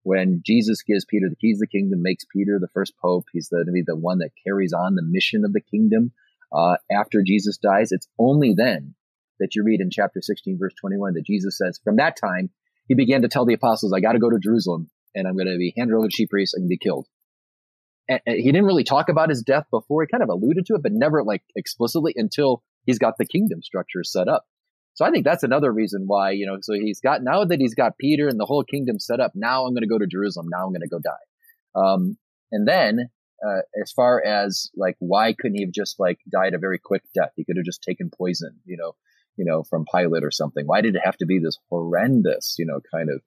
when 0.04 0.42
Jesus 0.46 0.84
gives 0.84 1.06
Peter 1.06 1.28
the 1.30 1.36
keys 1.36 1.58
of 1.58 1.62
the 1.62 1.78
kingdom, 1.78 2.02
makes 2.02 2.26
Peter 2.26 2.60
the 2.60 2.68
first 2.74 2.94
pope. 3.02 3.26
He's 3.32 3.50
the, 3.50 3.64
to 3.66 3.72
be 3.72 3.84
the 3.86 3.96
one 3.96 4.20
that 4.20 4.32
carries 4.46 4.74
on 4.74 4.96
the 4.96 5.04
mission 5.04 5.46
of 5.46 5.54
the 5.54 5.62
kingdom. 5.62 6.12
Uh, 6.52 6.76
after 6.92 7.24
Jesus 7.26 7.58
dies, 7.58 7.92
it's 7.92 8.08
only 8.20 8.54
then 8.56 8.96
that 9.40 9.56
you 9.56 9.64
read 9.64 9.82
in 9.82 9.90
chapter 9.90 10.22
16, 10.22 10.58
verse 10.60 10.74
21, 10.80 11.14
that 11.14 11.26
Jesus 11.26 11.58
says, 11.58 11.80
from 11.84 11.96
that 11.96 12.18
time, 12.18 12.50
he 12.88 12.96
began 12.96 13.22
to 13.22 13.30
tell 13.30 13.46
the 13.46 13.54
apostles, 13.54 13.94
I 13.94 14.02
got 14.02 14.12
to 14.12 14.20
go 14.20 14.30
to 14.30 14.38
Jerusalem 14.40 14.90
and 15.16 15.28
I'm 15.28 15.36
going 15.36 15.48
to 15.48 15.58
be 15.58 15.74
handed 15.78 15.96
over 15.96 16.08
to 16.08 16.16
chief 16.16 16.30
priests 16.30 16.54
and 16.54 16.68
be 16.68 16.78
killed. 16.78 17.08
And 18.10 18.20
he 18.26 18.52
didn't 18.52 18.66
really 18.66 18.84
talk 18.84 19.08
about 19.08 19.30
his 19.30 19.42
death 19.42 19.66
before. 19.72 20.04
He 20.04 20.08
kind 20.12 20.24
of 20.24 20.30
alluded 20.30 20.66
to 20.66 20.76
it, 20.76 20.84
but 20.84 20.92
never 20.92 21.24
like 21.24 21.44
explicitly 21.56 22.14
until 22.18 22.62
he's 22.86 23.00
got 23.00 23.18
the 23.18 23.26
kingdom 23.26 23.62
structure 23.62 24.04
set 24.04 24.28
up. 24.28 24.44
So 24.95 25.06
I 25.06 25.12
think 25.12 25.25
that's 25.25 25.43
another 25.43 25.71
reason 25.71 26.03
why, 26.06 26.32
you 26.32 26.45
know, 26.45 26.58
so 26.62 26.73
he's 26.73 26.99
got, 26.99 27.23
now 27.23 27.43
that 27.45 27.60
he's 27.60 27.73
got 27.73 27.97
Peter 27.97 28.27
and 28.27 28.39
the 28.39 28.45
whole 28.45 28.63
kingdom 28.63 28.99
set 28.99 29.19
up, 29.19 29.32
now 29.34 29.65
I'm 29.65 29.73
going 29.73 29.82
to 29.82 29.88
go 29.88 29.97
to 29.97 30.08
Jerusalem. 30.08 30.47
Now 30.49 30.65
I'm 30.65 30.71
going 30.71 30.82
to 30.82 30.88
go 30.88 30.99
die. 30.99 31.12
Um, 31.75 32.17
and 32.51 32.67
then, 32.67 33.10
uh, 33.45 33.62
as 33.82 33.91
far 33.91 34.23
as 34.23 34.69
like, 34.75 34.95
why 34.99 35.34
couldn't 35.34 35.58
he 35.58 35.63
have 35.63 35.73
just 35.73 35.99
like 35.99 36.19
died 36.32 36.53
a 36.53 36.60
very 36.60 36.77
quick 36.77 37.03
death? 37.15 37.32
He 37.36 37.43
could 37.43 37.58
have 37.58 37.65
just 37.65 37.82
taken 37.82 38.12
poison, 38.15 38.60
you 38.65 38.77
know, 38.77 38.93
you 39.36 39.45
know, 39.45 39.63
from 39.63 39.86
Pilate 39.91 40.23
or 40.23 40.32
something. 40.32 40.65
Why 40.65 40.82
did 40.82 40.95
it 40.95 41.01
have 41.03 41.17
to 41.17 41.25
be 41.25 41.39
this 41.39 41.58
horrendous, 41.69 42.56
you 42.60 42.65
know, 42.65 42.79
kind 42.93 43.10
of, 43.10 43.21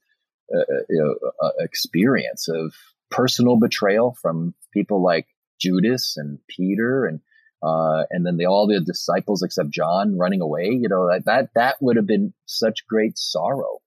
uh, 0.55 0.61
uh 0.61 0.83
you 0.89 1.03
know, 1.03 1.31
uh, 1.43 1.51
experience 1.59 2.49
of 2.49 2.73
personal 3.11 3.59
betrayal 3.59 4.17
from 4.23 4.55
people 4.73 5.03
like 5.03 5.27
Judas 5.61 6.15
and 6.17 6.39
Peter 6.49 7.05
and, 7.05 7.21
uh, 7.63 8.05
and 8.11 8.27
then 8.27 8.37
the, 8.37 8.47
all 8.47 8.67
the 8.67 8.81
disciples 8.81 9.43
except 9.43 9.71
John 9.71 10.19
running 10.19 10.41
away. 10.41 10.69
You 10.71 10.89
know 10.89 11.09
that 11.09 11.25
that 11.27 11.51
that 11.55 11.77
would 11.81 11.97
have 11.97 12.07
been 12.07 12.35
such 12.47 12.87
great 12.87 13.17
sorrow 13.17 13.79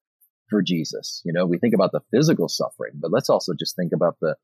for 0.50 0.62
Jesus. 0.62 1.22
You 1.26 1.34
know, 1.34 1.46
we 1.46 1.60
think 1.60 1.74
about 1.74 1.92
the 1.92 2.02
physical 2.12 2.50
suffering, 2.50 2.94
but 2.96 3.12
let's 3.12 3.30
also 3.30 3.54
just 3.58 3.76
think 3.76 3.92
about 3.94 4.18
the 4.22 4.36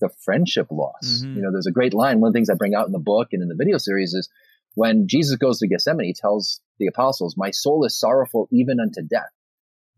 the 0.00 0.10
friendship 0.24 0.68
loss. 0.70 1.22
Mm-hmm. 1.22 1.36
You 1.36 1.42
know, 1.42 1.52
there's 1.52 1.66
a 1.66 1.72
great 1.72 1.92
line. 1.92 2.20
One 2.20 2.28
of 2.28 2.32
the 2.32 2.38
things 2.38 2.48
I 2.48 2.54
bring 2.54 2.74
out 2.74 2.86
in 2.86 2.92
the 2.92 2.98
book 2.98 3.28
and 3.32 3.42
in 3.42 3.48
the 3.48 3.54
video 3.54 3.76
series 3.76 4.14
is 4.14 4.30
when 4.74 5.08
Jesus 5.08 5.36
goes 5.36 5.58
to 5.58 5.68
Gethsemane, 5.68 6.06
he 6.06 6.14
tells 6.14 6.60
the 6.78 6.86
apostles, 6.86 7.36
"My 7.36 7.50
soul 7.50 7.84
is 7.84 7.98
sorrowful 7.98 8.48
even 8.50 8.80
unto 8.80 9.02
death." 9.02 9.30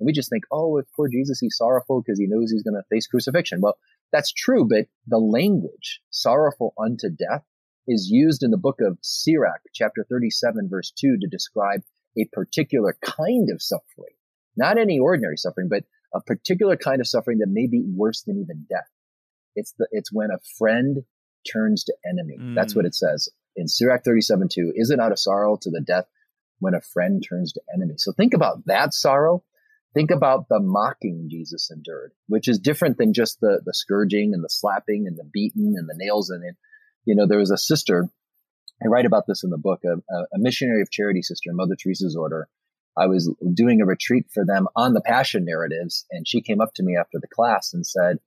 And 0.01 0.07
we 0.07 0.13
just 0.13 0.29
think, 0.29 0.45
"Oh, 0.51 0.79
if 0.79 0.87
poor 0.97 1.09
Jesus, 1.09 1.39
he's 1.39 1.57
sorrowful 1.57 2.03
because 2.03 2.19
he 2.19 2.27
knows 2.27 2.51
he's 2.51 2.65
going 2.65 2.75
to 2.75 2.87
face 2.91 3.07
crucifixion." 3.07 3.61
Well, 3.61 3.77
that's 4.13 4.33
true, 4.33 4.67
but 4.69 4.87
the 5.07 5.19
language 5.19 6.01
"sorrowful 6.11 6.75
unto 6.77 7.09
death" 7.09 7.45
is 7.87 8.09
used 8.11 8.43
in 8.43 8.51
the 8.51 8.57
book 8.59 8.81
of 8.81 8.99
Sirach, 9.03 9.61
chapter 9.75 10.07
37, 10.09 10.69
verse 10.71 10.93
2, 10.99 11.19
to 11.21 11.29
describe 11.29 11.83
a 12.19 12.29
particular 12.33 12.97
kind 13.03 13.49
of 13.51 13.63
suffering. 13.63 14.15
Not 14.57 14.79
any 14.79 14.99
ordinary 14.99 15.37
suffering, 15.37 15.69
but 15.69 15.85
a 16.15 16.21
particular 16.21 16.77
kind 16.77 17.01
of 17.01 17.09
suffering 17.09 17.39
that 17.39 17.49
may 17.49 17.67
be 17.67 17.83
worse 17.85 18.23
than 18.23 18.39
even 18.39 18.67
death. 18.69 18.89
It's 19.55 19.73
the, 19.79 19.89
it's 19.91 20.13
when 20.13 20.31
a 20.31 20.41
friend 20.59 20.99
turns 21.51 21.85
to 21.85 21.95
enemy. 22.07 22.39
Mm. 22.41 22.55
That's 22.55 22.75
what 22.75 22.85
it 22.85 22.95
says 22.95 23.29
in 23.57 23.69
Sirach 23.69 24.05
37, 24.05 24.49
2. 24.51 24.73
Is 24.77 24.91
it 24.91 24.97
not 24.97 25.13
a 25.13 25.17
sorrow 25.17 25.59
to 25.61 25.71
the 25.71 25.81
death 25.81 26.07
when 26.59 26.75
a 26.75 26.81
friend 26.81 27.25
turns 27.27 27.53
to 27.53 27.63
enemy? 27.75 27.95
So 27.97 28.13
think 28.13 28.35
about 28.35 28.67
that 28.67 28.95
sorrow. 28.95 29.43
Think 29.95 30.11
about 30.11 30.49
the 30.49 30.61
mocking 30.61 31.29
Jesus 31.31 31.71
endured, 31.71 32.13
which 32.27 32.49
is 32.49 32.59
different 32.59 32.97
than 32.97 33.13
just 33.13 33.41
the, 33.41 33.61
the 33.65 33.75
scourging 33.75 34.33
and 34.33 34.43
the 34.43 34.49
slapping 34.49 35.05
and 35.07 35.19
the 35.19 35.29
beating 35.31 35.75
and 35.77 35.87
the 35.87 35.97
nails 35.97 36.31
in 36.31 36.43
it 36.49 36.57
you 37.05 37.15
know, 37.15 37.27
there 37.27 37.39
was 37.39 37.51
a 37.51 37.59
sister, 37.59 38.09
I 38.83 38.89
write 38.89 39.07
about 39.07 39.27
this 39.27 39.45
in 39.45 39.51
the 39.51 39.59
book, 39.59 39.83
a, 39.85 40.15
a 40.15 40.39
missionary 40.39 40.83
of 40.83 40.91
charity 40.91 41.23
sister, 41.23 41.51
Mother 41.53 41.77
Teresa's 41.77 42.17
order. 42.17 42.49
I 42.97 43.07
was 43.07 43.33
doing 43.55 43.81
a 43.81 43.87
retreat 43.87 44.27
for 44.33 44.45
them 44.45 44.69
on 44.77 44.93
the 44.93 45.01
passion 45.01 45.45
narratives, 45.45 46.05
and 46.11 46.29
she 46.29 46.43
came 46.43 46.61
up 46.61 46.75
to 46.75 46.83
me 46.83 46.97
after 46.97 47.19
the 47.19 47.29
class 47.29 47.73
and 47.73 47.87
said, 47.87 48.19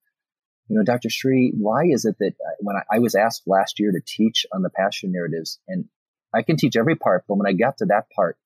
you 0.68 0.76
know, 0.76 0.84
Dr. 0.84 1.10
Sri, 1.10 1.54
why 1.56 1.84
is 1.86 2.06
it 2.06 2.16
that 2.20 2.34
uh, 2.44 2.56
when 2.60 2.76
I, 2.76 2.96
I 2.96 3.00
was 3.00 3.14
asked 3.14 3.44
last 3.46 3.80
year 3.80 3.92
to 3.92 4.02
teach 4.06 4.48
on 4.52 4.64
the 4.64 4.72
passion 4.72 5.12
narratives, 5.12 5.60
and 5.68 5.86
I 6.34 6.42
can 6.42 6.58
teach 6.58 6.76
every 6.76 6.96
part, 6.96 7.26
but 7.28 7.38
when 7.38 7.48
I 7.48 7.54
got 7.54 7.78
to 7.78 7.86
that 7.86 8.10
part, 8.16 8.38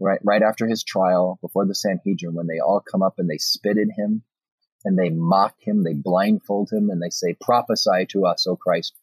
right, 0.00 0.18
right 0.24 0.42
after 0.42 0.66
his 0.66 0.82
trial, 0.82 1.38
before 1.40 1.66
the 1.66 1.74
Sanhedrin, 1.74 2.34
when 2.34 2.48
they 2.48 2.58
all 2.58 2.80
come 2.80 3.02
up 3.02 3.14
and 3.18 3.30
they 3.30 3.38
spit 3.38 3.78
at 3.78 3.96
him 3.96 4.22
and 4.84 4.98
they 4.98 5.10
mock 5.10 5.54
him, 5.60 5.84
they 5.84 5.94
blindfold 5.94 6.70
him, 6.70 6.90
and 6.90 7.00
they 7.00 7.10
say, 7.10 7.36
prophesy 7.40 8.06
to 8.10 8.26
us, 8.26 8.46
O 8.46 8.56
Christ. 8.56 8.94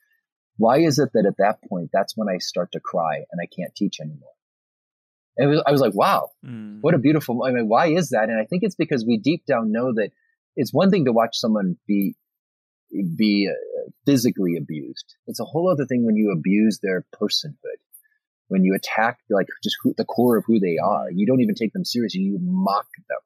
Why 0.58 0.80
is 0.80 1.00
it 1.00 1.10
that 1.14 1.26
at 1.26 1.38
that 1.38 1.68
point, 1.68 1.90
that's 1.92 2.16
when 2.16 2.30
I 2.30 2.38
start 2.38 2.72
to 2.74 2.80
cry 2.80 3.24
and 3.32 3.42
I 3.42 3.48
can't 3.48 3.74
teach 3.76 4.00
anymore? 4.00 4.30
And 5.38 5.50
was, 5.50 5.64
I 5.66 5.72
was 5.72 5.82
like, 5.82 5.96
wow, 5.96 6.30
mm. 6.46 6.80
what 6.82 6.94
a 6.94 7.00
beautiful, 7.00 7.44
I 7.44 7.52
mean, 7.52 7.68
why 7.68 7.88
is 7.88 8.10
that? 8.10 8.30
And 8.30 8.40
I 8.40 8.46
think 8.46 8.64
it's 8.64 8.76
because 8.76 9.06
we 9.06 9.18
deep 9.18 9.46
down 9.46 9.72
know 9.72 9.94
that 9.94 10.12
it's 10.56 10.74
one 10.74 10.92
thing 10.92 11.06
to 11.06 11.14
watch 11.14 11.38
someone 11.38 11.78
be, 11.88 12.16
be 12.92 13.50
uh, 13.50 13.90
physically 14.06 14.58
abused. 14.58 15.16
It's 15.28 15.40
a 15.40 15.46
whole 15.46 15.72
other 15.72 15.86
thing 15.86 16.06
when 16.06 16.18
you 16.18 16.32
abuse 16.32 16.80
their 16.84 17.06
personhood, 17.16 17.80
when 18.50 18.66
you 18.66 18.76
attack 18.76 19.20
like 19.30 19.48
just 19.64 19.78
who, 19.82 19.94
the 19.98 20.04
core 20.04 20.38
of 20.38 20.44
who 20.46 20.60
they 20.60 20.78
are. 20.78 21.10
You 21.10 21.26
don't 21.26 21.42
even 21.42 21.56
take 21.56 21.72
them 21.72 21.86
seriously. 21.86 22.22
You 22.22 22.38
mock 22.42 22.88
them 23.08 23.20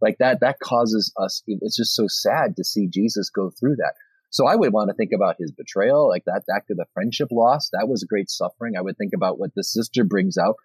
like 0.00 0.16
that. 0.18 0.40
That 0.40 0.58
causes 0.58 1.12
us. 1.18 1.42
It's 1.46 1.76
just 1.76 1.94
so 1.94 2.06
sad 2.08 2.56
to 2.56 2.64
see 2.64 2.88
Jesus 2.88 3.28
go 3.28 3.50
through 3.50 3.76
that. 3.76 3.92
So 4.30 4.46
I 4.46 4.56
would 4.56 4.72
want 4.72 4.90
to 4.90 4.94
think 4.94 5.12
about 5.14 5.36
his 5.38 5.52
betrayal, 5.52 6.08
like 6.08 6.24
that 6.26 6.42
back 6.46 6.66
to 6.66 6.74
the 6.74 6.86
friendship 6.92 7.28
loss. 7.30 7.70
That 7.72 7.88
was 7.88 8.04
great 8.04 8.30
suffering. 8.30 8.74
I 8.76 8.82
would 8.82 8.98
think 8.98 9.12
about 9.14 9.38
what 9.38 9.54
the 9.54 9.64
sister 9.64 10.04
brings 10.04 10.36
out, 10.36 10.56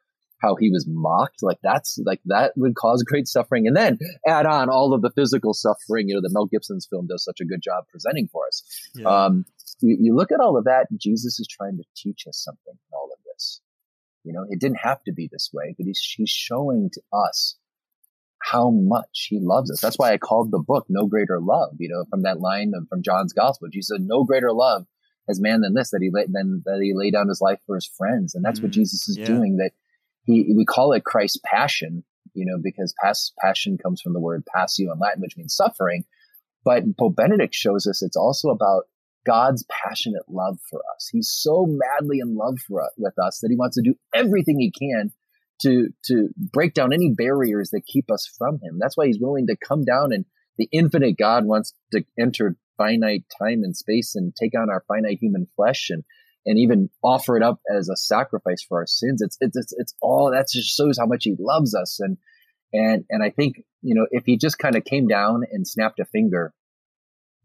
how 0.41 0.55
he 0.55 0.69
was 0.69 0.85
mocked. 0.87 1.41
Like 1.41 1.59
that's 1.63 1.97
like 2.05 2.19
that 2.25 2.53
would 2.57 2.75
cause 2.75 3.03
great 3.07 3.27
suffering. 3.27 3.67
And 3.67 3.75
then 3.75 3.99
add 4.27 4.45
on 4.45 4.69
all 4.69 4.93
of 4.93 5.01
the 5.01 5.11
physical 5.11 5.53
suffering, 5.53 6.09
you 6.09 6.15
know, 6.15 6.21
that 6.21 6.33
Mel 6.33 6.45
Gibson's 6.45 6.87
film 6.89 7.07
does 7.07 7.23
such 7.23 7.39
a 7.39 7.45
good 7.45 7.61
job 7.61 7.85
presenting 7.89 8.27
for 8.31 8.45
us. 8.47 8.63
Yeah. 8.95 9.07
Um, 9.07 9.45
you, 9.79 9.97
you 9.99 10.15
look 10.15 10.31
at 10.31 10.39
all 10.39 10.57
of 10.57 10.65
that, 10.65 10.87
Jesus 10.97 11.39
is 11.39 11.47
trying 11.47 11.77
to 11.77 11.83
teach 11.95 12.25
us 12.27 12.37
something 12.43 12.73
in 12.73 12.93
all 12.93 13.09
of 13.11 13.19
this. 13.33 13.61
You 14.23 14.33
know, 14.33 14.45
it 14.49 14.59
didn't 14.59 14.79
have 14.83 15.03
to 15.03 15.13
be 15.13 15.29
this 15.31 15.49
way, 15.53 15.75
but 15.77 15.85
he's, 15.85 15.99
he's 16.15 16.29
showing 16.29 16.89
to 16.93 17.01
us 17.11 17.57
how 18.43 18.69
much 18.69 19.27
he 19.29 19.39
loves 19.41 19.71
us. 19.71 19.79
That's 19.79 19.97
why 19.97 20.11
I 20.11 20.17
called 20.17 20.51
the 20.51 20.59
book 20.59 20.85
No 20.89 21.07
Greater 21.07 21.39
Love, 21.39 21.75
you 21.79 21.89
know, 21.89 22.05
from 22.09 22.23
that 22.23 22.39
line 22.39 22.73
of, 22.75 22.87
from 22.89 23.01
John's 23.01 23.33
gospel. 23.33 23.69
Jesus 23.71 23.89
said, 23.89 24.05
no 24.05 24.23
greater 24.23 24.51
love 24.51 24.85
as 25.29 25.39
man 25.39 25.61
than 25.61 25.73
this, 25.73 25.91
that 25.91 26.01
he 26.01 26.09
lay, 26.11 26.25
than 26.27 26.61
that 26.65 26.79
he 26.81 26.93
laid 26.93 27.13
down 27.13 27.29
his 27.29 27.39
life 27.39 27.59
for 27.65 27.75
his 27.75 27.89
friends. 27.97 28.35
And 28.35 28.43
that's 28.43 28.59
mm, 28.59 28.63
what 28.63 28.71
Jesus 28.71 29.07
is 29.07 29.17
yeah. 29.17 29.25
doing 29.25 29.57
that 29.57 29.71
he, 30.25 30.53
we 30.55 30.65
call 30.65 30.91
it 30.91 31.05
Christ's 31.05 31.39
passion, 31.45 32.03
you 32.33 32.45
know, 32.45 32.59
because 32.61 32.93
pas, 33.01 33.31
passion 33.39 33.77
comes 33.77 34.01
from 34.01 34.13
the 34.13 34.19
word 34.19 34.43
passio 34.45 34.91
in 34.91 34.99
Latin, 34.99 35.21
which 35.21 35.37
means 35.37 35.55
suffering. 35.55 36.03
But 36.65 36.83
Pope 36.97 37.15
Benedict 37.15 37.55
shows 37.55 37.87
us 37.87 38.01
it's 38.01 38.17
also 38.17 38.49
about 38.49 38.83
God's 39.25 39.65
passionate 39.69 40.23
love 40.27 40.59
for 40.69 40.81
us. 40.95 41.07
He's 41.09 41.29
so 41.29 41.65
madly 41.67 42.19
in 42.19 42.35
love 42.35 42.59
for, 42.59 42.89
with 42.97 43.17
us 43.17 43.39
that 43.39 43.49
he 43.49 43.57
wants 43.57 43.77
to 43.77 43.81
do 43.81 43.95
everything 44.13 44.59
he 44.59 44.71
can 44.71 45.11
to 45.61 45.89
to 46.05 46.29
break 46.37 46.73
down 46.73 46.93
any 46.93 47.13
barriers 47.15 47.69
that 47.71 47.85
keep 47.85 48.11
us 48.11 48.29
from 48.37 48.59
him. 48.61 48.77
That's 48.79 48.97
why 48.97 49.07
he's 49.07 49.19
willing 49.19 49.47
to 49.47 49.57
come 49.57 49.83
down 49.83 50.11
and 50.11 50.25
the 50.57 50.69
infinite 50.71 51.17
God 51.17 51.45
wants 51.45 51.73
to 51.91 52.03
enter 52.19 52.55
finite 52.77 53.23
time 53.39 53.63
and 53.63 53.75
space 53.75 54.15
and 54.15 54.35
take 54.35 54.57
on 54.57 54.69
our 54.69 54.83
finite 54.87 55.19
human 55.19 55.47
flesh 55.55 55.89
and 55.89 56.03
and 56.45 56.59
even 56.59 56.89
offer 57.01 57.37
it 57.37 57.43
up 57.43 57.59
as 57.73 57.87
a 57.87 57.95
sacrifice 57.95 58.61
for 58.67 58.79
our 58.79 58.87
sins. 58.87 59.21
It's 59.21 59.37
it's 59.39 59.55
it's, 59.55 59.73
it's 59.77 59.93
all 60.01 60.31
that 60.31 60.47
just 60.51 60.75
shows 60.75 60.97
how 60.97 61.05
much 61.05 61.23
he 61.23 61.35
loves 61.39 61.75
us 61.75 61.99
and 61.99 62.17
and 62.73 63.05
and 63.09 63.23
I 63.23 63.29
think 63.29 63.63
you 63.81 63.95
know 63.95 64.07
if 64.11 64.25
he 64.25 64.37
just 64.37 64.59
kind 64.59 64.75
of 64.75 64.83
came 64.83 65.07
down 65.07 65.43
and 65.51 65.67
snapped 65.67 65.99
a 65.99 66.05
finger 66.05 66.53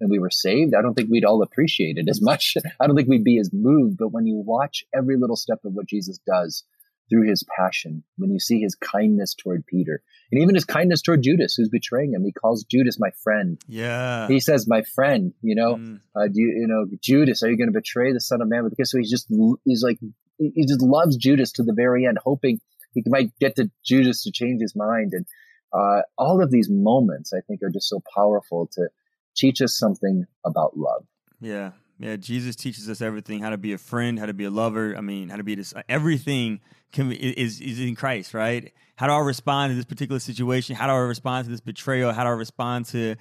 and 0.01 0.11
we 0.11 0.19
were 0.19 0.31
saved, 0.31 0.75
I 0.75 0.83
don't 0.83 0.95
think 0.95 1.11
we'd 1.11 1.25
all 1.25 1.43
appreciate 1.43 1.97
it 1.99 2.09
as 2.09 2.23
much. 2.23 2.57
I 2.81 2.87
don't 2.87 2.97
think 2.97 3.09
we'd 3.09 3.25
be 3.25 3.39
as 3.39 3.51
moved. 3.53 3.97
But 3.99 4.13
when 4.13 4.27
you 4.27 4.37
watch 4.37 4.85
every 4.95 5.17
little 5.17 5.37
step 5.37 5.59
of 5.65 5.73
what 5.73 5.89
Jesus 5.89 6.21
does, 6.27 6.65
through 7.09 7.29
his 7.29 7.45
passion, 7.57 8.03
when 8.17 8.31
you 8.31 8.39
see 8.39 8.61
his 8.61 8.75
kindness 8.75 9.35
toward 9.35 9.67
Peter, 9.67 10.03
and 10.31 10.43
even 10.43 10.55
his 10.55 10.65
kindness 10.65 11.03
toward 11.03 11.23
Judas, 11.23 11.55
who's 11.55 11.69
betraying 11.69 12.13
him, 12.13 12.25
he 12.25 12.33
calls 12.33 12.65
Judas 12.65 12.99
my 12.99 13.11
friend. 13.23 13.61
Yeah, 13.67 14.29
he 14.29 14.41
says, 14.41 14.69
"My 14.69 14.83
friend." 14.83 15.33
You 15.43 15.55
know, 15.55 15.77
mm. 15.77 16.01
uh, 16.15 16.29
do 16.29 16.41
you, 16.41 16.49
you 16.61 16.67
know 16.67 16.87
Judas? 17.03 17.43
Are 17.43 17.51
you 17.51 17.57
going 17.57 17.73
to 17.73 17.79
betray 17.79 18.13
the 18.13 18.21
Son 18.21 18.43
of 18.43 18.49
Man? 18.49 18.69
Because 18.69 18.91
so 18.91 18.99
he's 18.99 19.11
just 19.11 19.33
he's 19.65 19.83
like 19.83 19.99
he 20.39 20.67
just 20.67 20.83
loves 20.83 21.17
Judas 21.17 21.53
to 21.53 21.63
the 21.63 21.73
very 21.73 22.07
end, 22.07 22.19
hoping 22.23 22.61
he 22.95 23.03
might 23.07 23.37
get 23.39 23.57
to 23.57 23.71
Judas 23.85 24.23
to 24.25 24.33
change 24.33 24.61
his 24.61 24.75
mind. 24.75 25.13
And 25.13 25.27
uh, 25.73 26.03
all 26.17 26.43
of 26.43 26.51
these 26.51 26.69
moments, 26.71 27.33
I 27.33 27.41
think, 27.41 27.63
are 27.63 27.71
just 27.71 27.89
so 27.89 28.01
powerful 28.15 28.69
to 28.73 28.89
teach 29.37 29.61
us 29.61 29.79
something 29.79 30.25
about 30.45 30.77
love. 30.77 31.05
Yeah, 31.41 31.73
yeah, 31.99 32.16
Jesus 32.16 32.55
teaches 32.57 32.88
us 32.88 33.01
everything: 33.01 33.40
how 33.40 33.51
to 33.51 33.59
be 33.59 33.72
a 33.72 33.78
friend, 33.78 34.18
how 34.18 34.26
to 34.26 34.34
be 34.34 34.44
a 34.44 34.51
lover. 34.51 34.96
I 34.96 35.01
mean, 35.01 35.28
how 35.28 35.36
to 35.36 35.42
be 35.42 35.55
this. 35.55 35.74
Everything 35.88 36.61
can 36.92 37.11
is 37.12 37.61
is 37.61 37.80
in 37.80 37.96
Christ, 37.96 38.34
right? 38.34 38.72
How 38.96 39.07
do 39.07 39.12
I 39.12 39.18
respond 39.18 39.72
to 39.72 39.76
this 39.76 39.84
particular 39.84 40.20
situation? 40.20 40.76
How 40.76 40.86
do 40.86 40.92
I 40.92 40.99
respond 40.99 41.46
to 41.46 41.51
this 41.51 41.61
betrayal? 41.61 42.12
How 42.12 42.24
do 42.24 42.30
I 42.30 42.32
respond 42.32 42.86
to 42.86 43.16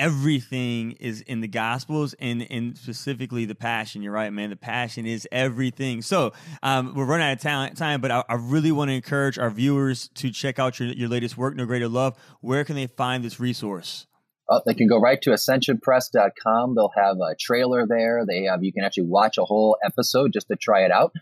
everything 0.00 0.92
is 0.92 1.20
in 1.22 1.42
the 1.42 1.48
gospels 1.48 2.14
and 2.14 2.46
and 2.50 2.78
specifically 2.78 3.44
the 3.44 3.54
passion 3.54 4.00
you're 4.00 4.14
right 4.14 4.32
man 4.32 4.48
the 4.48 4.56
passion 4.56 5.04
is 5.04 5.28
everything 5.30 6.00
so 6.00 6.32
um, 6.62 6.94
we're 6.94 7.04
running 7.04 7.26
out 7.26 7.34
of 7.34 7.40
time, 7.40 7.74
time 7.74 8.00
but 8.00 8.10
I, 8.10 8.24
I 8.26 8.34
really 8.36 8.72
want 8.72 8.88
to 8.88 8.94
encourage 8.94 9.38
our 9.38 9.50
viewers 9.50 10.08
to 10.14 10.30
check 10.30 10.58
out 10.58 10.80
your, 10.80 10.88
your 10.88 11.10
latest 11.10 11.36
work 11.36 11.54
no 11.54 11.66
greater 11.66 11.86
love 11.88 12.16
where 12.40 12.64
can 12.64 12.76
they 12.76 12.86
find 12.86 13.22
this 13.22 13.38
resource 13.38 14.06
uh, 14.50 14.60
they 14.66 14.74
can 14.74 14.88
go 14.88 14.98
right 14.98 15.22
to 15.22 15.30
ascensionpress.com. 15.30 16.74
They'll 16.74 16.92
have 16.96 17.18
a 17.18 17.36
trailer 17.38 17.86
there. 17.86 18.24
They 18.26 18.42
have 18.44 18.64
you 18.64 18.72
can 18.72 18.84
actually 18.84 19.06
watch 19.06 19.38
a 19.38 19.44
whole 19.44 19.78
episode 19.84 20.32
just 20.32 20.48
to 20.48 20.56
try 20.56 20.84
it 20.84 20.90
out. 20.90 21.12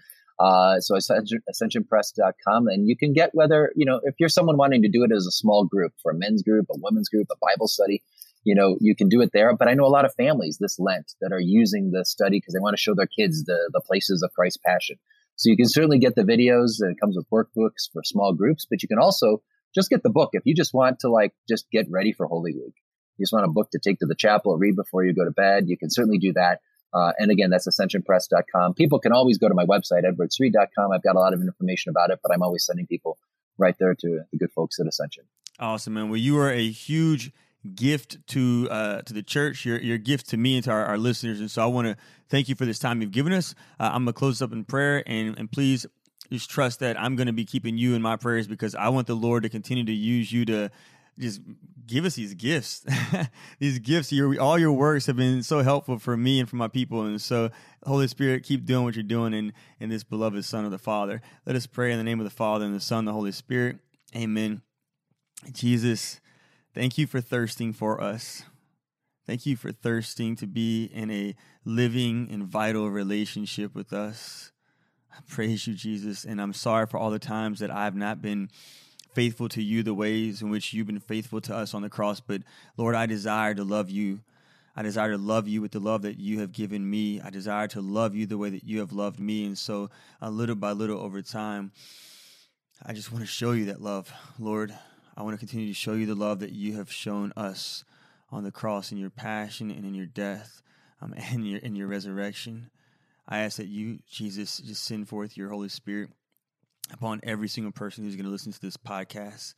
Uh, 0.41 0.81
so 0.81 0.97
ascension, 0.97 1.41
ascensionpress.com, 1.53 2.69
and 2.69 2.89
you 2.89 2.97
can 2.97 3.13
get 3.13 3.31
whether 3.35 3.73
you 3.77 3.85
know 3.85 4.01
if 4.05 4.15
you're 4.19 4.29
someone 4.29 4.57
wanting 4.57 4.83
to 4.83 4.89
do 4.89 5.05
it 5.05 5.13
as 5.15 5.27
a 5.27 5.31
small 5.31 5.65
group 5.67 5.93
for 6.03 6.13
a 6.13 6.15
men's 6.15 6.43
group, 6.43 6.67
a 6.71 6.79
women's 6.79 7.09
group, 7.09 7.27
a 7.31 7.37
Bible 7.41 7.69
study. 7.69 8.03
You 8.45 8.55
know, 8.55 8.79
you 8.81 8.97
can 8.97 9.09
do 9.09 9.21
it 9.21 9.31
there. 9.35 9.55
But 9.55 9.69
I 9.69 9.75
know 9.75 9.85
a 9.85 9.93
lot 9.93 10.07
of 10.07 10.15
families 10.15 10.57
this 10.59 10.79
Lent 10.79 11.13
that 11.21 11.33
are 11.33 11.41
using 11.41 11.91
the 11.91 12.05
study 12.05 12.39
because 12.39 12.55
they 12.55 12.61
want 12.61 12.77
to 12.77 12.81
show 12.81 12.95
their 12.95 13.09
kids 13.09 13.45
the 13.45 13.69
the 13.75 13.83
places 13.85 14.23
of 14.23 14.33
Christ's 14.33 14.63
passion. 14.65 14.97
So 15.37 15.51
you 15.51 15.57
can 15.57 15.69
certainly 15.69 15.99
get 15.99 16.15
the 16.15 16.23
videos. 16.23 16.81
And 16.81 16.93
it 16.93 17.01
comes 17.01 17.17
with 17.17 17.29
workbooks 17.31 17.93
for 17.93 18.03
small 18.05 18.33
groups, 18.33 18.67
but 18.69 18.83
you 18.83 18.89
can 18.89 18.99
also 18.99 19.43
just 19.75 19.91
get 19.91 20.03
the 20.03 20.11
book 20.11 20.31
if 20.33 20.47
you 20.47 20.55
just 20.55 20.73
want 20.73 21.01
to 21.01 21.11
like 21.11 21.33
just 21.49 21.71
get 21.71 21.87
ready 21.91 22.13
for 22.13 22.27
Holy 22.27 22.55
Week 22.55 22.75
you 23.19 23.25
just 23.25 23.33
want 23.33 23.45
a 23.45 23.49
book 23.49 23.71
to 23.73 23.79
take 23.79 23.99
to 23.99 24.07
the 24.07 24.15
chapel 24.15 24.53
or 24.53 24.59
read 24.59 24.77
before 24.77 25.05
you 25.05 25.13
go 25.13 25.25
to 25.25 25.31
bed, 25.31 25.69
you 25.69 25.77
can 25.77 25.91
certainly 25.91 26.19
do 26.19 26.33
that. 26.35 26.61
Uh, 26.93 27.13
and 27.19 27.31
again, 27.31 27.51
that's 27.51 27.69
ascensionpress.com. 27.69 28.75
People 28.75 28.99
can 28.99 29.13
always 29.13 29.39
go 29.39 29.49
to 29.49 29.55
my 29.55 29.67
website, 29.67 30.05
edwardsri.com. 30.05 30.93
I've 30.93 31.03
got 31.03 31.17
a 31.17 31.19
lot 31.19 31.35
of 31.35 31.41
information 31.41 31.91
about 31.91 32.11
it, 32.11 32.21
but 32.23 32.33
I'm 32.33 32.43
always 32.43 32.65
sending 32.65 32.87
people 32.87 33.19
right 33.59 33.75
there 33.79 33.95
to 33.95 34.21
the 34.33 34.39
good 34.39 34.53
folks 34.53 34.81
at 34.81 34.87
Ascension. 34.87 35.25
Awesome, 35.59 35.95
man. 35.95 36.09
Well, 36.09 36.19
you 36.19 36.39
are 36.39 36.51
a 36.51 36.71
huge 36.71 37.33
gift 37.75 38.25
to 38.29 38.69
uh, 38.71 39.03
to 39.03 39.13
the 39.13 39.23
church. 39.23 39.65
Your 39.65 39.79
your 39.79 39.99
gift 39.99 40.29
to 40.31 40.37
me 40.37 40.55
and 40.55 40.65
to 40.65 40.71
our, 40.71 40.85
our 40.85 40.99
listeners. 40.99 41.41
And 41.41 41.51
so 41.51 41.63
I 41.63 41.67
want 41.67 41.89
to 41.89 41.97
thank 42.29 42.49
you 42.49 42.55
for 42.55 42.65
this 42.65 42.79
time 42.79 43.03
you've 43.03 43.11
given 43.11 43.33
us. 43.33 43.55
Uh, 43.79 43.91
I'm 43.93 44.05
gonna 44.05 44.13
close 44.13 44.41
up 44.41 44.53
in 44.53 44.65
prayer, 44.65 45.03
and 45.07 45.37
and 45.37 45.51
please 45.51 45.85
just 46.31 46.49
trust 46.49 46.81
that 46.81 46.99
I'm 47.01 47.17
gonna 47.17 47.33
be 47.33 47.45
keeping 47.45 47.77
you 47.77 47.95
in 47.95 48.03
my 48.03 48.17
prayers 48.17 48.47
because 48.47 48.75
I 48.75 48.89
want 48.91 49.09
the 49.09 49.17
Lord 49.17 49.43
to 49.43 49.49
continue 49.49 49.85
to 49.85 49.93
use 49.93 50.33
you 50.33 50.45
to 50.47 50.71
just 51.19 51.41
give 51.87 52.05
us 52.05 52.15
these 52.15 52.35
gifts. 52.35 52.85
these 53.59 53.79
gifts, 53.79 54.13
your 54.13 54.41
all 54.41 54.59
your 54.59 54.73
works 54.73 55.07
have 55.07 55.17
been 55.17 55.43
so 55.43 55.63
helpful 55.63 55.99
for 55.99 56.17
me 56.17 56.39
and 56.39 56.49
for 56.49 56.57
my 56.57 56.69
people. 56.69 57.03
And 57.03 57.21
so, 57.21 57.51
Holy 57.85 58.07
Spirit, 58.07 58.45
keep 58.45 58.65
doing 58.65 58.85
what 58.85 58.95
you're 58.95 59.03
doing 59.03 59.35
in, 59.35 59.53
in 59.81 59.89
this 59.89 60.05
beloved 60.05 60.45
Son 60.45 60.65
of 60.65 60.71
the 60.71 60.79
Father. 60.79 61.21
Let 61.47 61.57
us 61.57 61.67
pray 61.67 61.91
in 61.91 61.99
the 61.99 62.05
name 62.05 62.21
of 62.21 62.25
the 62.25 62.31
Father 62.31 62.65
and 62.65 62.75
the 62.75 62.81
Son, 62.81 63.01
and 63.01 63.09
the 63.09 63.13
Holy 63.13 63.33
Spirit. 63.33 63.79
Amen. 64.15 64.63
Jesus, 65.53 66.21
thank 66.75 66.99
you 66.99 67.07
for 67.07 67.21
thirsting 67.21 67.73
for 67.73 68.01
us. 68.01 68.43
Thank 69.27 69.45
you 69.45 69.57
for 69.57 69.73
thirsting 69.73 70.37
to 70.37 70.47
be 70.47 70.85
in 70.87 71.11
a 71.11 71.35
living 71.65 72.29
and 72.31 72.45
vital 72.45 72.91
relationship 72.91 73.75
with 73.75 73.93
us. 73.93 74.53
I 75.13 75.19
praise 75.29 75.67
you, 75.67 75.75
Jesus, 75.75 76.25
and 76.25 76.41
I'm 76.41 76.53
sorry 76.55 76.87
for 76.87 76.97
all 76.99 77.11
the 77.11 77.19
times 77.19 77.61
that 77.61 77.71
I've 77.71 77.95
not 77.95 78.23
been 78.23 78.51
faithful 79.19 79.49
to 79.49 79.61
you 79.61 79.83
the 79.83 79.93
ways 79.93 80.43
in 80.43 80.49
which 80.49 80.73
you've 80.73 80.87
been 80.87 81.01
faithful 81.01 81.41
to 81.41 81.53
us 81.53 81.75
on 81.75 81.83
the 81.83 81.91
cross. 81.91 82.21
But 82.21 82.43
Lord, 82.77 82.95
I 82.95 83.07
desire 83.07 83.53
to 83.53 83.65
love 83.65 83.91
you. 83.91 84.21
I 84.77 84.83
desire 84.83 85.11
to 85.11 85.19
love 85.19 85.49
you 85.49 85.61
with 85.61 85.73
the 85.73 85.81
love 85.81 86.03
that 86.03 86.21
you 86.21 86.39
have 86.39 86.53
given 86.53 86.89
me. 86.89 87.21
I 87.21 87.31
desire 87.31 87.67
to 87.69 87.81
love 87.81 88.15
you 88.15 88.27
the 88.27 88.39
way 88.39 88.51
that 88.51 88.63
you 88.63 88.79
have 88.79 88.93
loved 88.93 89.19
me. 89.19 89.45
And 89.45 89.59
so, 89.59 89.91
uh, 90.23 90.29
little 90.29 90.55
by 90.55 90.71
little 90.71 91.01
over 91.01 91.21
time, 91.21 91.73
I 92.87 92.93
just 92.93 93.11
want 93.11 93.25
to 93.25 93.27
show 93.27 93.51
you 93.51 93.65
that 93.65 93.83
love, 93.83 94.13
Lord. 94.39 94.73
I 95.17 95.23
want 95.25 95.35
to 95.35 95.45
continue 95.45 95.67
to 95.67 95.75
show 95.75 95.95
you 95.95 96.07
the 96.07 96.15
love 96.15 96.39
that 96.39 96.53
you 96.53 96.77
have 96.77 96.93
shown 96.93 97.33
us 97.37 97.83
on 98.31 98.45
the 98.45 98.53
cross 98.53 98.93
in 98.93 98.99
your 98.99 99.11
passion 99.11 99.73
and 99.73 99.85
in 99.85 99.97
your 99.97 100.07
death 100.07 100.63
um, 101.03 101.13
and 101.33 101.45
your, 101.45 101.59
in 101.59 101.75
your 101.75 101.89
resurrection. 101.89 102.71
I 103.29 103.41
ask 103.41 103.57
that 103.57 103.67
you, 103.67 103.99
Jesus, 104.09 104.59
just 104.59 104.85
send 104.85 105.09
forth 105.09 105.37
your 105.37 105.49
Holy 105.49 105.71
Spirit 105.71 106.11
upon 106.93 107.21
every 107.23 107.49
single 107.49 107.73
person 107.73 108.05
who's 108.05 108.17
going 108.17 108.25
to 108.25 108.31
listen 108.31 108.53
to 108.53 108.61
this 108.61 108.77
podcast 108.77 109.55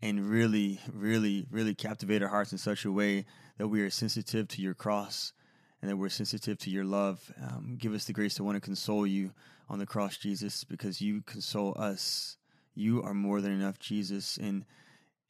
and 0.00 0.28
really, 0.28 0.80
really, 0.92 1.46
really 1.50 1.74
captivate 1.74 2.22
our 2.22 2.28
hearts 2.28 2.52
in 2.52 2.58
such 2.58 2.84
a 2.84 2.92
way 2.92 3.24
that 3.58 3.68
we 3.68 3.80
are 3.82 3.90
sensitive 3.90 4.46
to 4.48 4.62
your 4.62 4.74
cross 4.74 5.32
and 5.80 5.90
that 5.90 5.96
we're 5.96 6.08
sensitive 6.08 6.58
to 6.58 6.70
your 6.70 6.84
love. 6.84 7.32
Um, 7.42 7.76
give 7.78 7.94
us 7.94 8.04
the 8.04 8.12
grace 8.12 8.34
to 8.34 8.44
want 8.44 8.56
to 8.56 8.60
console 8.60 9.06
you 9.06 9.32
on 9.68 9.78
the 9.78 9.86
cross, 9.86 10.16
Jesus, 10.16 10.64
because 10.64 11.00
you 11.00 11.22
console 11.22 11.74
us. 11.78 12.36
You 12.74 13.02
are 13.02 13.14
more 13.14 13.40
than 13.40 13.52
enough, 13.52 13.78
Jesus. 13.78 14.36
And 14.36 14.64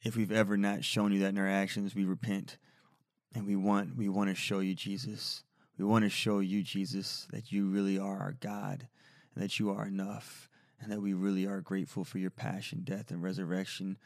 if 0.03 0.15
we've 0.15 0.31
ever 0.31 0.55
not 0.55 0.83
shown 0.83 1.11
you 1.11 1.19
that 1.19 1.29
in 1.29 1.37
our 1.37 1.49
actions, 1.49 1.95
we 1.95 2.05
repent 2.05 2.57
and 3.33 3.45
we 3.45 3.55
want 3.55 3.95
we 3.95 4.09
want 4.09 4.29
to 4.29 4.35
show 4.35 4.59
you, 4.59 4.75
Jesus. 4.75 5.43
We 5.77 5.85
want 5.85 6.03
to 6.03 6.09
show 6.09 6.39
you, 6.39 6.61
Jesus, 6.61 7.27
that 7.31 7.51
you 7.51 7.67
really 7.67 7.97
are 7.97 8.19
our 8.19 8.35
God 8.39 8.87
and 9.33 9.43
that 9.43 9.59
you 9.59 9.71
are 9.71 9.85
enough 9.85 10.49
and 10.81 10.91
that 10.91 11.01
we 11.01 11.13
really 11.13 11.45
are 11.45 11.61
grateful 11.61 12.03
for 12.03 12.17
your 12.17 12.29
passion, 12.29 12.81
death, 12.83 13.11
and 13.11 13.21
resurrection, 13.21 13.97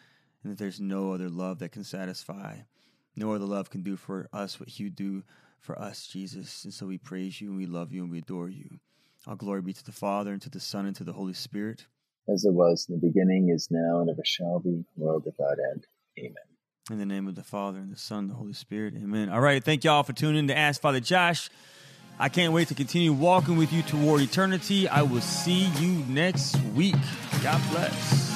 and 0.44 0.52
that 0.52 0.58
there's 0.58 0.82
no 0.82 1.12
other 1.12 1.30
love 1.30 1.60
that 1.60 1.72
can 1.72 1.84
satisfy. 1.84 2.58
No 3.16 3.34
other 3.34 3.46
love 3.46 3.70
can 3.70 3.84
do 3.84 3.96
for 3.96 4.28
us 4.34 4.60
what 4.60 4.80
you 4.80 4.90
do 4.90 5.24
for 5.60 5.80
us, 5.80 6.08
Jesus. 6.08 6.64
And 6.64 6.74
so 6.74 6.88
we 6.88 6.98
praise 6.98 7.40
you 7.40 7.50
and 7.50 7.58
we 7.58 7.66
love 7.66 7.92
you 7.92 8.02
and 8.02 8.12
we 8.12 8.20
adore 8.20 8.50
you. 8.50 8.80
All 9.26 9.36
glory 9.36 9.62
be 9.62 9.74
to 9.74 9.86
the 9.86 9.92
Father 9.92 10.34
and 10.34 10.42
to 10.42 10.50
the 10.50 10.60
Son 10.60 10.86
and 10.86 10.96
to 10.98 11.04
the 11.04 11.14
Holy 11.14 11.34
Spirit. 11.34 11.86
As 12.28 12.44
it 12.44 12.54
was 12.54 12.88
in 12.90 12.96
the 12.96 13.08
beginning, 13.08 13.50
is 13.54 13.68
now, 13.70 14.00
and 14.00 14.10
ever 14.10 14.24
shall 14.26 14.60
be, 14.60 14.84
world 14.98 15.24
without 15.26 15.58
end. 15.72 15.86
Amen. 16.18 16.34
In 16.92 16.98
the 16.98 17.06
name 17.06 17.28
of 17.28 17.36
the 17.36 17.44
Father 17.44 17.80
and 17.80 17.92
the 17.92 17.98
Son 17.98 18.20
and 18.20 18.30
the 18.30 18.36
Holy 18.36 18.54
Spirit. 18.54 18.96
Amen. 18.96 19.30
All 19.30 19.40
right. 19.40 19.64
Thank 19.64 19.84
y'all 19.84 20.04
for 20.04 20.14
tuning 20.14 20.40
in 20.40 20.48
to 20.48 20.58
Ask 20.58 20.82
Father 20.82 21.00
Josh. 21.00 21.50
I 22.20 22.30
can't 22.30 22.54
wait 22.54 22.68
to 22.70 22.76
continue 22.76 23.14
walking 23.14 23.58
with 23.58 23.74
you 23.74 23.82
toward 23.84 24.22
eternity. 24.22 24.88
I 24.88 25.02
will 25.02 25.22
see 25.22 25.66
you 25.80 26.04
next 26.08 26.56
week. 26.76 26.96
God 27.42 27.62
bless. 27.72 28.33